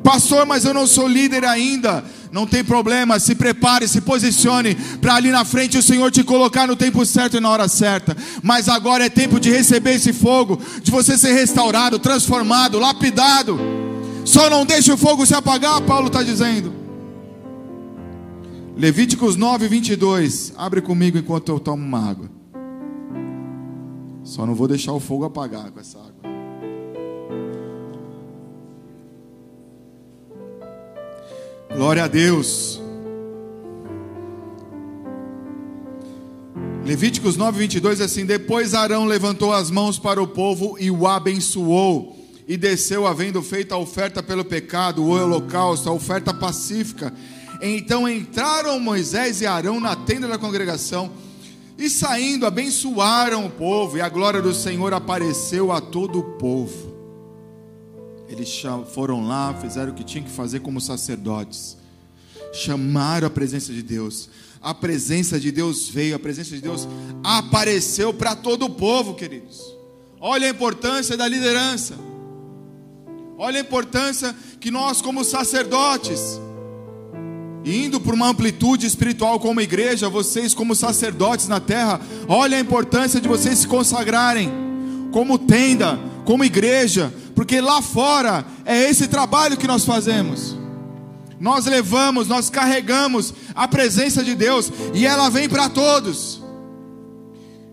Pastor, 0.04 0.46
mas 0.46 0.64
eu 0.64 0.74
não 0.74 0.86
sou 0.86 1.08
líder 1.08 1.44
ainda. 1.44 2.04
Não 2.32 2.46
tem 2.46 2.64
problema, 2.64 3.20
se 3.20 3.36
prepare, 3.36 3.88
se 3.88 4.02
posicione 4.02 4.76
para 5.00 5.16
ali 5.16 5.32
na 5.32 5.46
frente 5.46 5.78
o 5.78 5.84
Senhor 5.84 6.12
te 6.12 6.24
colocar 6.24 6.68
no 6.68 6.76
tempo 6.76 7.06
certo 7.06 7.38
e 7.38 7.40
na 7.40 7.50
hora 7.50 7.68
certa. 7.68 8.16
Mas 8.44 8.68
agora 8.68 9.06
é 9.06 9.10
tempo 9.10 9.40
de 9.40 9.50
receber 9.50 9.96
esse 9.96 10.14
fogo, 10.14 10.60
de 10.82 10.92
você 10.92 11.18
ser 11.18 11.34
restaurado, 11.34 12.00
transformado, 12.00 12.80
lapidado. 12.80 13.60
Só 14.26 14.50
não 14.50 14.66
deixe 14.66 14.92
o 14.92 14.98
fogo 14.98 15.26
se 15.26 15.34
apagar, 15.34 15.82
Paulo 15.82 16.08
está 16.08 16.22
dizendo. 16.22 16.74
Levíticos 18.76 19.36
9, 19.36 19.68
22. 19.68 20.54
Abre 20.56 20.82
comigo 20.82 21.18
enquanto 21.18 21.50
eu 21.50 21.60
tomo 21.60 21.84
uma 21.84 22.10
água. 22.10 22.30
Só 24.24 24.46
não 24.46 24.54
vou 24.54 24.68
deixar 24.68 24.92
o 24.92 25.00
fogo 25.00 25.26
apagar 25.26 25.72
com 25.72 25.80
essa 25.80 25.98
água. 25.98 26.37
Glória 31.76 32.04
a 32.04 32.08
Deus. 32.08 32.82
Levíticos 36.86 37.36
9, 37.36 37.60
22 37.60 38.02
é 38.02 38.04
assim: 38.06 38.26
Depois 38.26 38.74
Arão 38.74 39.06
levantou 39.06 39.54
as 39.54 39.70
mãos 39.70 40.00
para 40.00 40.22
o 40.22 40.28
povo 40.28 40.78
e 40.80 40.90
o 40.90 41.08
abençoou. 41.08 42.16
E 42.48 42.56
desceu, 42.56 43.06
havendo 43.06 43.42
feito 43.42 43.74
a 43.74 43.78
oferta 43.78 44.24
pelo 44.24 44.46
pecado, 44.46 45.04
o 45.04 45.10
holocausto, 45.10 45.90
a 45.90 45.92
oferta 45.92 46.34
pacífica 46.34 47.14
então 47.62 48.08
entraram 48.08 48.80
Moisés 48.80 49.42
e 49.42 49.46
Arão 49.46 49.80
na 49.80 49.96
tenda 49.96 50.28
da 50.28 50.38
congregação 50.38 51.12
e 51.78 51.90
saindo 51.90 52.46
abençoaram 52.46 53.46
o 53.46 53.52
povo, 53.52 53.98
e 53.98 54.02
a 54.02 54.10
glória 54.10 54.42
do 54.42 54.54
Senhor 54.54 54.94
apareceu 54.94 55.72
a 55.72 55.80
todo 55.80 56.20
o 56.20 56.24
povo. 56.24 56.97
Eles 58.30 58.62
foram 58.94 59.26
lá, 59.26 59.54
fizeram 59.54 59.92
o 59.92 59.96
que 59.96 60.04
tinham 60.04 60.26
que 60.26 60.32
fazer 60.32 60.60
como 60.60 60.82
sacerdotes, 60.82 61.78
chamaram 62.54 63.28
a 63.28 63.30
presença 63.30 63.72
de 63.72 63.82
Deus. 63.82 64.30
A 64.62 64.74
presença 64.74 65.40
de 65.40 65.52
Deus 65.52 65.88
veio, 65.88 66.16
a 66.16 66.20
presença 66.20 66.50
de 66.50 66.62
Deus 66.62 66.88
apareceu 67.24 68.14
para 68.14 68.36
todo 68.36 68.66
o 68.66 68.70
povo, 68.70 69.14
queridos. 69.14 69.62
Olha 70.20 70.48
a 70.48 70.50
importância 70.50 71.16
da 71.16 71.28
liderança. 71.28 71.96
Olha 73.38 73.60
a 73.60 73.62
importância 73.62 74.36
que 74.60 74.72
nós, 74.72 75.00
como 75.02 75.24
sacerdotes, 75.24 76.40
indo 77.64 78.00
por 78.00 78.14
uma 78.14 78.30
amplitude 78.30 78.88
espiritual 78.88 79.40
como 79.40 79.62
igreja, 79.62 80.10
vocês 80.10 80.54
como 80.54 80.74
sacerdotes 80.74 81.48
na 81.48 81.60
terra, 81.60 82.02
olha 82.28 82.58
a 82.58 82.60
importância 82.60 83.22
de 83.22 83.28
vocês 83.28 83.60
se 83.60 83.68
consagrarem 83.68 84.52
como 85.12 85.38
tenda, 85.38 86.00
como 86.26 86.44
igreja, 86.44 87.14
porque 87.38 87.62
lá 87.62 87.84
fora 87.84 88.44
é 88.66 88.90
esse 88.90 89.08
trabalho 89.08 89.58
que 89.58 89.68
nós 89.68 89.86
fazemos. 89.86 90.58
Nós 91.40 91.68
levamos, 91.68 92.28
nós 92.28 92.50
carregamos 92.50 93.32
a 93.54 93.68
presença 93.68 94.24
de 94.24 94.34
Deus 94.34 94.72
e 94.96 95.06
ela 95.06 95.30
vem 95.30 95.48
para 95.48 95.70
todos. 95.70 96.42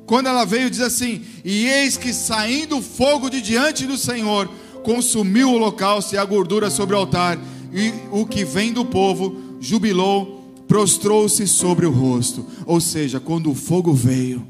Quando 0.04 0.26
ela 0.26 0.44
veio, 0.44 0.68
diz 0.68 0.82
assim: 0.82 1.24
E 1.42 1.66
eis 1.66 1.96
que 1.96 2.12
saindo 2.12 2.82
fogo 2.82 3.30
de 3.30 3.40
diante 3.40 3.86
do 3.86 3.96
Senhor, 3.96 4.50
consumiu 4.82 5.48
o 5.48 5.54
holocausto 5.54 6.14
e 6.14 6.18
a 6.18 6.24
gordura 6.26 6.68
sobre 6.68 6.94
o 6.94 6.98
altar, 6.98 7.38
e 7.72 7.90
o 8.12 8.26
que 8.26 8.44
vem 8.44 8.70
do 8.70 8.84
povo 8.84 9.56
jubilou, 9.60 10.44
prostrou-se 10.68 11.46
sobre 11.46 11.86
o 11.86 11.90
rosto. 11.90 12.44
Ou 12.66 12.82
seja, 12.82 13.18
quando 13.18 13.50
o 13.50 13.54
fogo 13.54 13.94
veio, 13.94 14.46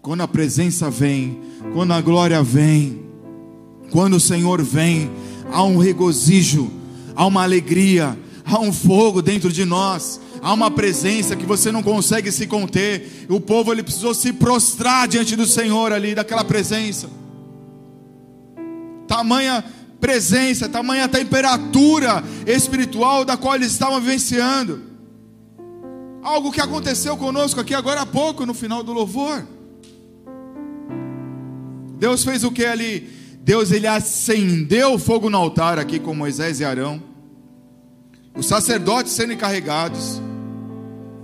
quando 0.00 0.20
a 0.20 0.28
presença 0.28 0.88
vem, 0.88 1.40
quando 1.74 1.92
a 1.92 2.00
glória 2.00 2.40
vem, 2.44 3.05
quando 3.90 4.14
o 4.14 4.20
Senhor 4.20 4.62
vem, 4.62 5.10
há 5.50 5.62
um 5.62 5.78
regozijo, 5.78 6.70
há 7.14 7.26
uma 7.26 7.42
alegria, 7.42 8.18
há 8.44 8.60
um 8.60 8.72
fogo 8.72 9.22
dentro 9.22 9.52
de 9.52 9.64
nós, 9.64 10.20
há 10.42 10.52
uma 10.52 10.70
presença 10.70 11.36
que 11.36 11.46
você 11.46 11.72
não 11.72 11.82
consegue 11.82 12.30
se 12.30 12.46
conter. 12.46 13.26
O 13.28 13.40
povo 13.40 13.72
ele 13.72 13.82
precisou 13.82 14.14
se 14.14 14.32
prostrar 14.32 15.08
diante 15.08 15.34
do 15.34 15.46
Senhor 15.46 15.92
ali, 15.92 16.14
daquela 16.14 16.44
presença. 16.44 17.08
Tamanha 19.06 19.64
presença, 20.00 20.68
tamanha 20.68 21.08
temperatura 21.08 22.22
espiritual 22.46 23.24
da 23.24 23.36
qual 23.36 23.54
eles 23.54 23.72
estavam 23.72 24.00
vivenciando. 24.00 24.82
Algo 26.22 26.52
que 26.52 26.60
aconteceu 26.60 27.16
conosco 27.16 27.60
aqui 27.60 27.74
agora 27.74 28.02
há 28.02 28.06
pouco, 28.06 28.44
no 28.44 28.52
final 28.52 28.82
do 28.82 28.92
louvor. 28.92 29.46
Deus 31.98 32.24
fez 32.24 32.44
o 32.44 32.50
que 32.50 32.64
ali? 32.64 33.15
Deus 33.46 33.70
ele 33.70 33.86
acendeu 33.86 34.94
o 34.94 34.98
fogo 34.98 35.30
no 35.30 35.38
altar 35.38 35.78
aqui 35.78 36.00
com 36.00 36.12
Moisés 36.12 36.58
e 36.58 36.64
Arão. 36.64 37.00
Os 38.34 38.46
sacerdotes 38.46 39.12
sendo 39.12 39.34
encarregados 39.34 40.20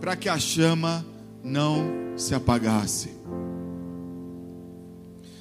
para 0.01 0.15
que 0.15 0.29
a 0.29 0.39
chama 0.39 1.05
não 1.43 1.85
se 2.17 2.33
apagasse. 2.33 3.11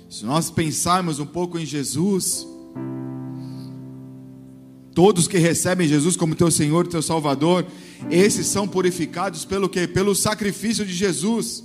Se 0.10 0.26
nós 0.26 0.50
pensarmos 0.50 1.20
um 1.20 1.26
pouco 1.28 1.60
em 1.60 1.68
Jesus, 1.68 2.48
Todos 4.94 5.26
que 5.26 5.38
recebem 5.38 5.88
Jesus 5.88 6.18
como 6.18 6.36
teu 6.36 6.52
Senhor 6.52 6.86
teu 6.86 7.02
Salvador, 7.02 7.66
esses 8.10 8.46
são 8.48 8.68
purificados 8.68 9.46
pelo 9.46 9.70
que? 9.70 9.88
Pelo 9.88 10.14
sacrifício 10.14 10.86
de 10.86 10.94
Jesus. 10.94 11.64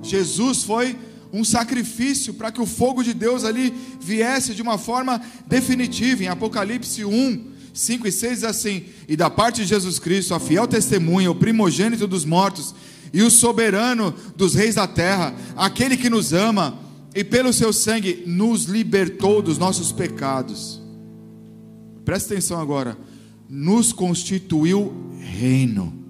Jesus 0.00 0.62
foi 0.62 0.96
um 1.32 1.44
sacrifício 1.44 2.34
para 2.34 2.52
que 2.52 2.60
o 2.60 2.66
fogo 2.66 3.02
de 3.02 3.14
Deus 3.14 3.44
ali 3.44 3.72
viesse 4.00 4.54
de 4.54 4.60
uma 4.60 4.76
forma 4.76 5.20
definitiva. 5.46 6.24
Em 6.24 6.28
Apocalipse 6.28 7.04
1, 7.04 7.44
5 7.72 8.06
e 8.06 8.12
6 8.12 8.34
diz 8.34 8.44
assim: 8.44 8.84
E 9.08 9.16
da 9.16 9.30
parte 9.30 9.62
de 9.62 9.68
Jesus 9.68 9.98
Cristo, 9.98 10.34
a 10.34 10.40
fiel 10.40 10.66
testemunha, 10.66 11.30
o 11.30 11.34
primogênito 11.34 12.06
dos 12.06 12.24
mortos 12.24 12.74
e 13.12 13.22
o 13.22 13.30
soberano 13.30 14.14
dos 14.36 14.54
reis 14.54 14.74
da 14.74 14.86
terra, 14.86 15.34
aquele 15.56 15.96
que 15.96 16.10
nos 16.10 16.32
ama 16.32 16.78
e 17.14 17.22
pelo 17.22 17.52
seu 17.52 17.72
sangue 17.72 18.24
nos 18.26 18.64
libertou 18.64 19.42
dos 19.42 19.58
nossos 19.58 19.92
pecados. 19.92 20.80
Presta 22.04 22.34
atenção 22.34 22.60
agora. 22.60 22.96
Nos 23.48 23.92
constituiu 23.92 25.12
reino. 25.20 26.02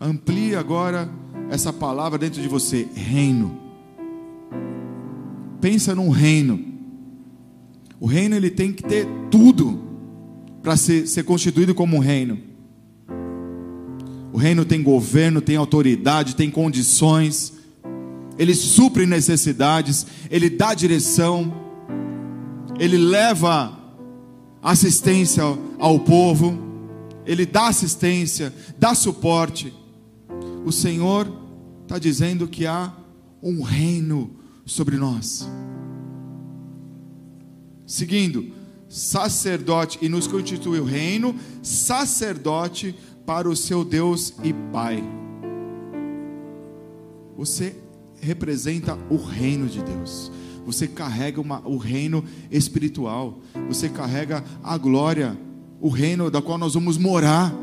Amplie 0.00 0.54
agora 0.54 1.08
essa 1.50 1.72
palavra 1.72 2.18
dentro 2.18 2.42
de 2.42 2.48
você, 2.48 2.88
reino. 2.94 3.58
Pensa 5.60 5.94
num 5.94 6.10
reino. 6.10 6.64
O 7.98 8.06
reino 8.06 8.36
ele 8.36 8.50
tem 8.50 8.72
que 8.72 8.82
ter 8.82 9.06
tudo 9.30 9.80
para 10.62 10.76
ser, 10.76 11.06
ser 11.06 11.22
constituído 11.24 11.74
como 11.74 11.96
um 11.96 12.00
reino. 12.00 12.38
O 14.32 14.38
reino 14.38 14.64
tem 14.64 14.82
governo, 14.82 15.40
tem 15.40 15.56
autoridade, 15.56 16.36
tem 16.36 16.50
condições. 16.50 17.54
Ele 18.36 18.54
supre 18.54 19.06
necessidades, 19.06 20.06
ele 20.30 20.50
dá 20.50 20.74
direção, 20.74 21.54
ele 22.78 22.98
leva 22.98 23.78
assistência 24.62 25.42
ao 25.78 26.00
povo, 26.00 26.58
ele 27.24 27.46
dá 27.46 27.68
assistência, 27.68 28.52
dá 28.78 28.94
suporte 28.94 29.72
o 30.66 30.72
Senhor 30.72 31.32
está 31.84 31.96
dizendo 31.96 32.48
que 32.48 32.66
há 32.66 32.92
um 33.40 33.62
reino 33.62 34.32
sobre 34.64 34.96
nós. 34.96 35.48
Seguindo, 37.86 38.50
sacerdote, 38.88 39.96
e 40.02 40.08
nos 40.08 40.26
constituiu 40.26 40.84
reino, 40.84 41.36
sacerdote 41.62 42.96
para 43.24 43.48
o 43.48 43.54
seu 43.54 43.84
Deus 43.84 44.34
e 44.42 44.52
Pai. 44.72 45.04
Você 47.36 47.76
representa 48.20 48.98
o 49.08 49.16
reino 49.16 49.68
de 49.68 49.80
Deus. 49.84 50.32
Você 50.64 50.88
carrega 50.88 51.40
uma, 51.40 51.60
o 51.64 51.76
reino 51.76 52.24
espiritual. 52.50 53.38
Você 53.68 53.88
carrega 53.88 54.42
a 54.64 54.76
glória, 54.76 55.38
o 55.80 55.88
reino 55.88 56.28
da 56.28 56.42
qual 56.42 56.58
nós 56.58 56.74
vamos 56.74 56.98
morar. 56.98 57.54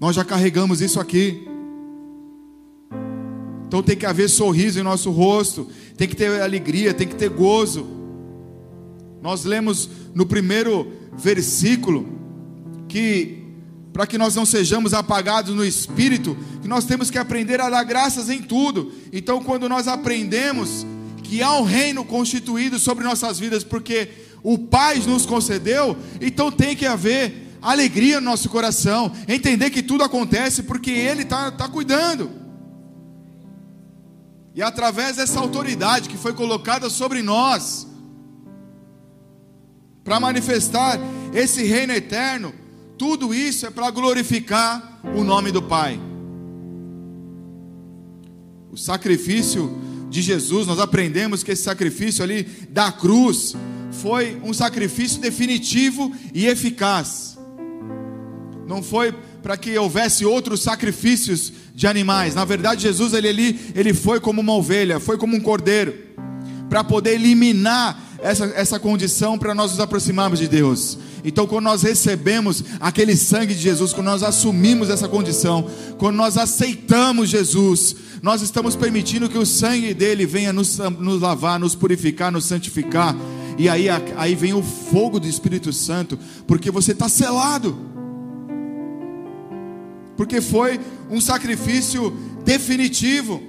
Nós 0.00 0.14
já 0.14 0.24
carregamos 0.24 0.80
isso 0.80 1.00
aqui. 1.00 1.46
Então 3.66 3.82
tem 3.82 3.96
que 3.96 4.06
haver 4.06 4.30
sorriso 4.30 4.80
em 4.80 4.82
nosso 4.82 5.10
rosto, 5.10 5.68
tem 5.96 6.08
que 6.08 6.16
ter 6.16 6.40
alegria, 6.40 6.94
tem 6.94 7.06
que 7.06 7.16
ter 7.16 7.28
gozo. 7.28 7.86
Nós 9.20 9.44
lemos 9.44 9.90
no 10.14 10.24
primeiro 10.24 10.90
versículo 11.16 12.08
que 12.88 13.38
para 13.92 14.06
que 14.06 14.16
nós 14.16 14.36
não 14.36 14.46
sejamos 14.46 14.94
apagados 14.94 15.54
no 15.54 15.64
espírito, 15.64 16.36
que 16.62 16.68
nós 16.68 16.84
temos 16.84 17.10
que 17.10 17.18
aprender 17.18 17.60
a 17.60 17.68
dar 17.68 17.82
graças 17.82 18.30
em 18.30 18.40
tudo. 18.40 18.92
Então, 19.12 19.42
quando 19.42 19.68
nós 19.68 19.88
aprendemos 19.88 20.86
que 21.24 21.42
há 21.42 21.52
um 21.58 21.64
reino 21.64 22.04
constituído 22.04 22.78
sobre 22.78 23.02
nossas 23.02 23.40
vidas, 23.40 23.64
porque 23.64 24.08
o 24.40 24.56
Pai 24.56 24.98
nos 25.00 25.26
concedeu, 25.26 25.96
então 26.20 26.50
tem 26.50 26.76
que 26.76 26.86
haver 26.86 27.47
alegria 27.60 28.20
no 28.20 28.26
nosso 28.26 28.48
coração, 28.48 29.12
entender 29.26 29.70
que 29.70 29.82
tudo 29.82 30.04
acontece 30.04 30.62
porque 30.62 30.90
Ele 30.90 31.22
está 31.22 31.50
tá 31.50 31.68
cuidando. 31.68 32.30
E 34.54 34.62
através 34.62 35.16
dessa 35.16 35.38
autoridade 35.38 36.08
que 36.08 36.16
foi 36.16 36.32
colocada 36.32 36.90
sobre 36.90 37.22
nós, 37.22 37.86
para 40.02 40.18
manifestar 40.18 40.98
esse 41.32 41.62
reino 41.62 41.92
eterno, 41.92 42.52
tudo 42.96 43.32
isso 43.32 43.66
é 43.66 43.70
para 43.70 43.90
glorificar 43.90 45.00
o 45.14 45.22
nome 45.22 45.52
do 45.52 45.62
Pai. 45.62 46.00
O 48.72 48.76
sacrifício 48.76 49.78
de 50.10 50.22
Jesus, 50.22 50.66
nós 50.66 50.80
aprendemos 50.80 51.42
que 51.42 51.52
esse 51.52 51.62
sacrifício 51.62 52.24
ali 52.24 52.42
da 52.70 52.90
cruz 52.90 53.54
foi 53.92 54.40
um 54.42 54.52
sacrifício 54.52 55.20
definitivo 55.20 56.12
e 56.34 56.46
eficaz 56.46 57.37
não 58.68 58.82
foi 58.82 59.14
para 59.42 59.56
que 59.56 59.76
houvesse 59.78 60.26
outros 60.26 60.62
sacrifícios 60.62 61.50
de 61.74 61.86
animais. 61.86 62.34
Na 62.34 62.44
verdade, 62.44 62.82
Jesus 62.82 63.14
ele, 63.14 63.28
ele, 63.28 63.60
ele 63.74 63.94
foi 63.94 64.20
como 64.20 64.42
uma 64.42 64.52
ovelha, 64.52 65.00
foi 65.00 65.16
como 65.16 65.34
um 65.34 65.40
cordeiro, 65.40 65.94
para 66.68 66.84
poder 66.84 67.14
eliminar 67.14 67.98
essa, 68.18 68.44
essa 68.54 68.78
condição 68.78 69.38
para 69.38 69.54
nós 69.54 69.70
nos 69.70 69.80
aproximarmos 69.80 70.38
de 70.38 70.46
Deus. 70.46 70.98
Então, 71.24 71.46
quando 71.46 71.64
nós 71.64 71.82
recebemos 71.82 72.62
aquele 72.78 73.16
sangue 73.16 73.54
de 73.54 73.60
Jesus, 73.60 73.94
quando 73.94 74.06
nós 74.06 74.22
assumimos 74.22 74.90
essa 74.90 75.08
condição, 75.08 75.66
quando 75.96 76.16
nós 76.16 76.36
aceitamos 76.36 77.30
Jesus, 77.30 77.96
nós 78.20 78.42
estamos 78.42 78.76
permitindo 78.76 79.30
que 79.30 79.38
o 79.38 79.46
sangue 79.46 79.94
dele 79.94 80.26
venha 80.26 80.52
nos, 80.52 80.76
nos 80.78 81.22
lavar, 81.22 81.58
nos 81.58 81.74
purificar, 81.74 82.30
nos 82.30 82.44
santificar. 82.44 83.16
E 83.56 83.66
aí, 83.66 83.86
aí 83.88 84.34
vem 84.34 84.52
o 84.52 84.62
fogo 84.62 85.18
do 85.18 85.26
Espírito 85.26 85.72
Santo, 85.72 86.18
porque 86.46 86.70
você 86.70 86.92
está 86.92 87.08
selado 87.08 87.96
porque 90.18 90.40
foi 90.40 90.80
um 91.08 91.20
sacrifício 91.20 92.10
definitivo. 92.44 93.40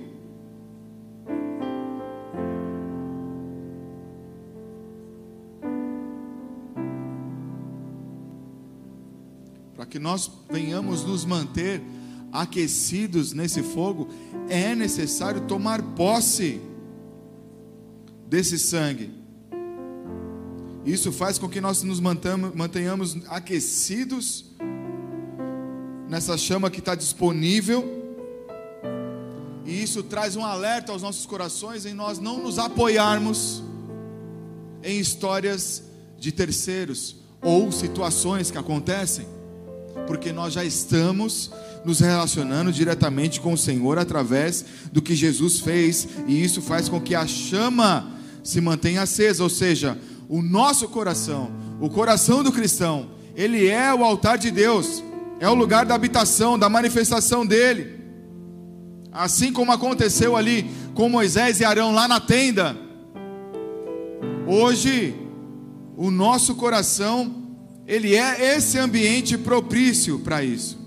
Para 9.76 9.88
que 9.88 9.98
nós 9.98 10.32
venhamos 10.48 11.04
nos 11.04 11.26
manter 11.26 11.82
aquecidos 12.32 13.34
nesse 13.34 13.64
fogo, 13.64 14.08
é 14.48 14.76
necessário 14.76 15.48
tomar 15.48 15.82
posse 15.82 16.62
desse 18.28 18.60
sangue. 18.60 19.10
Isso 20.86 21.12
faz 21.12 21.40
com 21.40 21.50
que 21.50 21.60
nós 21.60 21.82
nos 21.82 22.00
mantenhamos 22.00 23.18
aquecidos 23.28 24.49
nessa 26.10 26.36
chama 26.36 26.72
que 26.72 26.80
está 26.80 26.96
disponível. 26.96 27.98
E 29.64 29.84
isso 29.84 30.02
traz 30.02 30.36
um 30.36 30.44
alerta 30.44 30.92
aos 30.92 31.04
nossos 31.04 31.28
corações 31.28 31.86
em 31.86 31.94
nós 31.94 32.18
não 32.18 32.42
nos 32.42 32.58
apoiarmos 32.58 33.64
em 34.84 35.00
histórias 35.00 35.84
de 36.18 36.32
terceiros 36.32 37.16
ou 37.42 37.72
situações 37.72 38.50
que 38.50 38.58
acontecem, 38.58 39.28
porque 40.08 40.32
nós 40.32 40.54
já 40.54 40.66
estamos 40.66 41.52
nos 41.86 42.00
relacionando 42.00 42.74
diretamente 42.74 43.40
com 43.40 43.54
o 43.54 43.58
Senhor 43.58 44.00
através 44.00 44.66
do 44.92 45.02
que 45.02 45.16
Jesus 45.16 45.60
fez, 45.60 46.08
e 46.28 46.44
isso 46.44 46.62
faz 46.62 46.90
com 46.90 47.00
que 47.00 47.14
a 47.14 47.28
chama 47.28 48.12
se 48.44 48.60
mantenha 48.60 49.04
acesa, 49.04 49.44
ou 49.44 49.50
seja, 49.50 49.98
o 50.28 50.42
nosso 50.42 50.88
coração, 50.90 51.52
o 51.80 51.90
coração 51.90 52.44
do 52.44 52.52
cristão, 52.52 53.12
ele 53.36 53.68
é 53.68 53.94
o 53.94 54.04
altar 54.04 54.38
de 54.38 54.52
Deus 54.52 55.04
é 55.40 55.48
o 55.50 55.54
lugar 55.54 55.86
da 55.86 55.96
habitação, 55.96 56.60
da 56.60 56.70
manifestação 56.70 57.46
dele. 57.46 58.00
Assim 59.12 59.52
como 59.52 59.72
aconteceu 59.72 60.36
ali 60.36 60.70
com 60.94 61.10
Moisés 61.10 61.60
e 61.60 61.66
Arão 61.66 61.94
lá 61.94 62.08
na 62.08 62.20
tenda, 62.20 62.78
hoje 64.46 65.16
o 65.96 66.12
nosso 66.12 66.56
coração, 66.56 67.36
ele 67.88 68.16
é 68.16 68.56
esse 68.56 68.78
ambiente 68.78 69.38
propício 69.38 70.20
para 70.20 70.44
isso. 70.44 70.78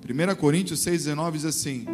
Primeira 0.00 0.34
Coríntios 0.34 0.80
6,19 0.80 1.32
diz 1.32 1.44
assim: 1.44 1.86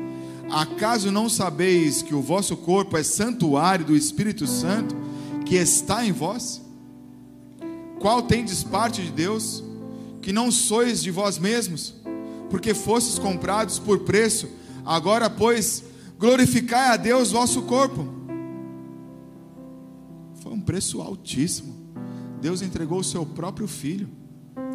Acaso 0.51 1.13
não 1.13 1.29
sabeis 1.29 2.01
que 2.01 2.15
o 2.15 2.23
vosso 2.23 2.57
corpo 2.57 2.97
é 2.97 3.03
santuário 3.03 3.85
do 3.85 3.97
Espírito 3.97 4.47
Santo 4.47 4.97
que 5.45 5.55
está 5.57 6.05
em 6.05 6.13
vós? 6.13 6.68
Qual 7.99 8.23
tendes 8.23 8.63
parte 8.63 9.03
de 9.03 9.11
Deus, 9.11 9.63
que 10.23 10.33
não 10.33 10.51
sois 10.51 11.03
de 11.03 11.11
vós 11.11 11.39
mesmos, 11.39 11.95
porque 12.51 12.75
fostes 12.75 13.19
comprados 13.19 13.79
por 13.79 14.01
preço, 14.01 14.49
agora, 14.85 15.29
pois, 15.29 15.85
glorificai 16.19 16.89
a 16.89 16.97
Deus 16.97 17.33
vosso 17.33 17.63
corpo. 17.63 18.09
Foi 20.43 20.53
um 20.53 20.61
preço 20.61 21.01
altíssimo. 21.01 21.77
Deus 22.41 22.63
entregou 22.63 23.01
o 23.01 23.05
seu 23.05 23.27
próprio 23.27 23.67
filho 23.67 24.09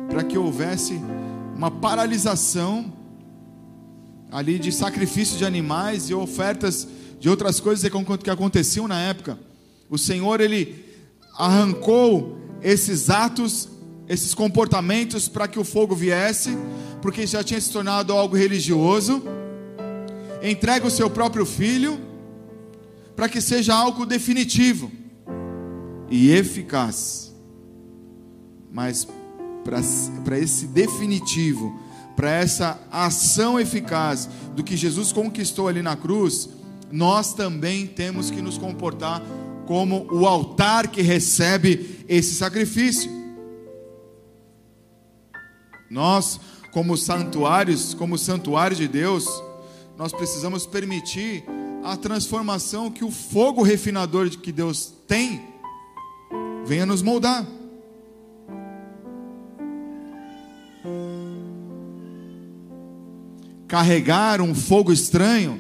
para 0.10 0.24
que 0.24 0.38
houvesse 0.38 1.00
uma 1.56 1.72
paralisação 1.72 2.94
ali 4.32 4.60
de 4.60 4.72
sacrifício 4.72 5.38
de 5.38 5.46
animais 5.46 6.10
e 6.10 6.14
ofertas 6.14 6.88
de 7.20 7.30
outras 7.30 7.60
coisas 7.60 7.90
que 8.24 8.30
aconteciam 8.30 8.88
na 8.88 9.00
época. 9.00 9.40
O 9.90 9.98
Senhor 9.98 10.42
ele 10.42 10.84
arrancou 11.38 12.43
esses 12.64 13.10
atos 13.10 13.70
esses 14.08 14.34
comportamentos 14.34 15.28
para 15.28 15.48
que 15.48 15.60
o 15.60 15.64
fogo 15.64 15.96
viesse, 15.96 16.58
porque 17.02 17.26
já 17.26 17.44
tinha 17.44 17.60
se 17.60 17.72
tornado 17.72 18.14
algo 18.14 18.36
religioso. 18.36 19.24
Entrega 20.42 20.86
o 20.86 20.92
seu 20.92 21.10
próprio 21.10 21.46
filho 21.46 22.00
para 23.16 23.30
que 23.30 23.40
seja 23.40 23.74
algo 23.74 24.06
definitivo 24.06 24.92
e 26.10 26.32
eficaz. 26.32 27.34
Mas 28.72 29.08
para 29.64 30.38
esse 30.38 30.68
definitivo, 30.68 31.80
para 32.16 32.30
essa 32.30 32.80
ação 32.92 33.60
eficaz 33.60 34.28
do 34.56 34.64
que 34.64 34.76
Jesus 34.76 35.14
conquistou 35.14 35.68
ali 35.68 35.82
na 35.82 35.96
cruz, 35.96 36.50
nós 36.92 37.34
também 37.34 37.88
temos 37.88 38.30
que 38.30 38.42
nos 38.42 38.58
comportar 38.58 39.24
como 39.66 40.08
o 40.12 40.28
altar 40.28 40.88
que 40.88 41.02
recebe 41.02 42.06
esse 42.08 42.36
sacrifício. 42.36 43.12
Nós, 45.90 46.40
como 46.72 46.98
santuários, 46.98 47.94
como 47.94 48.18
santuário 48.18 48.76
de 48.76 48.88
Deus, 48.88 49.26
nós 49.98 50.12
precisamos 50.12 50.66
permitir 50.66 51.44
a 51.84 51.96
transformação 51.96 52.90
que 52.90 53.04
o 53.04 53.12
fogo 53.12 53.62
refinador 53.62 54.30
que 54.30 54.52
Deus 54.52 54.94
tem 55.08 55.54
venha 56.66 56.86
nos 56.86 57.02
moldar. 57.02 57.46
Carregar 63.68 64.42
um 64.42 64.54
fogo 64.56 64.92
estranho 64.92 65.60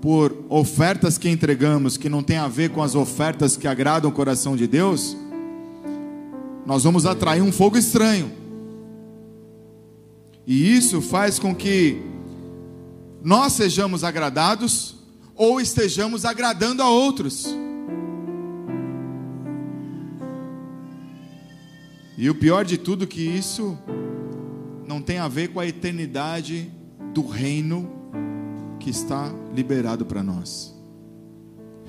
por 0.00 0.44
ofertas 0.48 1.18
que 1.18 1.28
entregamos 1.28 1.96
que 1.96 2.08
não 2.08 2.22
tem 2.22 2.38
a 2.38 2.48
ver 2.48 2.70
com 2.70 2.82
as 2.82 2.94
ofertas 2.94 3.56
que 3.56 3.68
agradam 3.68 4.10
o 4.10 4.14
coração 4.14 4.56
de 4.56 4.66
Deus, 4.66 5.16
nós 6.64 6.84
vamos 6.84 7.04
atrair 7.04 7.42
um 7.42 7.52
fogo 7.52 7.76
estranho. 7.76 8.32
E 10.46 10.74
isso 10.74 11.02
faz 11.02 11.38
com 11.38 11.54
que 11.54 12.00
nós 13.22 13.52
sejamos 13.52 14.02
agradados 14.02 14.96
ou 15.34 15.60
estejamos 15.60 16.24
agradando 16.24 16.82
a 16.82 16.88
outros. 16.88 17.46
E 22.16 22.28
o 22.28 22.34
pior 22.34 22.64
de 22.64 22.78
tudo 22.78 23.06
que 23.06 23.22
isso 23.22 23.78
não 24.86 25.00
tem 25.00 25.18
a 25.18 25.28
ver 25.28 25.48
com 25.48 25.60
a 25.60 25.66
eternidade 25.66 26.70
do 27.14 27.26
reino 27.26 27.99
que 28.80 28.90
está 28.90 29.32
liberado 29.54 30.04
para 30.04 30.22
nós. 30.22 30.74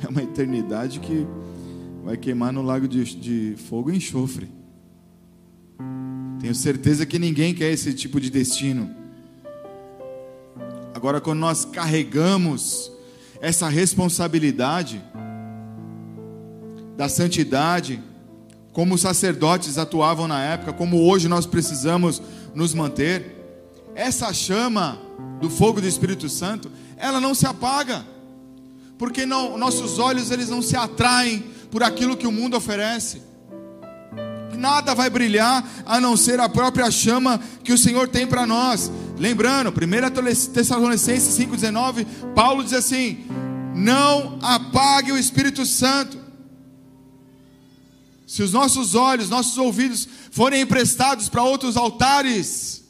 É 0.04 0.08
uma 0.08 0.22
eternidade 0.22 1.00
que 1.00 1.26
vai 2.04 2.18
queimar 2.18 2.52
no 2.52 2.62
lago 2.62 2.88
de, 2.88 3.04
de 3.16 3.56
fogo 3.70 3.90
e 3.90 3.98
enxofre. 3.98 4.50
Tenho 6.40 6.54
certeza 6.54 7.06
que 7.06 7.18
ninguém 7.18 7.54
quer 7.54 7.72
esse 7.72 7.94
tipo 7.94 8.20
de 8.20 8.30
destino. 8.30 8.90
Agora, 10.94 11.22
quando 11.22 11.40
nós 11.40 11.64
carregamos 11.64 12.92
essa 13.40 13.70
responsabilidade 13.70 15.02
da 16.98 17.08
santidade, 17.08 18.02
como 18.74 18.96
os 18.96 19.02
sacerdotes 19.02 19.78
atuavam 19.78 20.28
na 20.28 20.44
época, 20.44 20.74
como 20.74 21.08
hoje 21.08 21.28
nós 21.28 21.46
precisamos 21.46 22.22
nos 22.54 22.74
manter, 22.74 23.41
essa 23.96 24.32
chama 24.34 25.00
do 25.40 25.50
fogo 25.50 25.82
do 25.82 25.88
Espírito 25.88 26.30
Santo, 26.30 26.72
ela 26.98 27.20
não 27.20 27.34
se 27.34 27.46
apaga, 27.46 28.06
porque 28.98 29.26
não, 29.26 29.58
nossos 29.58 30.00
olhos 30.00 30.32
eles 30.32 30.50
não 30.50 30.62
se 30.62 30.76
atraem 30.76 31.44
por 31.72 31.84
aquilo 31.84 32.16
que 32.18 32.28
o 32.28 32.32
mundo 32.32 32.56
oferece. 32.56 33.22
Nada 34.58 34.94
vai 34.94 35.10
brilhar 35.10 35.68
a 35.86 36.00
não 36.00 36.16
ser 36.16 36.40
a 36.40 36.48
própria 36.48 36.92
chama 36.92 37.40
que 37.64 37.74
o 37.74 37.78
Senhor 37.78 38.08
tem 38.08 38.28
para 38.28 38.46
nós. 38.46 38.92
Lembrando, 39.18 39.70
1 39.70 40.52
Tessalonicenses 40.52 41.38
5,19, 41.38 42.06
Paulo 42.36 42.64
diz 42.64 42.74
assim: 42.74 43.26
Não 43.76 44.38
apague 44.42 45.12
o 45.12 45.18
Espírito 45.18 45.66
Santo. 45.66 46.20
Se 48.28 48.44
os 48.44 48.54
nossos 48.54 48.94
olhos, 48.94 49.30
nossos 49.30 49.58
ouvidos 49.58 50.08
forem 50.32 50.62
emprestados 50.62 51.28
para 51.28 51.44
outros 51.44 51.76
altares, 51.76 52.81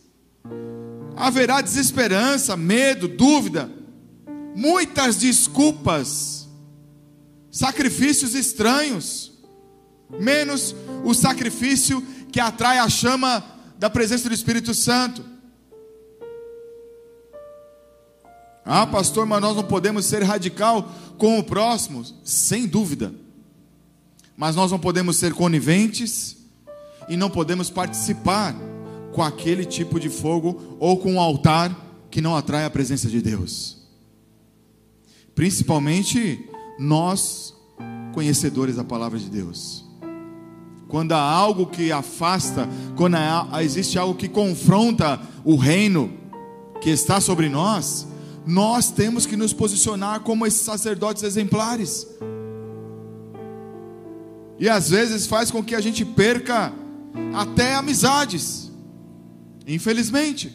haverá 1.21 1.61
desesperança, 1.61 2.57
medo, 2.57 3.07
dúvida, 3.07 3.69
muitas 4.55 5.17
desculpas, 5.17 6.49
sacrifícios 7.51 8.33
estranhos, 8.33 9.31
menos 10.19 10.75
o 11.03 11.13
sacrifício 11.13 12.01
que 12.31 12.39
atrai 12.39 12.79
a 12.79 12.89
chama 12.89 13.43
da 13.77 13.87
presença 13.87 14.27
do 14.27 14.33
Espírito 14.33 14.73
Santo. 14.73 15.23
Ah, 18.65 18.87
pastor, 18.87 19.27
mas 19.27 19.41
nós 19.41 19.55
não 19.55 19.63
podemos 19.63 20.05
ser 20.05 20.23
radical 20.23 20.91
com 21.19 21.37
o 21.37 21.43
próximo, 21.43 22.03
sem 22.23 22.65
dúvida. 22.65 23.13
Mas 24.35 24.55
nós 24.55 24.71
não 24.71 24.79
podemos 24.79 25.17
ser 25.17 25.33
coniventes 25.35 26.37
e 27.07 27.15
não 27.15 27.29
podemos 27.29 27.69
participar 27.69 28.55
com 29.13 29.21
aquele 29.21 29.65
tipo 29.65 29.99
de 29.99 30.09
fogo 30.09 30.77
ou 30.79 30.97
com 30.97 31.13
um 31.13 31.19
altar 31.19 31.75
que 32.09 32.21
não 32.21 32.35
atrai 32.35 32.65
a 32.65 32.69
presença 32.69 33.07
de 33.07 33.21
Deus. 33.21 33.77
Principalmente 35.35 36.45
nós, 36.77 37.53
conhecedores 38.13 38.75
da 38.75 38.83
palavra 38.83 39.17
de 39.17 39.29
Deus. 39.29 39.85
Quando 40.87 41.13
há 41.13 41.21
algo 41.21 41.67
que 41.67 41.91
afasta, 41.91 42.67
quando 42.97 43.15
há, 43.15 43.63
existe 43.63 43.97
algo 43.97 44.15
que 44.15 44.27
confronta 44.27 45.21
o 45.45 45.55
reino 45.55 46.11
que 46.81 46.89
está 46.89 47.21
sobre 47.21 47.47
nós, 47.47 48.07
nós 48.45 48.91
temos 48.91 49.25
que 49.25 49.37
nos 49.37 49.53
posicionar 49.53 50.21
como 50.21 50.45
esses 50.45 50.61
sacerdotes 50.61 51.23
exemplares. 51.23 52.07
E 54.59 54.67
às 54.67 54.89
vezes 54.89 55.27
faz 55.27 55.49
com 55.49 55.63
que 55.63 55.75
a 55.75 55.81
gente 55.81 56.03
perca 56.03 56.73
até 57.33 57.75
amizades, 57.75 58.70
infelizmente. 59.67 60.53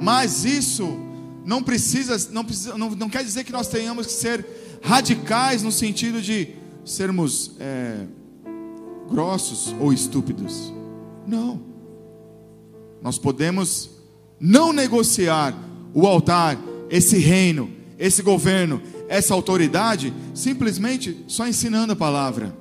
Mas 0.00 0.44
isso 0.44 0.98
não 1.44 1.62
precisa, 1.62 2.16
não, 2.32 2.44
precisa, 2.44 2.76
não, 2.76 2.90
não 2.90 3.08
quer 3.08 3.22
dizer 3.22 3.44
que 3.44 3.52
nós 3.52 3.68
tenhamos 3.68 4.06
que 4.06 4.12
ser 4.12 4.46
radicais 4.82 5.62
no 5.62 5.72
sentido 5.72 6.20
de 6.20 6.48
sermos 6.84 7.52
é, 7.60 8.06
grossos 9.08 9.74
ou 9.80 9.92
estúpidos. 9.92 10.72
Não. 11.26 11.60
Nós 13.02 13.18
podemos 13.18 13.90
não 14.40 14.72
negociar 14.72 15.54
o 15.92 16.06
altar, 16.06 16.58
esse 16.90 17.18
reino, 17.18 17.70
esse 17.98 18.22
governo, 18.22 18.82
essa 19.08 19.34
autoridade, 19.34 20.12
simplesmente 20.34 21.24
só 21.28 21.46
ensinando 21.46 21.92
a 21.92 21.96
palavra. 21.96 22.56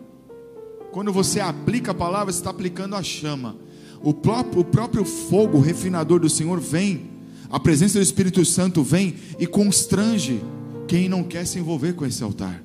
Quando 0.92 1.12
você 1.12 1.40
aplica 1.40 1.92
a 1.92 1.96
palavra, 1.96 2.32
você 2.32 2.40
está 2.40 2.52
aplicando 2.52 2.96
a 2.96 3.02
chama. 3.02 3.56
O 4.04 4.14
próprio, 4.14 4.62
o 4.62 4.66
próprio 4.66 5.06
fogo 5.06 5.60
refinador 5.60 6.20
do 6.20 6.30
Senhor 6.30 6.60
vem, 6.60 7.10
a 7.50 7.60
presença 7.60 7.98
do 7.98 8.04
Espírito 8.04 8.44
Santo 8.44 8.84
vem 8.84 9.16
e 9.40 9.48
constrange 9.48 10.42
quem 10.88 11.08
não 11.08 11.24
quer 11.24 11.46
se 11.48 11.58
envolver 11.58 11.94
com 11.94 12.06
esse 12.06 12.24
altar. 12.24 12.62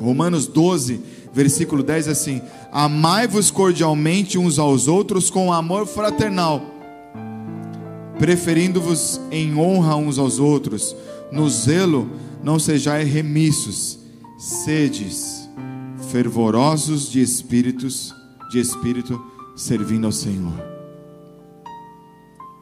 Romanos 0.00 0.46
12, 0.46 1.00
versículo 1.32 1.82
10 1.82 2.08
é 2.08 2.10
assim: 2.10 2.40
Amai-vos 2.72 3.50
cordialmente 3.50 4.38
uns 4.38 4.58
aos 4.58 4.88
outros 4.88 5.30
com 5.30 5.52
amor 5.52 5.86
fraternal 5.86 6.72
preferindo-vos 8.22 9.20
em 9.32 9.58
honra 9.58 9.96
uns 9.96 10.16
aos 10.16 10.38
outros, 10.38 10.94
no 11.32 11.50
zelo 11.50 12.08
não 12.40 12.56
sejais 12.56 13.12
remissos, 13.12 13.98
sedes 14.38 15.50
fervorosos 16.10 17.10
de 17.10 17.20
espíritos, 17.20 18.14
de 18.52 18.60
espírito, 18.60 19.18
servindo 19.56 20.04
ao 20.04 20.12
Senhor. 20.12 20.52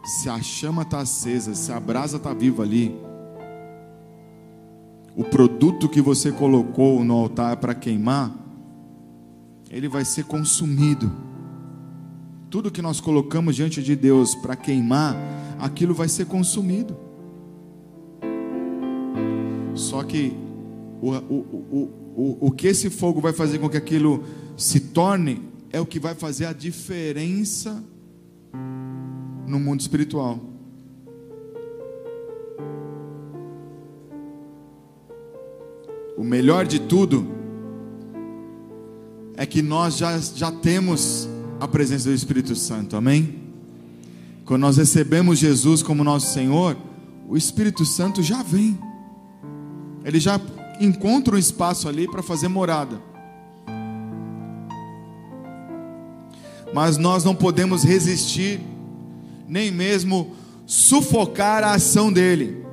Se 0.04 0.28
a 0.28 0.40
chama 0.40 0.82
está 0.82 1.00
acesa, 1.00 1.52
se 1.52 1.72
a 1.72 1.80
brasa 1.80 2.16
está 2.16 2.32
viva 2.32 2.62
ali, 2.62 2.96
o 5.16 5.24
produto 5.24 5.88
que 5.88 6.00
você 6.00 6.30
colocou 6.30 7.04
no 7.04 7.14
altar 7.14 7.56
para 7.56 7.74
queimar, 7.74 8.32
ele 9.68 9.88
vai 9.88 10.04
ser 10.04 10.24
consumido. 10.24 11.10
Tudo 12.48 12.70
que 12.70 12.80
nós 12.80 13.00
colocamos 13.00 13.56
diante 13.56 13.82
de 13.82 13.96
Deus 13.96 14.36
para 14.36 14.54
queimar, 14.54 15.16
aquilo 15.58 15.92
vai 15.92 16.08
ser 16.08 16.26
consumido. 16.26 16.96
Só 19.74 20.04
que 20.04 20.36
o, 21.02 21.10
o, 21.10 21.34
o, 21.34 21.90
o, 22.16 22.46
o 22.46 22.50
que 22.52 22.68
esse 22.68 22.88
fogo 22.90 23.20
vai 23.20 23.32
fazer 23.32 23.58
com 23.58 23.68
que 23.68 23.76
aquilo 23.76 24.22
se 24.56 24.78
torne 24.78 25.49
é 25.72 25.80
o 25.80 25.86
que 25.86 26.00
vai 26.00 26.14
fazer 26.14 26.46
a 26.46 26.52
diferença 26.52 27.82
no 29.46 29.58
mundo 29.58 29.80
espiritual. 29.80 30.40
O 36.16 36.24
melhor 36.24 36.66
de 36.66 36.80
tudo 36.80 37.26
é 39.36 39.46
que 39.46 39.62
nós 39.62 39.96
já, 39.96 40.18
já 40.18 40.52
temos 40.52 41.28
a 41.58 41.66
presença 41.66 42.08
do 42.08 42.14
Espírito 42.14 42.54
Santo, 42.54 42.96
amém? 42.96 43.40
Quando 44.44 44.62
nós 44.62 44.76
recebemos 44.76 45.38
Jesus 45.38 45.82
como 45.82 46.04
nosso 46.04 46.32
Senhor, 46.32 46.76
o 47.28 47.36
Espírito 47.36 47.84
Santo 47.84 48.22
já 48.22 48.42
vem, 48.42 48.78
ele 50.04 50.18
já 50.18 50.40
encontra 50.80 51.36
um 51.36 51.38
espaço 51.38 51.88
ali 51.88 52.06
para 52.06 52.22
fazer 52.22 52.48
morada. 52.48 53.09
Mas 56.72 56.96
nós 56.96 57.24
não 57.24 57.34
podemos 57.34 57.82
resistir, 57.82 58.60
nem 59.48 59.70
mesmo 59.70 60.34
sufocar 60.66 61.64
a 61.64 61.72
ação 61.72 62.12
dele. 62.12 62.64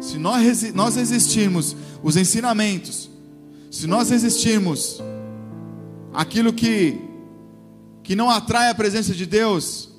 Se 0.00 0.18
nós, 0.18 0.72
nós 0.72 0.96
resistirmos 0.96 1.74
os 2.02 2.16
ensinamentos, 2.16 3.10
se 3.70 3.86
nós 3.86 4.10
resistirmos 4.10 5.02
aquilo 6.12 6.52
que, 6.52 7.00
que 8.02 8.14
não 8.14 8.30
atrai 8.30 8.70
a 8.70 8.74
presença 8.74 9.12
de 9.12 9.26
Deus, 9.26 9.90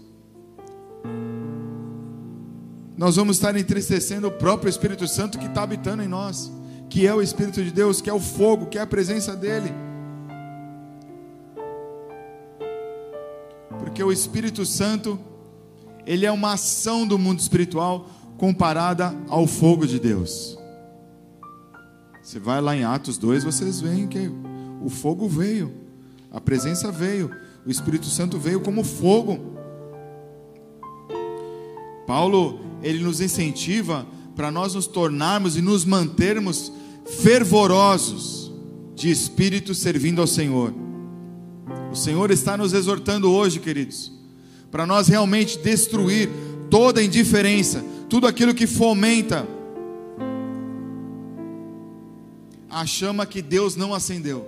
nós 2.97 3.17
vamos 3.17 3.35
estar 3.35 3.57
entristecendo 3.57 4.27
o 4.27 4.31
próprio 4.31 4.69
Espírito 4.69 5.05
Santo 5.07 5.37
que 5.37 5.47
está 5.47 5.63
habitando 5.63 6.01
em 6.01 6.07
nós, 6.07 6.49
que 6.89 7.05
é 7.05 7.13
o 7.13 7.21
Espírito 7.21 7.61
de 7.61 7.71
Deus, 7.71 7.99
que 7.99 8.09
é 8.09 8.13
o 8.13 8.19
fogo, 8.19 8.67
que 8.67 8.77
é 8.77 8.81
a 8.81 8.87
presença 8.87 9.35
dEle. 9.35 9.84
Porque 13.95 14.03
o 14.03 14.11
Espírito 14.11 14.65
Santo, 14.65 15.17
ele 16.05 16.25
é 16.25 16.31
uma 16.31 16.51
ação 16.51 17.07
do 17.07 17.17
mundo 17.17 17.39
espiritual 17.39 18.09
comparada 18.37 19.15
ao 19.29 19.47
fogo 19.47 19.87
de 19.87 20.01
Deus. 20.01 20.59
Você 22.21 22.37
vai 22.37 22.59
lá 22.59 22.75
em 22.75 22.83
Atos 22.83 23.17
2, 23.17 23.45
vocês 23.45 23.79
veem 23.79 24.05
que 24.05 24.29
o 24.83 24.89
fogo 24.89 25.29
veio, 25.29 25.73
a 26.29 26.41
presença 26.41 26.91
veio, 26.91 27.31
o 27.65 27.71
Espírito 27.71 28.07
Santo 28.07 28.37
veio 28.37 28.59
como 28.59 28.83
fogo. 28.83 29.55
Paulo, 32.05 32.59
ele 32.83 33.01
nos 33.01 33.21
incentiva 33.21 34.05
para 34.35 34.51
nós 34.51 34.73
nos 34.73 34.87
tornarmos 34.87 35.55
e 35.55 35.61
nos 35.61 35.85
mantermos 35.85 36.69
fervorosos 37.21 38.51
de 38.93 39.09
espírito 39.09 39.73
servindo 39.73 40.19
ao 40.19 40.27
Senhor. 40.27 40.84
O 41.95 41.97
Senhor 41.97 42.29
está 42.29 42.57
nos 42.57 42.73
exortando 42.73 43.31
hoje, 43.31 43.57
queridos, 43.57 44.11
para 44.69 44.85
nós 44.85 45.07
realmente 45.07 45.57
destruir 45.57 46.29
toda 46.69 47.01
indiferença, 47.01 47.81
tudo 48.09 48.27
aquilo 48.27 48.53
que 48.53 48.67
fomenta 48.67 49.47
a 52.69 52.85
chama 52.85 53.25
que 53.25 53.41
Deus 53.41 53.77
não 53.77 53.93
acendeu. 53.93 54.45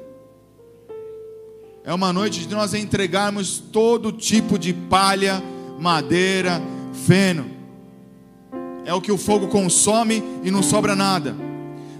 É 1.86 1.94
uma 1.94 2.12
noite 2.12 2.46
de 2.46 2.54
nós 2.54 2.74
entregarmos 2.74 3.60
todo 3.60 4.12
tipo 4.12 4.60
de 4.60 4.74
palha, 4.74 5.42
madeira, 5.80 6.62
feno. 7.06 7.50
É 8.84 8.94
o 8.94 9.00
que 9.00 9.12
o 9.12 9.18
fogo 9.18 9.48
consome 9.48 10.22
e 10.44 10.52
não 10.52 10.62
sobra 10.62 10.98
nada. 10.98 11.34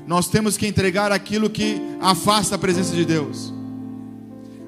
Nós 0.06 0.28
temos 0.28 0.58
que 0.58 0.68
entregar 0.68 1.14
aquilo 1.14 1.50
que 1.50 1.80
afasta 2.02 2.56
a 2.56 2.60
presença 2.60 2.94
de 2.94 3.06
Deus. 3.06 3.56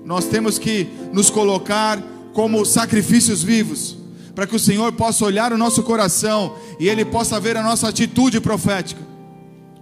Nós 0.10 0.26
temos 0.26 0.58
que 0.58 0.88
nos 1.14 1.30
colocar 1.30 2.02
como 2.34 2.66
sacrifícios 2.66 3.44
vivos 3.44 3.96
para 4.34 4.48
que 4.48 4.56
o 4.56 4.60
Senhor 4.60 4.92
possa 4.94 5.24
olhar 5.24 5.54
o 5.54 5.58
nosso 5.58 5.84
coração 5.84 6.56
e 6.80 6.90
Ele 6.90 7.06
possa 7.06 7.40
ver 7.40 7.56
a 7.56 7.62
nossa 7.62 7.88
atitude 7.88 8.42
profética, 8.42 9.00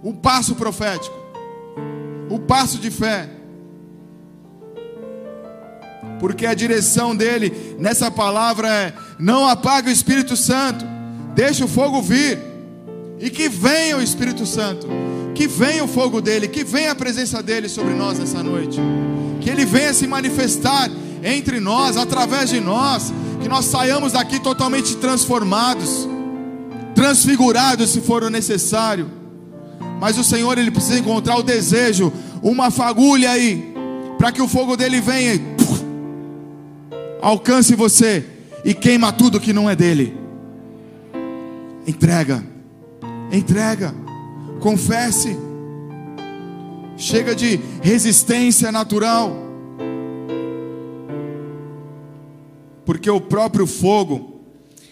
o 0.02 0.12
passo 0.12 0.54
profético, 0.54 1.16
o 2.28 2.38
passo 2.38 2.76
de 2.76 2.90
fé. 2.90 3.26
Porque 6.20 6.44
a 6.44 6.52
direção 6.52 7.16
dele 7.16 7.76
nessa 7.78 8.10
palavra 8.10 8.68
é: 8.68 8.92
não 9.18 9.48
apague 9.48 9.88
o 9.88 9.92
Espírito 9.92 10.36
Santo, 10.36 10.84
deixe 11.34 11.64
o 11.64 11.68
fogo 11.68 12.02
vir, 12.02 12.38
e 13.18 13.30
que 13.30 13.48
venha 13.48 13.96
o 13.96 14.02
Espírito 14.02 14.44
Santo, 14.44 14.86
que 15.34 15.48
venha 15.48 15.82
o 15.82 15.88
fogo 15.88 16.20
dele, 16.20 16.48
que 16.48 16.64
venha 16.64 16.92
a 16.92 16.94
presença 16.94 17.42
dele 17.42 17.66
sobre 17.66 17.94
nós 17.94 18.18
nessa 18.18 18.42
noite, 18.42 18.78
que 19.40 19.50
ele 19.50 19.64
venha 19.64 19.92
se 19.92 20.06
manifestar 20.06 20.90
entre 21.22 21.60
nós, 21.60 21.96
através 21.96 22.50
de 22.50 22.60
nós, 22.60 23.12
que 23.40 23.48
nós 23.48 23.64
saiamos 23.64 24.12
daqui 24.12 24.40
totalmente 24.40 24.96
transformados, 24.96 26.08
transfigurados 26.94 27.90
se 27.90 28.00
for 28.00 28.30
necessário. 28.30 29.10
Mas 30.00 30.18
o 30.18 30.24
Senhor 30.24 30.58
ele 30.58 30.70
precisa 30.70 30.98
encontrar 30.98 31.36
o 31.36 31.42
desejo, 31.42 32.12
uma 32.42 32.70
fagulha 32.70 33.30
aí, 33.30 33.74
para 34.16 34.30
que 34.32 34.42
o 34.42 34.48
fogo 34.48 34.76
dele 34.76 35.00
venha 35.00 35.34
e 35.34 35.38
puf, 35.38 35.84
alcance 37.20 37.74
você 37.74 38.24
e 38.64 38.74
queima 38.74 39.12
tudo 39.12 39.40
que 39.40 39.52
não 39.52 39.68
é 39.68 39.74
dele. 39.74 40.16
Entrega, 41.86 42.44
entrega, 43.32 43.94
confesse. 44.60 45.47
Chega 46.98 47.34
de 47.34 47.58
resistência 47.82 48.70
natural. 48.70 49.48
porque 52.88 53.10
o 53.10 53.20
próprio 53.20 53.66
fogo, 53.66 54.40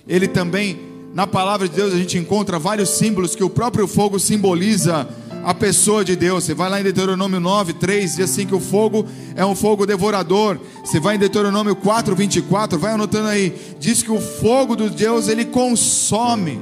ele 0.06 0.28
também, 0.28 0.78
na 1.14 1.26
palavra 1.26 1.66
de 1.66 1.74
Deus, 1.74 1.94
a 1.94 1.96
gente 1.96 2.18
encontra 2.18 2.58
vários 2.58 2.90
símbolos 2.90 3.34
que 3.34 3.42
o 3.42 3.48
próprio 3.48 3.88
fogo 3.88 4.18
simboliza 4.18 5.08
a 5.42 5.54
pessoa 5.54 6.04
de 6.04 6.14
Deus. 6.14 6.44
Você 6.44 6.52
vai 6.52 6.68
lá 6.68 6.78
em 6.78 6.82
Deuteronômio 6.82 7.40
9, 7.40 7.72
3, 7.72 8.16
diz 8.16 8.30
assim 8.30 8.44
que 8.44 8.54
o 8.54 8.60
fogo 8.60 9.06
é 9.34 9.46
um 9.46 9.54
fogo 9.54 9.86
devorador. 9.86 10.60
Você 10.84 11.00
vai 11.00 11.16
em 11.16 11.18
Deuteronômio 11.18 11.74
4, 11.74 12.14
24, 12.14 12.78
vai 12.78 12.92
anotando 12.92 13.28
aí, 13.28 13.58
diz 13.80 14.02
que 14.02 14.12
o 14.12 14.20
fogo 14.20 14.76
do 14.76 14.90
Deus 14.90 15.26
ele 15.26 15.46
consome. 15.46 16.60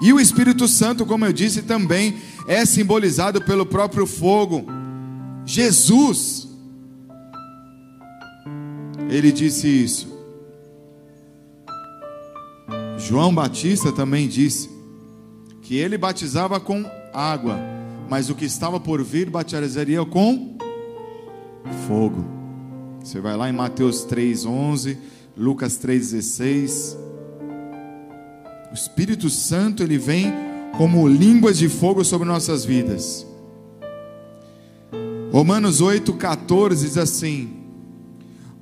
E 0.00 0.12
o 0.12 0.20
Espírito 0.20 0.68
Santo, 0.68 1.04
como 1.04 1.24
eu 1.24 1.32
disse, 1.32 1.62
também 1.62 2.16
é 2.46 2.64
simbolizado 2.64 3.42
pelo 3.42 3.66
próprio 3.66 4.06
fogo. 4.06 4.64
Jesus, 5.44 6.48
ele 9.10 9.32
disse 9.32 9.66
isso. 9.66 10.18
João 12.98 13.34
Batista 13.34 13.90
também 13.90 14.28
disse 14.28 14.70
que 15.62 15.76
ele 15.76 15.98
batizava 15.98 16.60
com 16.60 16.84
água, 17.12 17.58
mas 18.08 18.30
o 18.30 18.34
que 18.34 18.44
estava 18.44 18.78
por 18.78 19.02
vir 19.02 19.30
batizaria 19.30 20.04
com 20.04 20.56
fogo. 21.86 22.24
Você 23.02 23.20
vai 23.20 23.36
lá 23.36 23.48
em 23.48 23.52
Mateus 23.52 24.04
3:11, 24.04 24.98
Lucas 25.36 25.78
3:16. 25.78 27.07
O 28.70 28.74
Espírito 28.74 29.30
Santo 29.30 29.82
ele 29.82 29.98
vem 29.98 30.32
como 30.76 31.08
línguas 31.08 31.58
de 31.58 31.68
fogo 31.68 32.04
sobre 32.04 32.28
nossas 32.28 32.64
vidas. 32.64 33.26
Romanos 35.32 35.80
8:14 35.80 36.76
diz 36.80 36.98
assim: 36.98 37.50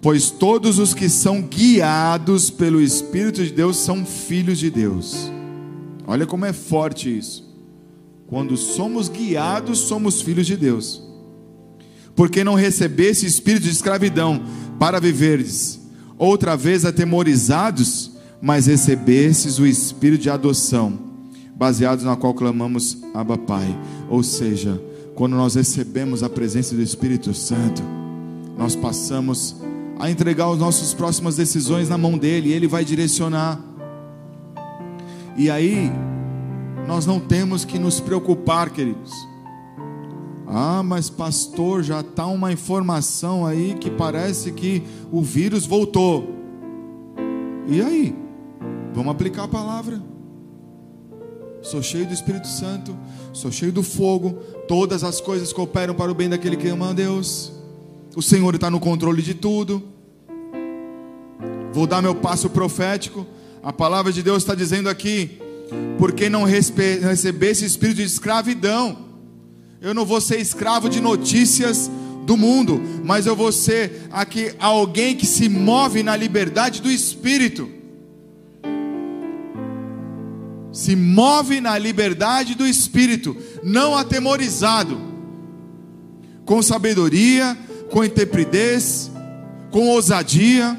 Pois 0.01 0.31
todos 0.31 0.79
os 0.79 0.95
que 0.95 1.09
são 1.09 1.43
guiados 1.43 2.51
pelo 2.51 2.81
Espírito 2.81 3.45
de 3.45 3.53
Deus 3.53 3.77
são 3.77 4.05
filhos 4.05 4.59
de 4.59 4.71
Deus. 4.71 5.31
Olha 6.07 6.27
como 6.27 6.45
é 6.45 6.53
forte 6.53 7.17
isso. 7.17 7.45
Quando 8.27 8.57
somos 8.57 9.09
guiados, 9.09 9.79
somos 9.81 10.21
filhos 10.21 10.47
de 10.47 10.57
Deus. 10.57 11.03
Porque 12.15 12.43
não 12.43 12.55
recebesse 12.55 13.27
espírito 13.27 13.65
de 13.65 13.71
escravidão 13.71 14.43
para 14.79 15.01
viverdes 15.01 15.81
outra 16.19 16.57
vez 16.57 16.85
atemorizados, 16.85 18.13
mas 18.47 18.67
recebesses 18.67 19.59
o 19.59 19.67
espírito 19.67 20.23
de 20.23 20.31
adoção, 20.31 20.97
baseados 21.57 22.05
na 22.05 22.15
qual 22.15 22.33
clamamos 22.33 22.97
Abba 23.13 23.37
Pai. 23.37 23.67
Ou 24.09 24.23
seja, 24.23 24.81
quando 25.17 25.35
nós 25.35 25.57
recebemos 25.57 26.23
a 26.23 26.31
presença 26.31 26.73
do 26.73 26.81
Espírito 26.81 27.35
Santo, 27.35 27.83
nós 28.57 28.77
passamos 28.77 29.57
a 29.99 30.09
entregar 30.09 30.49
as 30.49 30.61
nossas 30.61 30.95
próximas 30.95 31.35
decisões 31.35 31.89
na 31.89 31.99
mão 31.99 32.17
dele, 32.17 32.51
e 32.51 32.53
ele 32.53 32.69
vai 32.69 32.85
direcionar. 32.85 33.61
E 35.37 35.51
aí, 35.51 35.91
nós 36.87 37.05
não 37.05 37.19
temos 37.19 37.65
que 37.65 37.81
nos 37.81 37.99
preocupar, 37.99 38.71
queridos. 38.71 39.13
Ah, 40.47 40.85
mas 40.85 41.11
pastor, 41.11 41.83
já 41.83 41.99
está 41.99 42.29
uma 42.29 42.53
informação 42.53 43.45
aí 43.45 43.75
que 43.75 43.91
parece 43.91 44.53
que 44.53 44.85
o 45.11 45.21
vírus 45.21 45.67
voltou. 45.67 46.33
E 47.67 47.83
aí? 47.83 48.26
Vamos 48.97 49.13
aplicar 49.13 49.43
a 49.43 49.49
palavra. 49.49 50.03
Sou 51.61 51.83
cheio 51.83 52.07
do 52.07 52.15
Espírito 52.15 52.49
Santo, 52.49 52.97
sou 53.31 53.53
cheio 53.53 53.71
do 53.71 53.83
fogo, 53.83 54.39
todas 54.67 55.05
as 55.05 55.21
coisas 55.21 55.53
cooperam 55.53 55.93
para 55.93 56.11
o 56.11 56.15
bem 56.15 56.31
daquele 56.31 56.57
que 56.57 56.67
ama 56.69 56.89
a 56.89 56.93
Deus. 56.95 57.53
O 58.17 58.23
Senhor 58.23 58.55
está 58.55 58.71
no 58.71 58.81
controle 58.81 59.21
de 59.21 59.35
tudo. 59.35 59.83
Vou 61.75 61.87
dar 61.87 62.01
meu 62.01 62.15
passo 62.15 62.49
profético. 62.49 63.27
A 63.63 63.71
palavra 63.71 64.11
de 64.11 64.23
Deus 64.23 64.39
está 64.39 64.55
dizendo 64.55 64.89
aqui: 64.89 65.43
porque 65.99 66.31
não 66.31 66.45
recebesse 66.45 67.67
espírito 67.67 67.97
de 67.97 68.05
escravidão, 68.05 69.05
Eu 69.79 69.93
não 69.93 70.07
vou 70.07 70.23
ser 70.23 70.41
escravo 70.41 70.89
de 70.89 71.03
notícias 71.03 71.91
do 72.25 72.35
mundo, 72.35 72.81
mas 73.05 73.27
eu 73.27 73.37
vou 73.37 73.53
ser 73.53 74.09
aqui 74.11 74.55
alguém 74.59 75.15
que 75.15 75.27
se 75.27 75.51
move 75.51 76.03
na 76.03 76.17
liberdade 76.17 76.81
do 76.81 76.91
espírito. 76.91 77.76
Se 80.77 80.95
move 80.95 81.59
na 81.59 81.79
liberdade 81.79 82.55
do 82.55 82.67
espírito, 82.67 83.35
não 83.63 83.97
atemorizado, 83.97 85.01
com 86.45 86.61
sabedoria, 86.61 87.57
com 87.91 88.05
intrepidez, 88.05 89.11
com 89.71 89.89
ousadia, 89.89 90.79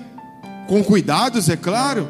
com 0.67 0.83
cuidados, 0.83 1.49
é 1.49 1.57
claro. 1.57 2.07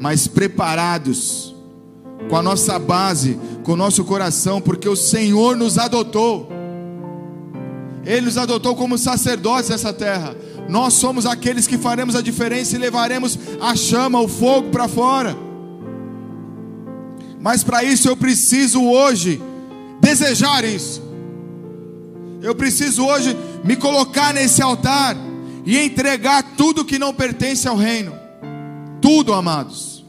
Mas 0.00 0.26
preparados, 0.26 1.54
com 2.28 2.36
a 2.36 2.42
nossa 2.42 2.80
base, 2.80 3.38
com 3.62 3.74
o 3.74 3.76
nosso 3.76 4.04
coração, 4.04 4.60
porque 4.60 4.88
o 4.88 4.96
Senhor 4.96 5.56
nos 5.56 5.78
adotou. 5.78 6.50
Ele 8.04 8.22
nos 8.22 8.36
adotou 8.36 8.74
como 8.74 8.98
sacerdotes 8.98 9.70
nessa 9.70 9.92
terra. 9.92 10.34
Nós 10.68 10.94
somos 10.94 11.26
aqueles 11.26 11.66
que 11.66 11.78
faremos 11.78 12.14
a 12.14 12.22
diferença 12.22 12.76
e 12.76 12.78
levaremos 12.78 13.38
a 13.60 13.74
chama, 13.74 14.20
o 14.20 14.28
fogo 14.28 14.70
para 14.70 14.86
fora. 14.86 15.36
Mas 17.40 17.64
para 17.64 17.82
isso 17.82 18.08
eu 18.08 18.16
preciso 18.16 18.82
hoje 18.84 19.40
desejar 20.00 20.64
isso. 20.64 21.02
Eu 22.42 22.54
preciso 22.54 23.04
hoje 23.04 23.36
me 23.64 23.76
colocar 23.76 24.32
nesse 24.32 24.62
altar 24.62 25.16
e 25.64 25.78
entregar 25.78 26.42
tudo 26.56 26.84
que 26.84 26.98
não 26.98 27.12
pertence 27.12 27.68
ao 27.68 27.76
reino. 27.76 28.14
Tudo, 29.00 29.32
amados. 29.32 30.04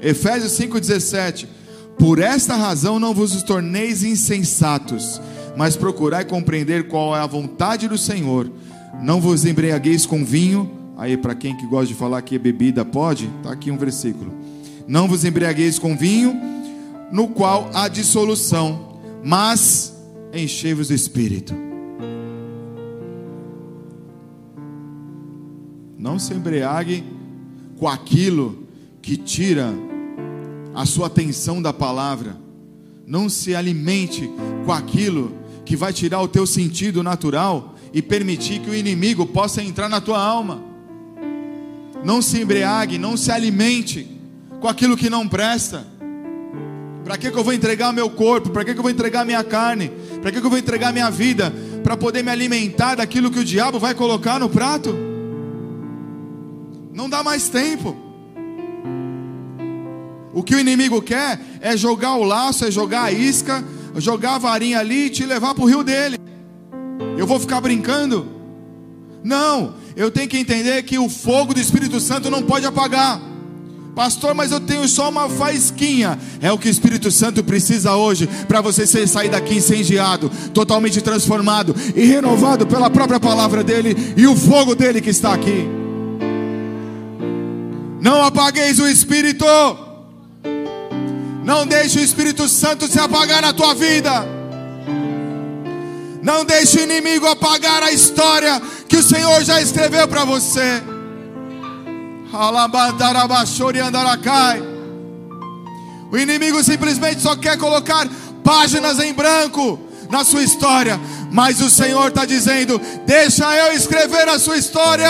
Efésios 0.00 0.52
5,17. 0.58 1.46
Por 1.98 2.18
esta 2.18 2.56
razão 2.56 2.98
não 2.98 3.14
vos 3.14 3.42
torneis 3.42 4.02
insensatos, 4.02 5.20
mas 5.56 5.76
procurai 5.76 6.24
compreender 6.24 6.88
qual 6.88 7.16
é 7.16 7.20
a 7.20 7.26
vontade 7.26 7.88
do 7.88 7.98
Senhor. 7.98 8.50
Não 9.02 9.20
vos 9.20 9.44
embriagueis 9.44 10.06
com 10.06 10.24
vinho. 10.24 10.70
Aí, 10.96 11.16
para 11.16 11.34
quem 11.34 11.56
que 11.56 11.66
gosta 11.66 11.86
de 11.86 11.94
falar 11.94 12.22
que 12.22 12.36
é 12.36 12.38
bebida, 12.38 12.84
pode? 12.84 13.30
Está 13.38 13.52
aqui 13.52 13.70
um 13.70 13.76
versículo. 13.76 14.32
Não 14.86 15.08
vos 15.08 15.24
embriagueis 15.24 15.78
com 15.78 15.96
vinho, 15.96 16.38
no 17.10 17.28
qual 17.28 17.70
há 17.72 17.88
dissolução, 17.88 18.98
mas 19.24 19.94
enchei-vos 20.32 20.88
do 20.88 20.94
Espírito. 20.94 21.54
Não 25.98 26.18
se 26.18 26.34
embriague 26.34 27.04
com 27.78 27.88
aquilo 27.88 28.66
que 29.00 29.16
tira 29.16 29.72
a 30.74 30.86
sua 30.86 31.06
atenção 31.06 31.60
da 31.60 31.72
palavra. 31.72 32.36
Não 33.06 33.28
se 33.28 33.54
alimente 33.54 34.30
com 34.64 34.72
aquilo 34.72 35.41
que 35.64 35.76
vai 35.76 35.92
tirar 35.92 36.20
o 36.20 36.28
teu 36.28 36.46
sentido 36.46 37.02
natural 37.02 37.74
e 37.92 38.00
permitir 38.00 38.60
que 38.60 38.70
o 38.70 38.74
inimigo 38.74 39.26
possa 39.26 39.62
entrar 39.62 39.88
na 39.88 40.00
tua 40.00 40.20
alma. 40.20 40.62
Não 42.04 42.20
se 42.20 42.40
embriague, 42.40 42.98
não 42.98 43.16
se 43.16 43.30
alimente 43.30 44.08
com 44.60 44.68
aquilo 44.68 44.96
que 44.96 45.10
não 45.10 45.28
presta. 45.28 45.86
Para 47.04 47.18
que, 47.18 47.30
que 47.30 47.36
eu 47.36 47.44
vou 47.44 47.52
entregar 47.52 47.92
meu 47.92 48.08
corpo? 48.08 48.50
Para 48.50 48.64
que, 48.64 48.72
que 48.72 48.78
eu 48.78 48.82
vou 48.82 48.90
entregar 48.90 49.24
minha 49.24 49.42
carne? 49.42 49.90
Para 50.20 50.30
que, 50.30 50.40
que 50.40 50.46
eu 50.46 50.50
vou 50.50 50.58
entregar 50.58 50.92
minha 50.92 51.10
vida? 51.10 51.52
Para 51.82 51.96
poder 51.96 52.22
me 52.22 52.30
alimentar 52.30 52.94
daquilo 52.94 53.30
que 53.30 53.40
o 53.40 53.44
diabo 53.44 53.78
vai 53.78 53.94
colocar 53.94 54.38
no 54.38 54.48
prato? 54.48 54.96
Não 56.92 57.08
dá 57.08 57.22
mais 57.22 57.48
tempo. 57.48 57.96
O 60.32 60.42
que 60.42 60.54
o 60.54 60.58
inimigo 60.58 61.02
quer 61.02 61.40
é 61.60 61.76
jogar 61.76 62.14
o 62.14 62.24
laço, 62.24 62.64
é 62.64 62.70
jogar 62.70 63.04
a 63.04 63.12
isca, 63.12 63.64
jogar 64.00 64.36
a 64.36 64.38
varinha 64.38 64.78
ali 64.78 65.06
e 65.06 65.10
te 65.10 65.24
levar 65.24 65.54
para 65.54 65.64
o 65.64 65.68
rio 65.68 65.82
dele. 65.82 66.18
Eu 67.16 67.26
vou 67.26 67.38
ficar 67.38 67.60
brincando? 67.60 68.26
Não, 69.22 69.74
eu 69.94 70.10
tenho 70.10 70.28
que 70.28 70.38
entender 70.38 70.82
que 70.82 70.98
o 70.98 71.08
fogo 71.08 71.54
do 71.54 71.60
Espírito 71.60 72.00
Santo 72.00 72.30
não 72.30 72.42
pode 72.42 72.66
apagar. 72.66 73.20
Pastor, 73.94 74.34
mas 74.34 74.50
eu 74.50 74.58
tenho 74.58 74.88
só 74.88 75.10
uma 75.10 75.28
faísquinha. 75.28 76.18
É 76.40 76.50
o 76.50 76.56
que 76.56 76.66
o 76.66 76.70
Espírito 76.70 77.10
Santo 77.10 77.44
precisa 77.44 77.94
hoje 77.94 78.26
para 78.48 78.62
você 78.62 78.86
sair 79.06 79.28
daqui 79.28 79.56
incendiado, 79.56 80.30
totalmente 80.54 81.00
transformado 81.02 81.74
e 81.94 82.04
renovado 82.06 82.66
pela 82.66 82.88
própria 82.88 83.20
palavra 83.20 83.62
dele 83.62 83.94
e 84.16 84.26
o 84.26 84.34
fogo 84.34 84.74
dele 84.74 85.00
que 85.00 85.10
está 85.10 85.34
aqui. 85.34 85.68
Não 88.00 88.22
apagueis 88.24 88.80
o 88.80 88.88
Espírito. 88.88 89.44
Não 91.44 91.66
deixe 91.66 91.98
o 91.98 92.02
Espírito 92.02 92.48
Santo 92.48 92.86
se 92.86 92.98
apagar 92.98 93.42
na 93.42 93.52
tua 93.52 93.74
vida. 93.74 94.24
Não 96.22 96.44
deixe 96.44 96.78
o 96.78 96.82
inimigo 96.82 97.26
apagar 97.26 97.82
a 97.82 97.90
história 97.90 98.62
que 98.88 98.96
o 98.96 99.02
Senhor 99.02 99.42
já 99.42 99.60
escreveu 99.60 100.06
para 100.06 100.24
você. 100.24 100.80
O 106.12 106.16
inimigo 106.16 106.62
simplesmente 106.62 107.20
só 107.20 107.34
quer 107.34 107.58
colocar 107.58 108.08
páginas 108.44 109.00
em 109.00 109.12
branco 109.12 109.78
na 110.08 110.24
sua 110.24 110.42
história, 110.42 111.00
mas 111.30 111.60
o 111.60 111.68
Senhor 111.68 112.08
está 112.08 112.24
dizendo: 112.24 112.80
Deixa 113.04 113.44
eu 113.56 113.72
escrever 113.72 114.28
a 114.28 114.38
sua 114.38 114.56
história. 114.56 115.08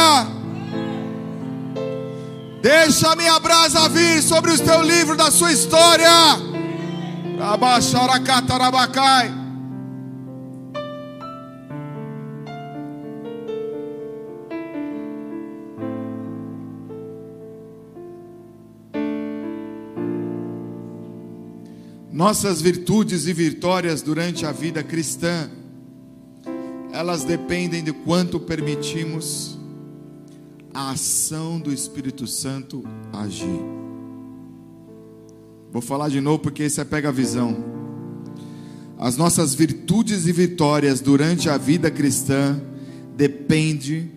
Deixa 2.62 3.10
a 3.10 3.16
minha 3.16 3.40
brasa 3.40 3.88
vir 3.88 4.22
sobre 4.22 4.52
o 4.52 4.56
teu 4.56 4.82
livro 4.82 5.16
da 5.16 5.32
sua 5.32 5.50
história. 5.50 6.08
Abaixaracatarabakai. 7.40 9.32
Nossas 22.12 22.62
virtudes 22.62 23.26
e 23.26 23.32
vitórias 23.32 24.02
durante 24.02 24.46
a 24.46 24.52
vida 24.52 24.84
cristã, 24.84 25.50
elas 26.92 27.24
dependem 27.24 27.82
de 27.82 27.92
quanto 27.92 28.38
permitimos 28.38 29.60
a 30.74 30.90
ação 30.90 31.58
do 31.58 31.72
Espírito 31.72 32.26
Santo 32.26 32.82
agir. 33.12 33.60
Vou 35.70 35.82
falar 35.82 36.08
de 36.08 36.20
novo 36.20 36.38
porque 36.38 36.62
esse 36.64 36.80
é 36.80 36.84
pega 36.84 37.08
a 37.08 37.12
visão. 37.12 37.64
As 38.98 39.16
nossas 39.16 39.54
virtudes 39.54 40.26
e 40.26 40.32
vitórias 40.32 41.00
durante 41.00 41.48
a 41.48 41.56
vida 41.56 41.90
cristã 41.90 42.60
depende 43.16 44.10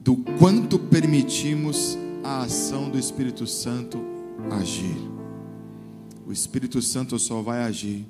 do 0.00 0.16
quanto 0.38 0.78
permitimos 0.78 1.98
a 2.22 2.42
ação 2.42 2.88
do 2.88 2.98
Espírito 2.98 3.46
Santo 3.46 4.00
agir. 4.50 4.96
O 6.26 6.32
Espírito 6.32 6.80
Santo 6.80 7.18
só 7.18 7.42
vai 7.42 7.64
agir, 7.64 8.06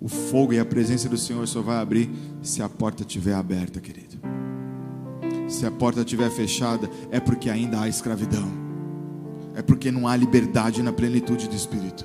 o 0.00 0.08
fogo 0.08 0.52
e 0.52 0.58
a 0.58 0.64
presença 0.64 1.08
do 1.08 1.16
Senhor 1.16 1.46
só 1.48 1.62
vai 1.62 1.78
abrir 1.78 2.10
se 2.42 2.60
a 2.60 2.68
porta 2.68 3.02
estiver 3.02 3.34
aberta, 3.34 3.80
querido. 3.80 4.23
Se 5.54 5.64
a 5.64 5.70
porta 5.70 6.00
estiver 6.00 6.28
fechada, 6.30 6.90
é 7.12 7.20
porque 7.20 7.48
ainda 7.48 7.80
há 7.80 7.88
escravidão. 7.88 8.50
É 9.54 9.62
porque 9.62 9.92
não 9.92 10.08
há 10.08 10.16
liberdade 10.16 10.82
na 10.82 10.92
plenitude 10.92 11.46
do 11.48 11.54
Espírito. 11.54 12.04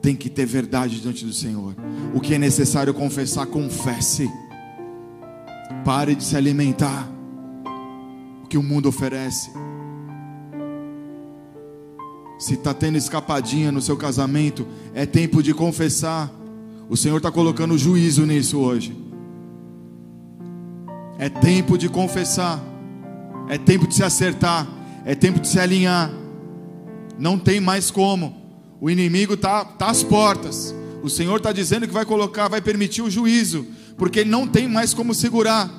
Tem 0.00 0.14
que 0.14 0.30
ter 0.30 0.46
verdade 0.46 1.00
diante 1.00 1.26
do 1.26 1.32
Senhor. 1.32 1.74
O 2.14 2.20
que 2.20 2.32
é 2.32 2.38
necessário 2.38 2.94
confessar, 2.94 3.46
confesse. 3.46 4.30
Pare 5.84 6.14
de 6.14 6.22
se 6.22 6.36
alimentar 6.36 7.10
o 8.44 8.46
que 8.46 8.56
o 8.56 8.62
mundo 8.62 8.88
oferece. 8.88 9.50
Se 12.38 12.54
está 12.54 12.72
tendo 12.72 12.98
escapadinha 12.98 13.72
no 13.72 13.82
seu 13.82 13.96
casamento, 13.96 14.64
é 14.94 15.04
tempo 15.04 15.42
de 15.42 15.52
confessar. 15.52 16.32
O 16.88 16.96
Senhor 16.96 17.16
está 17.16 17.32
colocando 17.32 17.76
juízo 17.76 18.24
nisso 18.24 18.60
hoje. 18.60 19.09
É 21.20 21.28
tempo 21.28 21.76
de 21.76 21.86
confessar. 21.86 22.58
É 23.50 23.58
tempo 23.58 23.86
de 23.86 23.94
se 23.94 24.02
acertar. 24.02 24.66
É 25.04 25.14
tempo 25.14 25.38
de 25.38 25.48
se 25.48 25.60
alinhar. 25.60 26.10
Não 27.18 27.38
tem 27.38 27.60
mais 27.60 27.90
como. 27.90 28.34
O 28.80 28.88
inimigo 28.88 29.34
está 29.34 29.62
tá 29.62 29.90
às 29.90 30.02
portas. 30.02 30.74
O 31.02 31.10
Senhor 31.10 31.36
está 31.36 31.52
dizendo 31.52 31.86
que 31.86 31.92
vai 31.92 32.06
colocar, 32.06 32.48
vai 32.48 32.62
permitir 32.62 33.02
o 33.02 33.10
juízo, 33.10 33.66
porque 33.98 34.20
ele 34.20 34.30
não 34.30 34.46
tem 34.46 34.66
mais 34.66 34.94
como 34.94 35.12
segurar. 35.14 35.70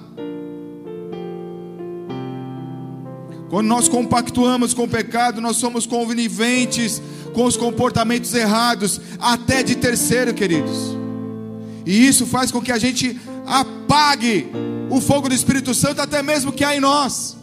Quando 3.50 3.68
nós 3.68 3.90
compactuamos 3.90 4.76
com 4.76 4.84
o 4.84 4.88
pecado, 4.88 5.42
nós 5.42 5.58
somos 5.58 5.88
coniventes 5.88 7.02
com 7.34 7.46
os 7.46 7.58
comportamentos 7.58 8.34
errados, 8.36 9.02
até 9.20 9.64
de 9.64 9.76
terceiro, 9.76 10.36
queridos. 10.36 10.96
E 11.84 12.08
isso 12.08 12.28
faz 12.28 12.52
com 12.52 12.62
que 12.62 12.72
a 12.72 12.78
gente 12.78 13.20
apague 13.48 14.48
o 14.92 15.00
fogo 15.00 15.30
do 15.30 15.34
Espírito 15.34 15.74
Santo 15.74 16.02
até 16.02 16.22
mesmo 16.22 16.52
que 16.52 16.66
há 16.66 16.76
em 16.76 16.82
nós. 16.82 17.38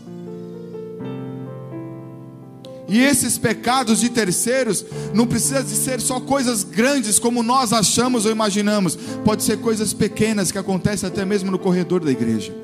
E 2.87 3.01
esses 3.01 3.37
pecados 3.37 4.01
de 4.01 4.11
terceiros 4.11 4.85
não 5.15 5.27
precisa 5.27 5.63
de 5.63 5.75
ser 5.75 6.01
só 6.01 6.21
coisas 6.21 6.63
grandes 6.63 7.19
como 7.19 7.43
nós 7.43 7.73
achamos 7.73 8.27
ou 8.27 8.33
imaginamos. 8.33 8.97
Pode 9.25 9.43
ser 9.43 9.59
coisas 9.59 9.93
pequenas 9.93 10.53
que 10.53 10.59
acontecem 10.59 11.07
até 11.07 11.25
mesmo 11.25 11.51
no 11.51 11.59
corredor 11.59 12.05
da 12.05 12.11
igreja. 12.11 12.55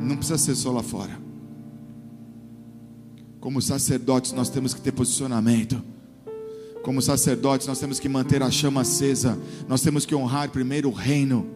Não 0.00 0.16
precisa 0.16 0.38
ser 0.38 0.54
só 0.54 0.70
lá 0.70 0.82
fora. 0.82 1.18
Como 3.40 3.60
sacerdotes, 3.62 4.32
nós 4.32 4.50
temos 4.50 4.74
que 4.74 4.80
ter 4.80 4.92
posicionamento. 4.92 5.82
Como 6.82 7.00
sacerdotes, 7.02 7.66
nós 7.66 7.78
temos 7.78 7.98
que 7.98 8.08
manter 8.08 8.42
a 8.42 8.50
chama 8.50 8.82
acesa. 8.82 9.38
Nós 9.66 9.82
temos 9.82 10.06
que 10.06 10.14
honrar 10.14 10.50
primeiro 10.50 10.88
o 10.88 10.92
reino. 10.92 11.46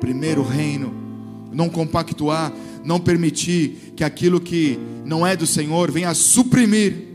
Primeiro 0.00 0.40
o 0.40 0.44
reino. 0.46 1.09
Não 1.52 1.68
compactuar, 1.68 2.52
não 2.84 3.00
permitir 3.00 3.92
que 3.96 4.04
aquilo 4.04 4.40
que 4.40 4.78
não 5.04 5.26
é 5.26 5.36
do 5.36 5.46
Senhor 5.46 5.90
venha 5.90 6.14
suprimir 6.14 7.08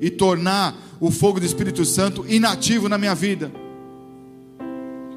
e 0.00 0.10
tornar 0.10 0.76
o 1.00 1.10
fogo 1.10 1.40
do 1.40 1.46
Espírito 1.46 1.84
Santo 1.84 2.24
inativo 2.28 2.88
na 2.88 2.98
minha 2.98 3.14
vida. 3.14 3.52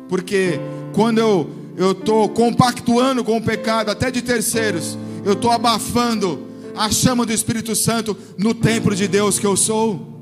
Porque 0.08 0.60
quando 0.94 1.18
eu 1.18 1.58
eu 1.78 1.92
estou 1.92 2.28
compactuando 2.28 3.24
com 3.24 3.38
o 3.38 3.42
pecado, 3.42 3.92
até 3.92 4.10
de 4.10 4.24
terceiros, 4.24 4.98
eu 5.24 5.34
estou 5.34 5.52
abafando 5.52 6.48
a 6.76 6.90
chama 6.90 7.24
do 7.24 7.32
Espírito 7.32 7.76
Santo 7.76 8.18
no 8.36 8.54
templo 8.56 8.96
de 8.96 9.08
Deus 9.08 9.38
que 9.38 9.46
eu 9.46 9.56
sou. 9.56 10.16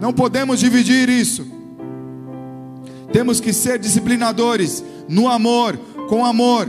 Não 0.00 0.12
podemos 0.12 0.60
dividir 0.60 1.08
isso. 1.08 1.44
Temos 3.12 3.40
que 3.40 3.52
ser 3.52 3.78
disciplinadores 3.78 4.84
no 5.08 5.28
amor, 5.28 5.78
com 6.08 6.24
amor. 6.24 6.68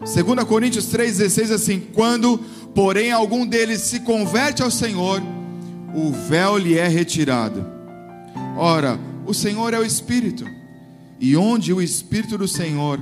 2 0.00 0.44
Coríntios 0.44 0.86
3,16 0.86 1.50
assim: 1.52 1.80
Quando, 1.92 2.38
porém, 2.74 3.10
algum 3.10 3.46
deles 3.46 3.80
se 3.82 4.00
converte 4.00 4.62
ao 4.62 4.70
Senhor, 4.70 5.20
o 5.94 6.12
véu 6.12 6.56
lhe 6.56 6.78
é 6.78 6.86
retirado. 6.86 7.66
Ora, 8.56 8.98
o 9.26 9.34
Senhor 9.34 9.74
é 9.74 9.78
o 9.78 9.84
Espírito, 9.84 10.44
e 11.20 11.36
onde 11.36 11.72
o 11.72 11.82
Espírito 11.82 12.38
do 12.38 12.46
Senhor, 12.46 13.00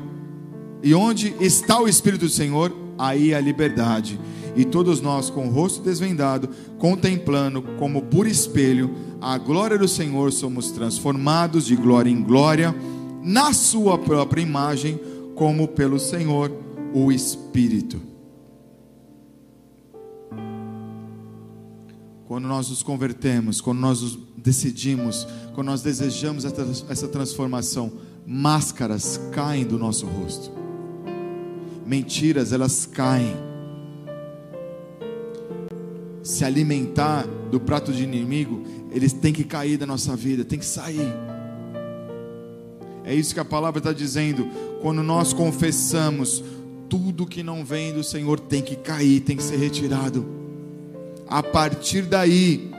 e 0.82 0.94
onde 0.94 1.34
está 1.40 1.80
o 1.80 1.88
Espírito 1.88 2.26
do 2.26 2.30
Senhor, 2.30 2.74
aí 2.98 3.34
a 3.34 3.40
liberdade. 3.40 4.18
E 4.56 4.64
todos 4.64 5.02
nós, 5.02 5.28
com 5.28 5.48
o 5.48 5.50
rosto 5.50 5.82
desvendado, 5.82 6.48
contemplando 6.78 7.60
como 7.78 8.02
por 8.02 8.26
espelho 8.26 8.90
a 9.20 9.38
glória 9.38 9.78
do 9.78 9.88
Senhor, 9.88 10.32
somos 10.32 10.70
transformados 10.70 11.66
de 11.66 11.76
glória 11.76 12.10
em 12.10 12.22
glória, 12.22 12.74
na 13.22 13.52
Sua 13.52 13.98
própria 13.98 14.42
imagem, 14.42 15.00
como 15.34 15.68
pelo 15.68 15.98
Senhor, 15.98 16.52
o 16.94 17.10
Espírito. 17.10 18.00
Quando 22.26 22.48
nós 22.48 22.68
nos 22.68 22.82
convertemos, 22.82 23.60
quando 23.60 23.78
nós 23.78 24.18
decidimos, 24.36 25.26
quando 25.54 25.68
nós 25.68 25.82
desejamos 25.82 26.44
essa 26.44 27.08
transformação, 27.08 27.92
máscaras 28.26 29.20
caem 29.32 29.64
do 29.64 29.78
nosso 29.78 30.06
rosto, 30.06 30.50
mentiras 31.86 32.52
elas 32.52 32.84
caem 32.84 33.36
se 36.26 36.44
alimentar 36.44 37.24
do 37.52 37.60
prato 37.60 37.92
de 37.92 38.02
inimigo, 38.02 38.64
eles 38.96 39.12
têm 39.12 39.30
que 39.30 39.44
cair 39.44 39.76
da 39.76 39.84
nossa 39.84 40.16
vida, 40.16 40.42
tem 40.42 40.58
que 40.58 40.64
sair. 40.64 41.12
É 43.04 43.14
isso 43.14 43.34
que 43.34 43.40
a 43.40 43.44
palavra 43.44 43.76
está 43.76 43.92
dizendo. 43.92 44.48
Quando 44.80 45.02
nós 45.02 45.34
confessamos, 45.34 46.42
tudo 46.88 47.26
que 47.26 47.42
não 47.42 47.62
vem 47.62 47.92
do 47.92 48.02
Senhor 48.02 48.40
tem 48.40 48.62
que 48.62 48.74
cair, 48.74 49.20
tem 49.20 49.36
que 49.36 49.42
ser 49.42 49.58
retirado. 49.58 50.24
A 51.28 51.42
partir 51.42 52.02
daí, 52.06 52.70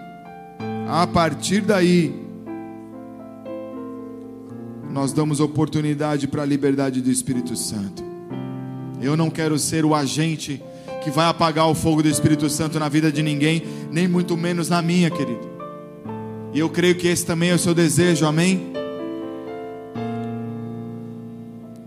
a 0.89 1.05
partir 1.05 1.61
daí, 1.61 2.11
nós 4.89 5.13
damos 5.13 5.39
oportunidade 5.39 6.28
para 6.28 6.41
a 6.41 6.47
liberdade 6.47 6.99
do 6.99 7.11
Espírito 7.11 7.55
Santo. 7.55 8.03
Eu 8.99 9.15
não 9.15 9.30
quero 9.30 9.59
ser 9.59 9.86
o 9.86 9.93
agente 9.93 10.63
que 11.03 11.11
vai 11.11 11.28
apagar 11.28 11.70
o 11.70 11.76
fogo 11.76 12.01
do 12.01 12.09
Espírito 12.09 12.49
Santo 12.49 12.80
na 12.80 12.89
vida 12.89 13.11
de 13.11 13.22
ninguém, 13.22 13.61
nem 13.91 14.07
muito 14.07 14.36
menos 14.36 14.68
na 14.68 14.82
minha, 14.82 15.11
querido. 15.11 15.46
E 16.58 16.60
eu 16.60 16.72
creio 16.72 16.95
que 16.95 17.08
esse 17.08 17.24
também 17.24 17.51
é 17.51 17.53
o 17.53 17.60
seu 17.60 17.72
desejo, 17.72 18.26
amém? 18.26 18.74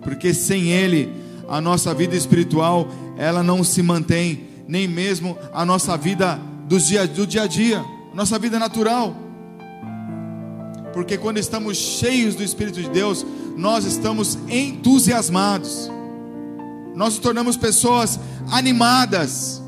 Porque 0.01 0.33
sem 0.33 0.69
Ele, 0.71 1.13
a 1.49 1.61
nossa 1.61 1.93
vida 1.93 2.15
espiritual, 2.15 2.87
ela 3.19 3.43
não 3.43 3.65
se 3.65 3.83
mantém, 3.83 4.45
nem 4.69 4.87
mesmo 4.87 5.37
a 5.53 5.65
nossa 5.65 5.97
vida 5.97 6.41
do 6.69 6.79
dia, 6.79 7.05
do 7.05 7.27
dia 7.27 7.43
a 7.43 7.47
dia, 7.49 7.85
nossa 8.15 8.39
vida 8.39 8.61
natural. 8.61 9.17
Porque 10.93 11.19
quando 11.19 11.39
estamos 11.39 11.77
cheios 11.77 12.37
do 12.37 12.45
Espírito 12.45 12.81
de 12.81 12.91
Deus, 12.91 13.27
nós 13.57 13.85
estamos 13.85 14.39
entusiasmados 14.49 15.91
nós 16.95 17.15
nos 17.15 17.19
tornamos 17.19 17.57
pessoas 17.57 18.21
animadas. 18.51 19.63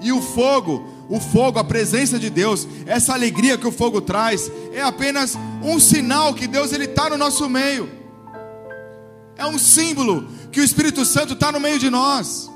E 0.00 0.10
o 0.10 0.22
fogo, 0.22 0.82
o 1.08 1.20
fogo, 1.20 1.58
a 1.58 1.64
presença 1.64 2.18
de 2.18 2.30
Deus, 2.30 2.66
essa 2.86 3.12
alegria 3.12 3.58
que 3.58 3.66
o 3.66 3.72
fogo 3.72 4.00
traz, 4.00 4.50
é 4.72 4.80
apenas 4.80 5.36
um 5.62 5.78
sinal 5.78 6.34
que 6.34 6.46
Deus 6.46 6.72
ele 6.72 6.84
está 6.84 7.10
no 7.10 7.18
nosso 7.18 7.48
meio. 7.48 7.88
É 9.36 9.44
um 9.44 9.58
símbolo 9.58 10.26
que 10.50 10.60
o 10.60 10.64
Espírito 10.64 11.04
Santo 11.04 11.34
está 11.34 11.50
no 11.50 11.60
meio 11.60 11.78
de 11.78 11.90
nós. 11.90 12.50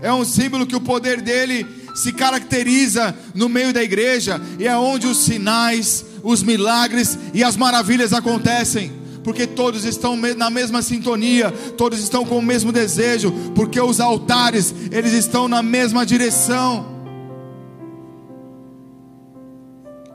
É 0.00 0.12
um 0.12 0.24
símbolo 0.24 0.66
que 0.66 0.76
o 0.76 0.80
poder 0.80 1.20
dele 1.20 1.66
se 1.94 2.12
caracteriza 2.12 3.16
no 3.34 3.48
meio 3.48 3.72
da 3.72 3.82
igreja 3.82 4.40
e 4.58 4.66
é 4.66 4.76
onde 4.76 5.06
os 5.06 5.24
sinais, 5.24 6.04
os 6.22 6.42
milagres 6.42 7.18
e 7.32 7.44
as 7.44 7.56
maravilhas 7.56 8.12
acontecem 8.12 9.03
porque 9.24 9.46
todos 9.46 9.86
estão 9.86 10.16
na 10.36 10.50
mesma 10.50 10.82
sintonia, 10.82 11.50
todos 11.50 11.98
estão 11.98 12.26
com 12.26 12.38
o 12.38 12.42
mesmo 12.42 12.70
desejo, 12.70 13.32
porque 13.54 13.80
os 13.80 13.98
altares, 13.98 14.72
eles 14.92 15.14
estão 15.14 15.48
na 15.48 15.62
mesma 15.62 16.04
direção. 16.04 16.86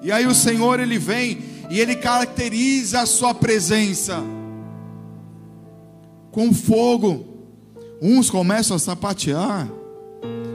E 0.03 0.12
aí 0.12 0.28
o 0.28 0.36
Senhor 0.36 0.80
ele 0.80 0.99
vem 0.99 1.39
e 1.72 1.80
ele 1.80 1.95
caracteriza 1.95 3.01
a 3.01 3.05
sua 3.07 3.34
presença 3.34 4.24
com 6.32 6.53
fogo. 6.53 7.26
Uns 8.01 8.30
começam 8.30 8.78
a 8.78 8.80
sapatear, 8.80 9.68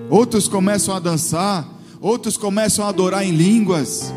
outros 0.09 0.47
começam 0.47 0.95
a 0.95 1.01
dançar, 1.01 1.69
outros 2.01 2.39
começam 2.39 2.87
a 2.87 2.89
adorar 2.89 3.27
em 3.27 3.33
línguas, 3.33 4.15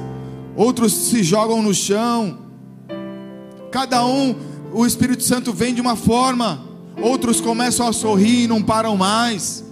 outros 0.55 0.93
se 0.93 1.23
jogam 1.23 1.61
no 1.61 1.73
chão 1.73 2.46
Cada 3.71 4.05
um, 4.05 4.35
o 4.73 4.85
Espírito 4.85 5.23
Santo 5.23 5.53
vem 5.53 5.73
de 5.73 5.81
uma 5.81 5.95
forma, 5.95 6.63
outros 7.01 7.41
começam 7.41 7.87
a 7.87 7.93
sorrir 7.93 8.43
e 8.43 8.47
não 8.47 8.61
param 8.61 8.95
mais. 8.97 9.63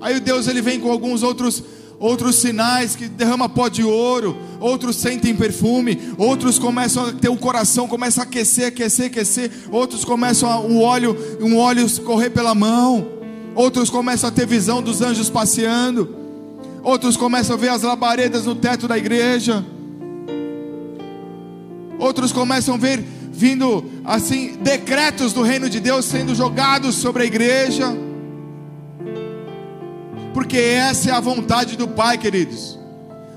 Aí 0.00 0.20
Deus 0.20 0.48
ele 0.48 0.60
vem 0.60 0.80
com 0.80 0.90
alguns 0.90 1.22
outros 1.22 1.62
outros 1.98 2.36
sinais 2.36 2.94
que 2.96 3.08
derrama 3.08 3.48
pó 3.48 3.68
de 3.68 3.82
ouro, 3.82 4.36
outros 4.60 4.96
sentem 4.96 5.34
perfume, 5.34 6.12
outros 6.18 6.58
começam 6.58 7.06
a 7.06 7.12
ter 7.12 7.28
o 7.28 7.36
coração 7.36 7.88
começa 7.88 8.20
a 8.20 8.24
aquecer, 8.24 8.66
aquecer, 8.66 9.06
aquecer, 9.06 9.50
outros 9.70 10.04
começam 10.04 10.50
a, 10.50 10.58
óleo, 10.58 11.16
um 11.40 11.56
óleo 11.56 11.88
correr 12.02 12.30
pela 12.30 12.54
mão, 12.54 13.06
outros 13.54 13.88
começam 13.88 14.28
a 14.28 14.32
ter 14.32 14.46
visão 14.46 14.82
dos 14.82 15.00
anjos 15.00 15.30
passeando, 15.30 16.14
outros 16.82 17.16
começam 17.16 17.56
a 17.56 17.58
ver 17.58 17.68
as 17.68 17.82
labaredas 17.82 18.44
no 18.44 18.54
teto 18.54 18.86
da 18.86 18.98
igreja. 18.98 19.64
Outros 21.98 22.32
começam 22.32 22.74
a 22.74 22.78
ver 22.78 23.04
vindo 23.32 23.84
assim 24.04 24.56
decretos 24.60 25.32
do 25.32 25.42
reino 25.42 25.68
de 25.68 25.80
Deus 25.80 26.04
sendo 26.04 26.34
jogados 26.34 26.94
sobre 26.94 27.24
a 27.24 27.26
igreja. 27.26 27.86
Porque 30.32 30.56
essa 30.56 31.10
é 31.10 31.12
a 31.12 31.20
vontade 31.20 31.76
do 31.76 31.88
Pai, 31.88 32.18
queridos. 32.18 32.78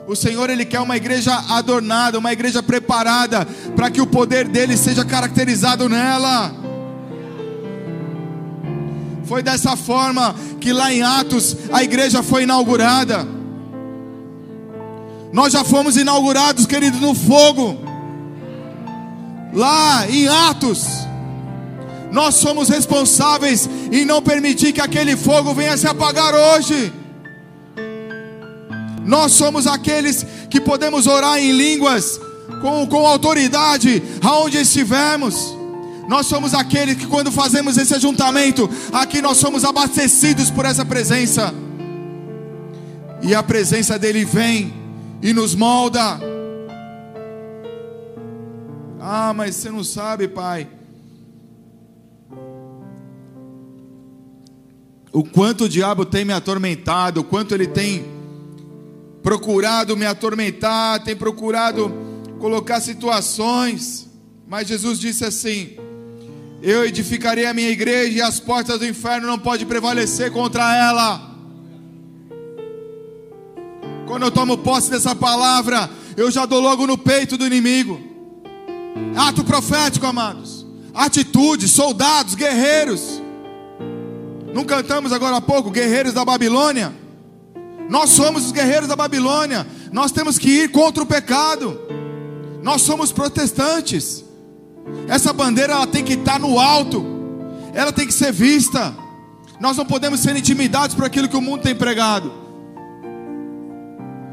O 0.08 0.16
Senhor 0.16 0.49
ele 0.49 0.66
quer 0.66 0.80
uma 0.80 0.95
igreja 0.95 1.34
adornada, 1.49 2.18
uma 2.18 2.32
igreja 2.32 2.64
preparada 2.64 3.45
para 3.76 3.89
que 3.89 4.01
o 4.01 4.08
poder 4.08 4.47
dele 4.47 4.78
seja 4.78 5.03
caracterizado 5.03 5.89
nela. 5.89 6.53
Foi 9.26 9.43
dessa 9.43 9.76
forma 9.76 10.34
que 10.62 10.72
lá 10.72 10.93
em 10.93 11.01
Atos 11.01 11.58
a 11.74 11.84
igreja 11.84 12.24
foi 12.24 12.43
inaugurada. 12.43 13.28
Nós 15.34 15.51
já 15.51 15.64
fomos 15.64 15.97
inaugurados, 15.97 16.66
queridos, 16.66 17.01
no 17.01 17.14
fogo 17.14 17.87
lá 19.58 20.08
em 20.08 20.28
Atos, 20.28 20.86
nós 22.12 22.36
somos 22.36 22.70
responsáveis 22.70 23.68
em 23.91 24.05
não 24.05 24.22
permitir 24.22 24.72
que 24.72 24.80
aquele 24.80 25.18
fogo 25.18 25.53
venha 25.53 25.76
se 25.76 25.88
apagar 25.88 26.34
hoje. 26.34 26.93
Nós 29.03 29.32
somos 29.32 29.66
aqueles 29.66 30.26
que 30.49 30.62
podemos 30.62 31.08
orar 31.08 31.39
em 31.39 31.51
línguas 31.51 32.20
com, 32.62 32.86
com 32.86 33.08
autoridade 33.08 34.01
aonde 34.22 34.58
estivermos. 34.58 35.55
Nós 36.08 36.28
somos 36.28 36.53
aqueles 36.53 36.95
que, 36.95 37.08
quando 37.08 37.32
fazemos 37.32 37.78
esse 37.78 37.93
ajuntamento, 37.95 38.70
aqui 38.93 39.22
nós 39.22 39.38
somos 39.38 39.66
abastecidos 39.66 40.51
por 40.51 40.66
essa 40.66 40.86
presença. 40.86 41.53
E 43.22 43.34
a 43.34 43.41
presença 43.41 43.97
dele 43.97 44.24
vem 44.24 44.74
e 45.22 45.34
nos 45.34 45.55
molda. 45.55 46.37
Ah, 49.10 49.34
mas 49.34 49.55
você 49.55 49.72
não 49.72 49.86
sabe, 49.86 50.28
pai. 50.28 50.68
O 55.14 55.24
quanto 55.24 55.64
o 55.64 55.70
diabo 55.70 56.03
tem 56.03 56.26
me 56.26 56.34
atormentado, 56.34 57.22
o 57.22 57.24
quanto 57.24 57.55
ele 57.55 57.68
tem 57.68 58.05
procurado 59.24 59.95
me 59.95 60.05
atormentar, 60.05 61.01
tem 61.05 61.16
procurado 61.16 61.89
colocar 62.38 62.82
situações. 62.82 64.10
Mas 64.45 64.68
Jesus 64.68 64.99
disse 64.99 65.24
assim: 65.24 65.78
Eu 66.62 66.86
edificarei 66.86 67.45
a 67.45 67.53
minha 67.53 67.70
igreja 67.70 68.18
e 68.18 68.22
as 68.22 68.41
portas 68.41 68.78
do 68.78 68.86
inferno 68.86 69.26
não 69.26 69.39
podem 69.39 69.66
prevalecer 69.66 70.34
contra 70.34 70.76
ela. 70.76 71.34
Quando 74.05 74.24
eu 74.24 74.32
tomo 74.32 74.58
posse 74.58 74.91
dessa 74.91 75.16
palavra, 75.16 75.89
eu 76.18 76.30
já 76.30 76.45
dou 76.45 76.60
logo 76.60 76.86
no 76.86 76.97
peito 76.97 77.38
do 77.38 77.47
inimigo. 77.47 78.16
Ato 79.16 79.43
profético, 79.43 80.06
amados. 80.06 80.66
Atitude, 80.93 81.68
soldados, 81.68 82.36
guerreiros. 82.36 83.22
Não 84.54 84.64
cantamos 84.64 85.12
agora 85.12 85.38
há 85.38 85.41
pouco, 85.41 85.70
guerreiros 85.70 86.14
da 86.14 86.26
Babilônia? 86.26 86.93
Nós 87.89 88.10
somos 88.12 88.45
os 88.45 88.52
guerreiros 88.52 88.88
da 88.88 88.95
Babilônia. 88.95 89.66
Nós 89.91 90.12
temos 90.12 90.38
que 90.38 90.50
ir 90.50 90.72
contra 90.72 91.04
o 91.04 91.06
pecado. 91.06 91.80
Nós 92.62 92.82
somos 92.82 93.12
protestantes. 93.12 94.24
Essa 95.08 95.32
bandeira 95.32 95.74
ela 95.74 95.88
tem 95.88 96.04
que 96.04 96.14
estar 96.14 96.39
no 96.39 96.60
alto. 96.60 97.06
Ela 97.74 97.91
tem 97.91 98.06
que 98.06 98.14
ser 98.14 98.32
vista. 98.32 98.93
Nós 99.60 99.78
não 99.78 99.86
podemos 99.86 100.20
ser 100.20 100.36
intimidados 100.36 100.95
por 100.95 101.06
aquilo 101.06 101.30
que 101.30 101.38
o 101.38 101.41
mundo 101.41 101.62
tem 101.62 101.76
pregado. 101.76 102.32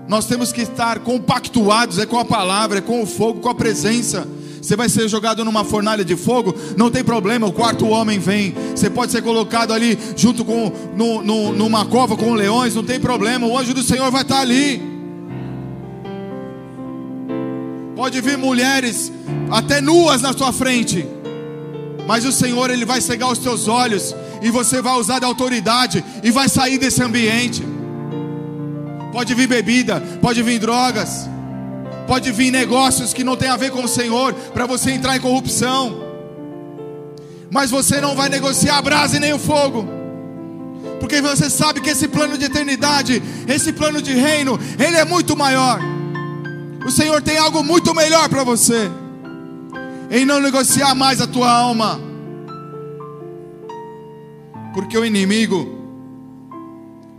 Nós 0.06 0.26
temos 0.26 0.52
que 0.52 0.62
estar 0.62 0.98
compactuados 1.00 1.98
é 1.98 2.04
com 2.04 2.18
a 2.18 2.24
palavra, 2.24 2.78
é 2.78 2.82
com 2.82 3.02
o 3.02 3.06
fogo, 3.06 3.40
com 3.40 3.48
a 3.48 3.54
presença. 3.54 4.28
Você 4.64 4.76
vai 4.76 4.88
ser 4.88 5.06
jogado 5.10 5.44
numa 5.44 5.62
fornalha 5.62 6.02
de 6.02 6.16
fogo, 6.16 6.54
não 6.74 6.90
tem 6.90 7.04
problema, 7.04 7.46
o 7.46 7.52
quarto 7.52 7.86
homem 7.86 8.18
vem. 8.18 8.54
Você 8.74 8.88
pode 8.88 9.12
ser 9.12 9.20
colocado 9.20 9.74
ali 9.74 9.98
junto 10.16 10.42
com 10.42 10.72
no, 10.96 11.22
no, 11.22 11.52
numa 11.52 11.84
cova 11.84 12.16
com 12.16 12.32
leões, 12.32 12.74
não 12.74 12.82
tem 12.82 12.98
problema, 12.98 13.46
o 13.46 13.58
anjo 13.58 13.74
do 13.74 13.82
Senhor 13.82 14.10
vai 14.10 14.22
estar 14.22 14.40
ali. 14.40 14.80
Pode 17.94 18.18
vir 18.22 18.38
mulheres 18.38 19.12
até 19.50 19.82
nuas 19.82 20.22
na 20.22 20.32
sua 20.32 20.50
frente, 20.50 21.06
mas 22.08 22.24
o 22.24 22.32
Senhor 22.32 22.70
ele 22.70 22.86
vai 22.86 23.02
cegar 23.02 23.30
os 23.30 23.38
teus 23.38 23.68
olhos 23.68 24.16
e 24.40 24.50
você 24.50 24.80
vai 24.80 24.94
usar 24.94 25.18
da 25.18 25.26
autoridade 25.26 26.02
e 26.22 26.30
vai 26.30 26.48
sair 26.48 26.78
desse 26.78 27.02
ambiente. 27.02 27.62
Pode 29.12 29.34
vir 29.34 29.46
bebida, 29.46 30.00
pode 30.22 30.42
vir 30.42 30.58
drogas, 30.58 31.28
pode 32.06 32.30
vir 32.32 32.50
negócios 32.50 33.12
que 33.12 33.24
não 33.24 33.36
tem 33.36 33.48
a 33.48 33.56
ver 33.56 33.70
com 33.70 33.84
o 33.84 33.88
Senhor, 33.88 34.32
para 34.52 34.66
você 34.66 34.90
entrar 34.90 35.16
em 35.16 35.20
corrupção. 35.20 36.02
Mas 37.50 37.70
você 37.70 38.00
não 38.00 38.14
vai 38.14 38.28
negociar 38.28 38.78
a 38.78 38.82
brasa 38.82 39.16
e 39.16 39.20
nem 39.20 39.32
o 39.32 39.38
fogo. 39.38 39.86
Porque 41.00 41.20
você 41.20 41.48
sabe 41.50 41.80
que 41.80 41.90
esse 41.90 42.08
plano 42.08 42.36
de 42.36 42.46
eternidade, 42.46 43.22
esse 43.46 43.72
plano 43.72 44.00
de 44.00 44.12
reino, 44.14 44.58
ele 44.78 44.96
é 44.96 45.04
muito 45.04 45.36
maior. 45.36 45.80
O 46.86 46.90
Senhor 46.90 47.22
tem 47.22 47.38
algo 47.38 47.62
muito 47.62 47.94
melhor 47.94 48.28
para 48.28 48.44
você. 48.44 48.90
Em 50.10 50.24
não 50.24 50.40
negociar 50.40 50.94
mais 50.94 51.20
a 51.20 51.26
tua 51.26 51.50
alma. 51.50 52.00
Porque 54.74 54.98
o 54.98 55.04
inimigo 55.04 55.74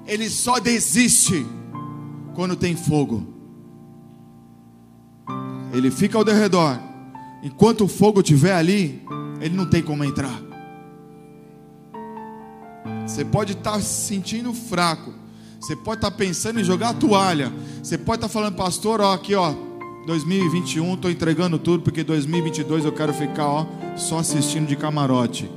ele 0.08 0.30
só 0.30 0.60
desiste 0.60 1.46
quando 2.34 2.56
tem 2.56 2.76
fogo. 2.76 3.35
Ele 5.76 5.92
fica 5.92 6.18
ao 6.18 6.24
derredor. 6.24 6.80
Enquanto 7.44 7.84
o 7.84 7.88
fogo 7.88 8.22
estiver 8.22 8.54
ali, 8.54 9.04
ele 9.42 9.56
não 9.56 9.70
tem 9.70 9.84
como 9.84 10.04
entrar. 10.04 10.42
Você 13.06 13.24
pode 13.24 13.54
estar 13.54 13.80
se 13.82 14.08
sentindo 14.08 14.54
fraco. 14.54 15.14
Você 15.60 15.76
pode 15.76 15.98
estar 15.98 16.12
pensando 16.12 16.60
em 16.60 16.64
jogar 16.64 16.90
a 16.90 16.94
toalha. 16.94 17.52
Você 17.82 17.98
pode 17.98 18.18
estar 18.18 18.30
falando, 18.30 18.56
pastor, 18.56 19.02
ó, 19.02 19.14
aqui, 19.14 19.36
ó, 19.36 19.54
2021, 20.08 20.94
estou 20.94 21.12
entregando 21.12 21.58
tudo 21.60 21.84
porque 21.84 22.04
2022 22.04 22.86
eu 22.86 22.92
quero 22.92 23.14
ficar, 23.14 23.48
ó, 23.48 23.68
só 23.96 24.20
assistindo 24.20 24.68
de 24.68 24.76
camarote. 24.76 25.50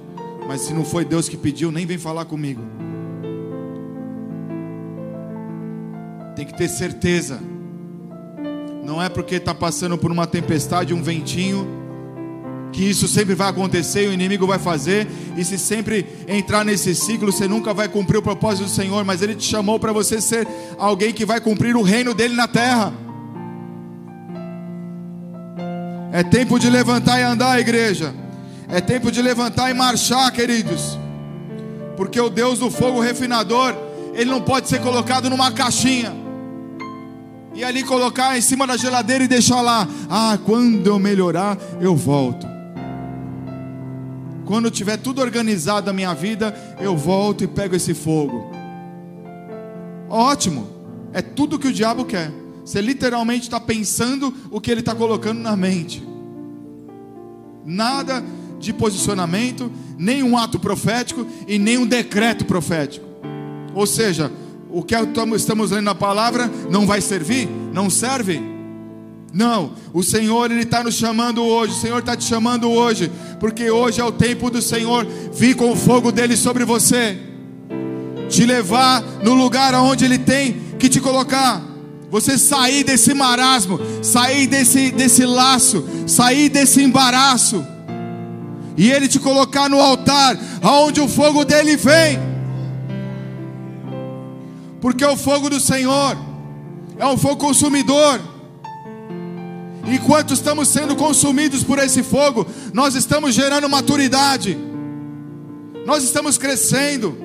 Mas 0.47 0.63
se 0.63 0.73
não 0.73 0.85
foi 0.85 1.05
Deus 1.05 1.29
que 1.29 1.37
pediu, 1.37 1.71
nem 1.71 1.87
vem 1.87 1.99
falar 1.99 2.25
comigo. 2.25 2.63
tem 6.39 6.47
que 6.47 6.55
ter 6.55 6.69
certeza. 6.69 7.41
Não 8.89 9.03
é 9.03 9.11
porque 9.11 9.35
está 9.35 9.55
passando 9.55 9.99
por 9.99 10.11
uma 10.11 10.27
tempestade, 10.27 10.95
um 10.95 11.03
ventinho, 11.03 11.69
que 12.73 12.83
isso 12.83 13.07
sempre 13.07 13.35
vai 13.35 13.51
acontecer 13.51 14.09
o 14.09 14.13
inimigo 14.15 14.47
vai 14.47 14.59
fazer. 14.59 15.07
E 15.37 15.45
se 15.45 15.59
sempre 15.59 16.07
entrar 16.27 16.65
nesse 16.65 16.95
ciclo, 16.95 17.31
você 17.31 17.47
nunca 17.47 17.75
vai 17.75 17.87
cumprir 17.87 18.17
o 18.17 18.23
propósito 18.23 18.65
do 18.65 18.71
Senhor. 18.71 19.05
Mas 19.05 19.21
Ele 19.21 19.35
te 19.35 19.45
chamou 19.45 19.79
para 19.79 19.93
você 19.93 20.23
ser 20.23 20.49
alguém 20.79 21.13
que 21.13 21.27
vai 21.27 21.39
cumprir 21.39 21.77
o 21.77 21.83
reino 21.83 22.15
dele 22.15 22.35
na 22.35 22.49
terra. 22.49 22.95
É 26.11 26.23
tempo 26.23 26.59
de 26.59 26.71
levantar 26.71 27.21
e 27.21 27.25
andar, 27.25 27.61
igreja. 27.61 28.15
É 28.71 28.81
tempo 28.81 29.13
de 29.13 29.21
levantar 29.21 29.71
e 29.71 29.75
marchar, 29.75 30.33
queridos. 30.33 30.99
Porque 31.95 32.19
o 32.19 32.31
Deus 32.31 32.59
do 32.59 32.71
fogo 32.71 33.01
refinador, 33.01 33.77
ele 34.15 34.31
não 34.31 34.41
pode 34.41 34.67
ser 34.67 34.81
colocado 34.81 35.29
numa 35.29 35.53
caixinha 35.53 36.27
e 37.55 37.65
ali 37.65 37.83
colocar 37.83 38.37
em 38.37 38.41
cima 38.41 38.67
da 38.67 38.77
geladeira 38.77 39.25
e 39.25 39.29
deixar 39.29 39.61
lá. 39.61 39.89
Ah, 40.09 40.39
quando 40.45 40.87
eu 40.87 40.99
melhorar, 40.99 41.59
eu 41.81 41.97
volto. 41.97 42.47
Quando 44.45 44.71
tiver 44.71 44.97
tudo 44.97 45.21
organizado 45.21 45.87
na 45.87 45.93
minha 45.93 46.15
vida, 46.15 46.55
eu 46.81 46.97
volto 46.97 47.45
e 47.45 47.47
pego 47.47 47.77
esse 47.77 47.93
fogo. 47.93 48.51
Ótimo, 50.09 50.67
é 51.13 51.21
tudo 51.21 51.59
que 51.59 51.69
o 51.69 51.73
diabo 51.73 52.05
quer. 52.05 52.33
Você 52.65 52.81
literalmente 52.81 53.43
está 53.43 53.61
pensando 53.61 54.35
o 54.51 54.61
que 54.61 54.71
ele 54.71 54.81
está 54.81 54.95
colocando 54.95 55.41
na 55.41 55.57
mente. 55.57 56.07
Nada 57.65 58.25
de 58.59 58.73
posicionamento, 58.73 59.71
nem 59.99 60.23
um 60.23 60.37
ato 60.37 60.59
profético 60.59 61.27
e 61.47 61.59
nem 61.59 61.79
um 61.79 61.87
decreto 61.87 62.45
profético. 62.45 63.07
Ou 63.75 63.87
seja, 63.87 64.33
o 64.71 64.83
que 64.83 64.95
estamos 65.37 65.71
lendo 65.71 65.85
na 65.85 65.95
palavra 65.95 66.51
não 66.71 66.87
vai 66.87 67.01
servir? 67.01 67.49
Não 67.73 67.89
serve? 67.89 68.41
Não, 69.33 69.73
o 69.93 70.03
Senhor 70.03 70.51
Ele 70.51 70.63
está 70.63 70.83
nos 70.83 70.95
chamando 70.95 71.45
hoje, 71.45 71.73
o 71.75 71.81
Senhor 71.81 71.99
está 71.99 72.17
te 72.17 72.25
chamando 72.25 72.71
hoje, 72.71 73.11
porque 73.39 73.71
hoje 73.71 74.01
é 74.01 74.05
o 74.05 74.13
tempo 74.13 74.51
do 74.51 74.63
Senhor 74.63 75.07
vir 75.33 75.55
com 75.55 75.71
o 75.71 75.77
fogo 75.77 76.11
dele 76.11 76.37
sobre 76.37 76.65
você, 76.65 77.19
te 78.29 78.45
levar 78.47 79.03
no 79.23 79.35
lugar 79.35 79.75
aonde 79.75 80.05
Ele 80.05 80.19
tem 80.19 80.57
que 80.79 80.89
te 80.89 80.99
colocar, 80.99 81.63
você 82.11 82.39
sair 82.39 82.85
desse 82.85 83.13
marasmo, 83.13 83.79
sair 84.03 84.47
desse, 84.47 84.91
desse 84.91 85.27
laço, 85.27 85.85
sair 86.07 86.49
desse 86.49 86.83
embaraço, 86.83 87.65
e 88.79 88.91
Ele 88.91 89.09
te 89.09 89.19
colocar 89.19 89.69
no 89.69 89.79
altar, 89.79 90.39
aonde 90.63 91.01
o 91.03 91.09
fogo 91.09 91.45
dele 91.45 91.77
vem 91.77 92.38
porque 94.81 95.05
o 95.05 95.17
fogo 95.17 95.51
do 95.51 95.61
Senhor 95.61 96.17
é 96.99 97.07
um 97.07 97.17
fogo 97.17 97.37
consumidor. 97.37 98.21
Enquanto 99.87 100.35
estamos 100.35 100.69
sendo 100.69 100.95
consumidos 100.97 101.65
por 101.65 101.79
esse 101.79 102.03
fogo, 102.03 102.47
nós 102.75 102.95
estamos 102.95 103.35
gerando 103.35 103.69
maturidade, 103.69 104.57
nós 105.87 106.03
estamos 106.05 106.37
crescendo, 106.37 107.17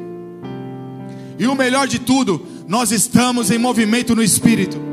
e 1.38 1.46
o 1.46 1.56
melhor 1.56 1.88
de 1.88 2.00
tudo, 2.00 2.46
nós 2.68 2.92
estamos 2.92 3.52
em 3.52 3.58
movimento 3.58 4.16
no 4.16 4.24
espírito. 4.24 4.93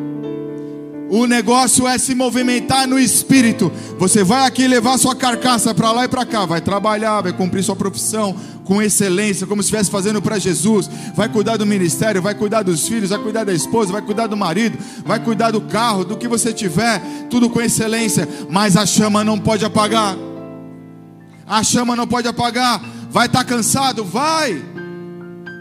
O 1.11 1.27
negócio 1.27 1.89
é 1.89 1.99
se 1.99 2.15
movimentar 2.15 2.87
no 2.87 2.97
espírito. 2.97 3.71
Você 3.99 4.23
vai 4.23 4.47
aqui 4.47 4.69
levar 4.69 4.97
sua 4.97 5.17
carcaça 5.17 5.75
para 5.75 5.91
lá 5.91 6.05
e 6.05 6.09
para 6.09 6.25
cá, 6.25 6.47
vai 6.47 6.61
trabalhar, 6.61 7.21
vai 7.21 7.33
cumprir 7.33 7.65
sua 7.65 7.75
profissão 7.75 8.37
com 8.65 8.81
excelência, 8.81 9.45
como 9.45 9.61
se 9.61 9.67
estivesse 9.67 9.91
fazendo 9.91 10.23
para 10.23 10.39
Jesus. 10.39 10.89
Vai 11.17 11.29
cuidar 11.29 11.57
do 11.57 11.67
ministério, 11.67 12.23
vai 12.23 12.33
cuidar 12.33 12.63
dos 12.63 12.87
filhos, 12.87 13.11
vai 13.11 13.19
cuidar 13.19 13.43
da 13.43 13.53
esposa, 13.53 13.91
vai 13.91 14.03
cuidar 14.03 14.29
do 14.29 14.37
marido, 14.37 14.79
vai 15.05 15.19
cuidar 15.19 15.51
do 15.51 15.61
carro, 15.63 16.05
do 16.05 16.17
que 16.17 16.29
você 16.29 16.53
tiver, 16.53 17.03
tudo 17.29 17.51
com 17.51 17.61
excelência. 17.61 18.29
Mas 18.49 18.77
a 18.77 18.87
chama 18.87 19.25
não 19.25 19.37
pode 19.37 19.65
apagar. 19.65 20.17
A 21.45 21.65
chama 21.65 21.97
não 21.97 22.07
pode 22.07 22.29
apagar. 22.29 22.81
Vai 23.11 23.27
estar 23.27 23.41
tá 23.41 23.45
cansado? 23.45 24.05
Vai. 24.05 24.63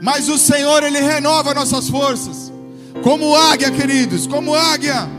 Mas 0.03 0.29
o 0.29 0.37
Senhor, 0.37 0.83
Ele 0.83 0.99
renova 0.99 1.55
nossas 1.55 1.89
forças. 1.89 2.53
Como 3.01 3.35
águia, 3.35 3.71
queridos, 3.71 4.27
como 4.27 4.53
águia. 4.53 5.17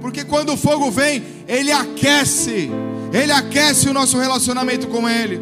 Porque 0.00 0.24
quando 0.24 0.52
o 0.52 0.56
fogo 0.56 0.90
vem, 0.90 1.22
ele 1.46 1.72
aquece, 1.72 2.70
Ele 3.12 3.32
aquece 3.32 3.88
o 3.88 3.94
nosso 3.94 4.18
relacionamento 4.18 4.86
com 4.86 5.08
Ele. 5.08 5.40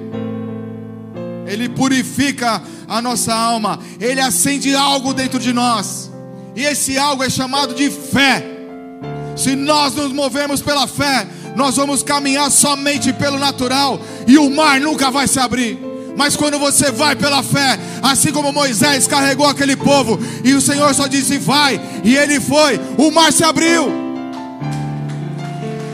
Ele 1.47 1.69
purifica 1.69 2.63
a 2.89 3.03
nossa 3.03 3.35
alma. 3.35 3.79
Ele 4.01 4.21
acende 4.21 4.75
algo 4.75 5.13
dentro 5.13 5.39
de 5.39 5.53
nós. 5.53 6.11
E 6.55 6.65
esse 6.65 6.97
algo 6.97 7.23
é 7.23 7.31
chamado 7.31 7.75
de 7.75 7.91
fé. 7.91 8.45
Se 9.37 9.55
nós 9.55 9.95
nos 9.95 10.13
movemos 10.13 10.63
pela 10.63 10.87
fé, 10.87 11.27
nós 11.55 11.77
vamos 11.77 12.03
caminhar 12.03 12.51
somente 12.51 13.13
pelo 13.13 13.39
natural 13.39 14.01
e 14.27 14.39
o 14.39 14.51
mar 14.51 14.81
nunca 14.81 15.11
vai 15.11 15.29
se 15.29 15.39
abrir. 15.39 15.79
Mas 16.17 16.35
quando 16.35 16.59
você 16.59 16.91
vai 16.91 17.15
pela 17.15 17.43
fé, 17.43 17.79
assim 18.03 18.33
como 18.33 18.53
Moisés 18.53 19.07
carregou 19.07 19.47
aquele 19.47 19.77
povo, 19.77 20.19
e 20.43 20.55
o 20.55 20.63
Senhor 20.63 20.95
só 20.95 21.07
disse: 21.07 21.37
vai, 21.37 21.79
e 22.03 22.17
ele 22.17 22.41
foi, 22.41 22.81
o 22.97 23.11
mar 23.11 23.31
se 23.31 23.45
abriu. 23.45 24.06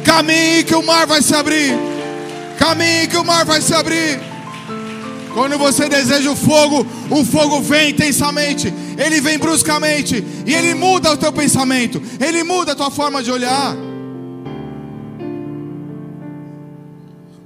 Caminhe 0.04 0.64
que 0.64 0.74
o 0.74 0.82
mar 0.82 1.06
vai 1.06 1.22
se 1.22 1.34
abrir. 1.34 1.72
Caminhe 2.58 3.06
que 3.08 3.16
o 3.16 3.24
mar 3.24 3.44
vai 3.44 3.60
se 3.60 3.74
abrir. 3.74 4.20
Quando 5.34 5.56
você 5.56 5.88
deseja 5.88 6.30
o 6.30 6.36
fogo, 6.36 6.86
o 7.10 7.24
fogo 7.24 7.60
vem 7.62 7.90
intensamente, 7.90 8.72
ele 8.98 9.20
vem 9.20 9.38
bruscamente, 9.38 10.22
e 10.46 10.54
ele 10.54 10.74
muda 10.74 11.12
o 11.12 11.16
teu 11.16 11.32
pensamento, 11.32 12.02
ele 12.20 12.42
muda 12.42 12.72
a 12.72 12.74
tua 12.74 12.90
forma 12.90 13.22
de 13.22 13.30
olhar. 13.30 13.74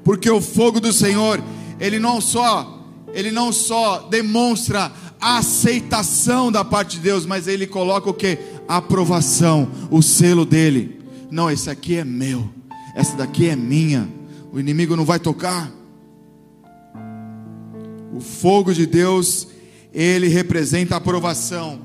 Porque 0.02 0.28
o 0.28 0.40
fogo 0.40 0.80
do 0.80 0.92
Senhor, 0.92 1.40
ele 1.78 1.98
não 1.98 2.20
só 2.20 2.72
ele 3.14 3.30
não 3.30 3.50
só 3.50 4.08
demonstra 4.10 4.92
a 5.18 5.38
aceitação 5.38 6.52
da 6.52 6.62
parte 6.62 6.96
de 6.96 7.02
Deus, 7.02 7.24
mas 7.24 7.48
ele 7.48 7.66
coloca 7.66 8.10
o 8.10 8.14
que? 8.14 8.38
Aprovação, 8.68 9.68
o 9.90 10.02
selo 10.02 10.44
dele. 10.44 10.95
Não, 11.30 11.50
esse 11.50 11.68
aqui 11.68 11.96
é 11.96 12.04
meu, 12.04 12.48
essa 12.94 13.16
daqui 13.16 13.48
é 13.48 13.56
minha. 13.56 14.08
O 14.52 14.60
inimigo 14.60 14.96
não 14.96 15.04
vai 15.04 15.18
tocar. 15.18 15.70
O 18.14 18.20
fogo 18.20 18.72
de 18.72 18.86
Deus, 18.86 19.48
ele 19.92 20.28
representa 20.28 20.94
a 20.94 20.98
aprovação. 20.98 21.80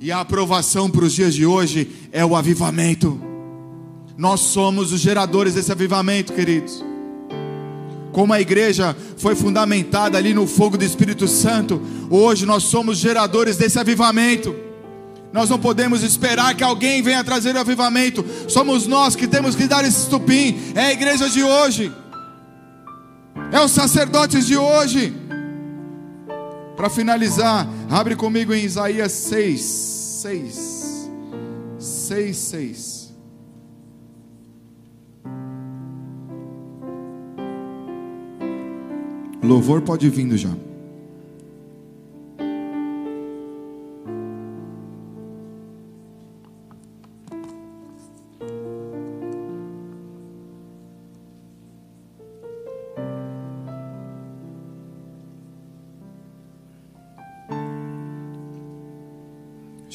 E 0.00 0.10
a 0.10 0.20
aprovação 0.20 0.90
para 0.90 1.04
os 1.04 1.12
dias 1.12 1.34
de 1.34 1.46
hoje 1.46 1.90
é 2.12 2.24
o 2.24 2.36
avivamento. 2.36 3.20
Nós 4.16 4.40
somos 4.40 4.92
os 4.92 5.00
geradores 5.00 5.54
desse 5.54 5.72
avivamento, 5.72 6.32
queridos 6.32 6.84
como 8.12 8.32
a 8.32 8.40
igreja 8.40 8.94
foi 9.16 9.34
fundamentada 9.34 10.18
ali 10.18 10.34
no 10.34 10.46
fogo 10.46 10.76
do 10.76 10.84
Espírito 10.84 11.26
Santo, 11.26 11.80
hoje 12.10 12.44
nós 12.44 12.64
somos 12.64 12.98
geradores 12.98 13.56
desse 13.56 13.78
avivamento. 13.78 14.54
Nós 15.32 15.48
não 15.48 15.58
podemos 15.58 16.02
esperar 16.02 16.54
que 16.54 16.62
alguém 16.62 17.02
venha 17.02 17.24
trazer 17.24 17.54
o 17.56 17.58
avivamento. 17.58 18.24
Somos 18.48 18.86
nós 18.86 19.16
que 19.16 19.26
temos 19.26 19.54
que 19.54 19.66
dar 19.66 19.84
esse 19.84 20.02
estupim. 20.02 20.72
É 20.74 20.86
a 20.86 20.92
igreja 20.92 21.28
de 21.28 21.42
hoje. 21.42 21.90
É 23.50 23.60
os 23.60 23.72
sacerdotes 23.72 24.46
de 24.46 24.56
hoje. 24.56 25.14
Para 26.76 26.90
finalizar, 26.90 27.66
abre 27.90 28.14
comigo 28.14 28.52
em 28.52 28.64
Isaías 28.64 29.12
6, 29.12 29.60
6, 29.60 31.10
6, 31.78 32.36
6. 32.36 33.02
Louvor 39.42 39.82
pode 39.82 40.08
vindo 40.08 40.36
já. 40.36 40.50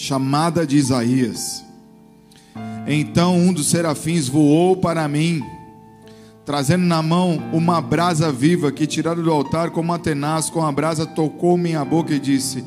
Chamada 0.08 0.66
de 0.66 0.78
Isaías. 0.78 1.66
Então 2.88 3.38
um 3.38 3.52
dos 3.52 3.68
serafins 3.68 4.30
voou 4.30 4.78
para 4.78 5.06
mim 5.06 5.44
trazendo 6.46 6.86
na 6.86 7.02
mão 7.02 7.44
uma 7.52 7.82
brasa 7.82 8.32
viva 8.32 8.72
que 8.72 8.88
tirada 8.88 9.22
do 9.22 9.30
altar 9.30 9.70
como 9.72 9.92
uma 9.92 10.00
tenaz 10.00 10.50
com 10.50 10.66
a 10.66 10.72
brasa 10.72 11.06
tocou 11.06 11.58
minha 11.58 11.84
boca 11.84 12.14
e 12.14 12.20
disse: 12.22 12.64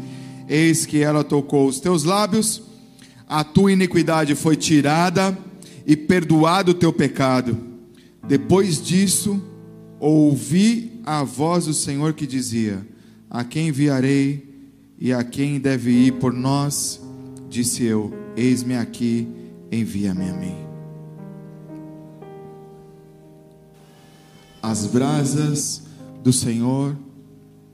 Eis 0.47 0.85
que 0.85 1.03
ela 1.03 1.25
tocou 1.25 1.67
os 1.67 1.81
teus 1.81 2.05
lábios, 2.05 2.63
a 3.27 3.43
tua 3.43 3.73
iniquidade 3.73 4.35
foi 4.35 4.55
tirada 4.55 5.35
e 5.87 5.97
perdoado 5.97 6.73
o 6.73 6.75
teu 6.75 6.93
pecado. 6.93 7.57
Depois 8.29 8.83
disso, 8.83 9.43
ouvi 9.99 11.01
a 11.07 11.25
voz 11.25 11.65
do 11.65 11.73
Senhor 11.73 12.13
que 12.13 12.27
dizia: 12.27 12.87
A 13.31 13.45
quem 13.45 13.69
enviarei 13.69 14.47
e 14.99 15.11
a 15.11 15.25
quem 15.25 15.59
deve 15.59 15.91
ir 15.91 16.13
por 16.13 16.35
nós? 16.35 17.01
Disse 17.51 17.83
eu: 17.83 18.13
Eis-me 18.37 18.77
aqui, 18.77 19.29
envia-me 19.73 20.31
a 20.31 20.33
mim. 20.33 20.55
As 24.63 24.87
brasas 24.87 25.83
do 26.23 26.33
Senhor, 26.33 26.97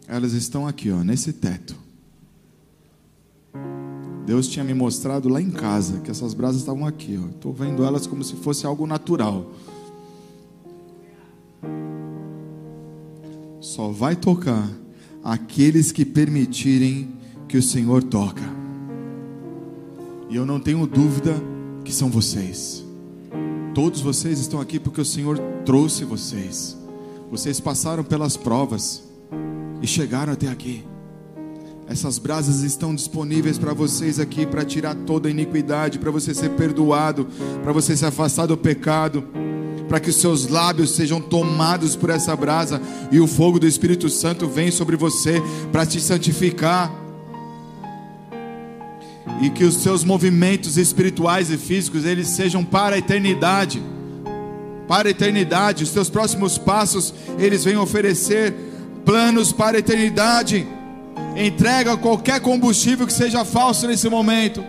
elas 0.08 0.32
estão 0.32 0.66
aqui, 0.66 0.90
ó, 0.90 1.04
nesse 1.04 1.30
teto. 1.34 1.76
Deus 4.24 4.48
tinha 4.48 4.64
me 4.64 4.72
mostrado 4.72 5.28
lá 5.28 5.42
em 5.42 5.50
casa 5.50 6.00
que 6.00 6.10
essas 6.10 6.32
brasas 6.32 6.62
estavam 6.62 6.86
aqui. 6.86 7.14
Estou 7.34 7.52
vendo 7.52 7.84
elas 7.84 8.06
como 8.06 8.24
se 8.24 8.34
fosse 8.34 8.64
algo 8.64 8.86
natural. 8.86 9.52
Só 13.60 13.90
vai 13.90 14.16
tocar 14.16 14.70
aqueles 15.22 15.92
que 15.92 16.04
permitirem 16.04 17.10
que 17.46 17.58
o 17.58 17.62
Senhor 17.62 18.02
toca. 18.02 18.65
E 20.28 20.36
eu 20.36 20.44
não 20.44 20.58
tenho 20.58 20.86
dúvida 20.86 21.34
que 21.84 21.92
são 21.92 22.10
vocês. 22.10 22.84
Todos 23.74 24.00
vocês 24.00 24.40
estão 24.40 24.60
aqui 24.60 24.80
porque 24.80 25.00
o 25.00 25.04
Senhor 25.04 25.38
trouxe 25.64 26.04
vocês. 26.04 26.76
Vocês 27.30 27.60
passaram 27.60 28.02
pelas 28.02 28.36
provas 28.36 29.02
e 29.82 29.86
chegaram 29.86 30.32
até 30.32 30.48
aqui. 30.48 30.84
Essas 31.88 32.18
brasas 32.18 32.62
estão 32.62 32.94
disponíveis 32.94 33.58
para 33.58 33.72
vocês 33.72 34.18
aqui 34.18 34.44
para 34.44 34.64
tirar 34.64 34.94
toda 34.94 35.28
a 35.28 35.30
iniquidade, 35.30 36.00
para 36.00 36.10
você 36.10 36.34
ser 36.34 36.50
perdoado, 36.50 37.28
para 37.62 37.72
você 37.72 37.96
se 37.96 38.04
afastar 38.04 38.46
do 38.46 38.56
pecado, 38.56 39.22
para 39.88 40.00
que 40.00 40.10
os 40.10 40.16
seus 40.16 40.48
lábios 40.48 40.90
sejam 40.90 41.20
tomados 41.20 41.94
por 41.94 42.10
essa 42.10 42.34
brasa 42.34 42.82
e 43.12 43.20
o 43.20 43.28
fogo 43.28 43.60
do 43.60 43.66
Espírito 43.68 44.08
Santo 44.08 44.48
vem 44.48 44.72
sobre 44.72 44.96
você 44.96 45.40
para 45.70 45.86
te 45.86 46.00
santificar 46.00 47.05
e 49.40 49.50
que 49.50 49.64
os 49.64 49.76
seus 49.76 50.02
movimentos 50.02 50.76
espirituais 50.76 51.50
e 51.50 51.58
físicos 51.58 52.04
eles 52.04 52.28
sejam 52.28 52.64
para 52.64 52.96
a 52.96 52.98
eternidade. 52.98 53.82
Para 54.88 55.08
a 55.08 55.10
eternidade, 55.10 55.84
os 55.84 55.90
teus 55.90 56.08
próximos 56.08 56.56
passos, 56.56 57.12
eles 57.38 57.64
vêm 57.64 57.76
oferecer 57.76 58.54
planos 59.04 59.52
para 59.52 59.76
a 59.76 59.80
eternidade. 59.80 60.66
Entrega 61.36 61.96
qualquer 61.96 62.40
combustível 62.40 63.06
que 63.06 63.12
seja 63.12 63.44
falso 63.44 63.86
nesse 63.86 64.08
momento. 64.08 64.64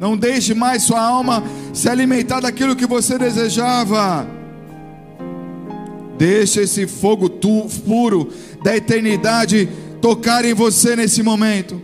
Não 0.00 0.16
deixe 0.16 0.54
mais 0.54 0.82
sua 0.82 1.00
alma 1.00 1.44
se 1.74 1.88
alimentar 1.88 2.40
daquilo 2.40 2.74
que 2.74 2.86
você 2.86 3.18
desejava. 3.18 4.26
Deixe 6.16 6.60
esse 6.62 6.86
fogo 6.86 7.28
tu, 7.28 7.66
puro 7.86 8.32
da 8.62 8.74
eternidade 8.74 9.68
tocar 10.00 10.44
em 10.44 10.54
você 10.54 10.96
nesse 10.96 11.22
momento. 11.22 11.80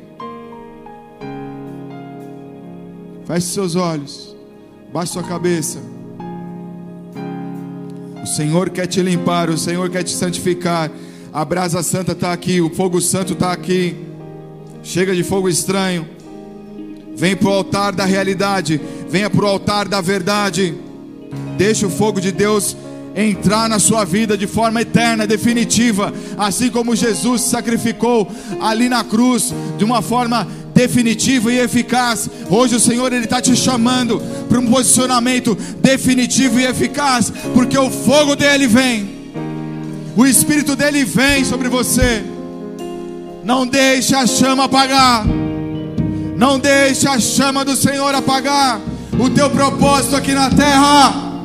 Feche 3.27 3.47
seus 3.49 3.75
olhos, 3.75 4.37
baixe 4.93 5.13
sua 5.13 5.23
cabeça. 5.23 5.79
O 8.23 8.27
Senhor 8.27 8.71
quer 8.71 8.87
te 8.87 9.03
limpar, 9.03 9.51
o 9.51 9.59
Senhor 9.59 9.89
quer 9.91 10.03
te 10.03 10.13
santificar. 10.13 10.91
A 11.33 11.45
brasa 11.45 11.83
santa 11.83 12.13
está 12.13 12.33
aqui, 12.33 12.61
o 12.61 12.71
fogo 12.71 13.01
santo 13.01 13.35
está 13.35 13.53
aqui. 13.53 13.97
Chega 14.83 15.15
de 15.15 15.23
fogo 15.23 15.49
estranho. 15.49 16.07
Vem 17.17 17.37
para 17.37 17.49
o 17.49 17.53
altar 17.53 17.95
da 17.95 18.05
realidade, 18.05 18.81
venha 19.09 19.31
para 19.31 19.45
o 19.45 19.49
altar 19.49 19.89
da 19.89 20.01
verdade. 20.01 20.75
Deixa 21.57 21.87
o 21.87 21.91
fogo 21.91 22.21
de 22.21 22.31
Deus 22.31 22.77
entrar 23.17 23.69
na 23.69 23.79
sua 23.79 24.05
vida 24.05 24.37
de 24.37 24.47
forma 24.47 24.83
eterna, 24.83 25.27
definitiva, 25.27 26.13
assim 26.37 26.69
como 26.69 26.95
Jesus 26.95 27.41
sacrificou 27.41 28.31
ali 28.61 28.89
na 28.89 29.03
cruz 29.03 29.55
de 29.79 29.85
uma 29.85 30.03
forma 30.03 30.47
definitiva 30.75 31.51
e 31.51 31.59
eficaz. 31.59 32.29
Hoje 32.51 32.77
o 32.77 32.81
Senhor 32.81 33.11
ele 33.13 33.25
está 33.25 33.41
te 33.41 33.57
chamando 33.57 34.21
para 34.49 34.61
um 34.61 34.67
posicionamento 34.67 35.57
definitivo 35.81 36.61
e 36.61 36.67
eficaz, 36.67 37.33
porque 37.55 37.79
o 37.79 37.91
fogo 37.91 38.37
dele 38.37 38.67
vem, 38.67 39.33
o 40.15 40.27
Espírito 40.27 40.77
dele 40.77 41.05
vem 41.05 41.45
sobre 41.45 41.71
você. 41.71 42.23
Não 43.43 43.67
deixe 43.67 44.15
a 44.15 44.27
chama 44.27 44.65
apagar. 44.65 45.25
Não 46.37 46.59
deixe 46.59 47.09
a 47.09 47.19
chama 47.19 47.65
do 47.65 47.75
Senhor 47.75 48.15
apagar 48.15 48.81
o 49.19 49.31
teu 49.31 49.49
propósito 49.49 50.17
aqui 50.17 50.33
na 50.33 50.51
terra. 50.51 51.36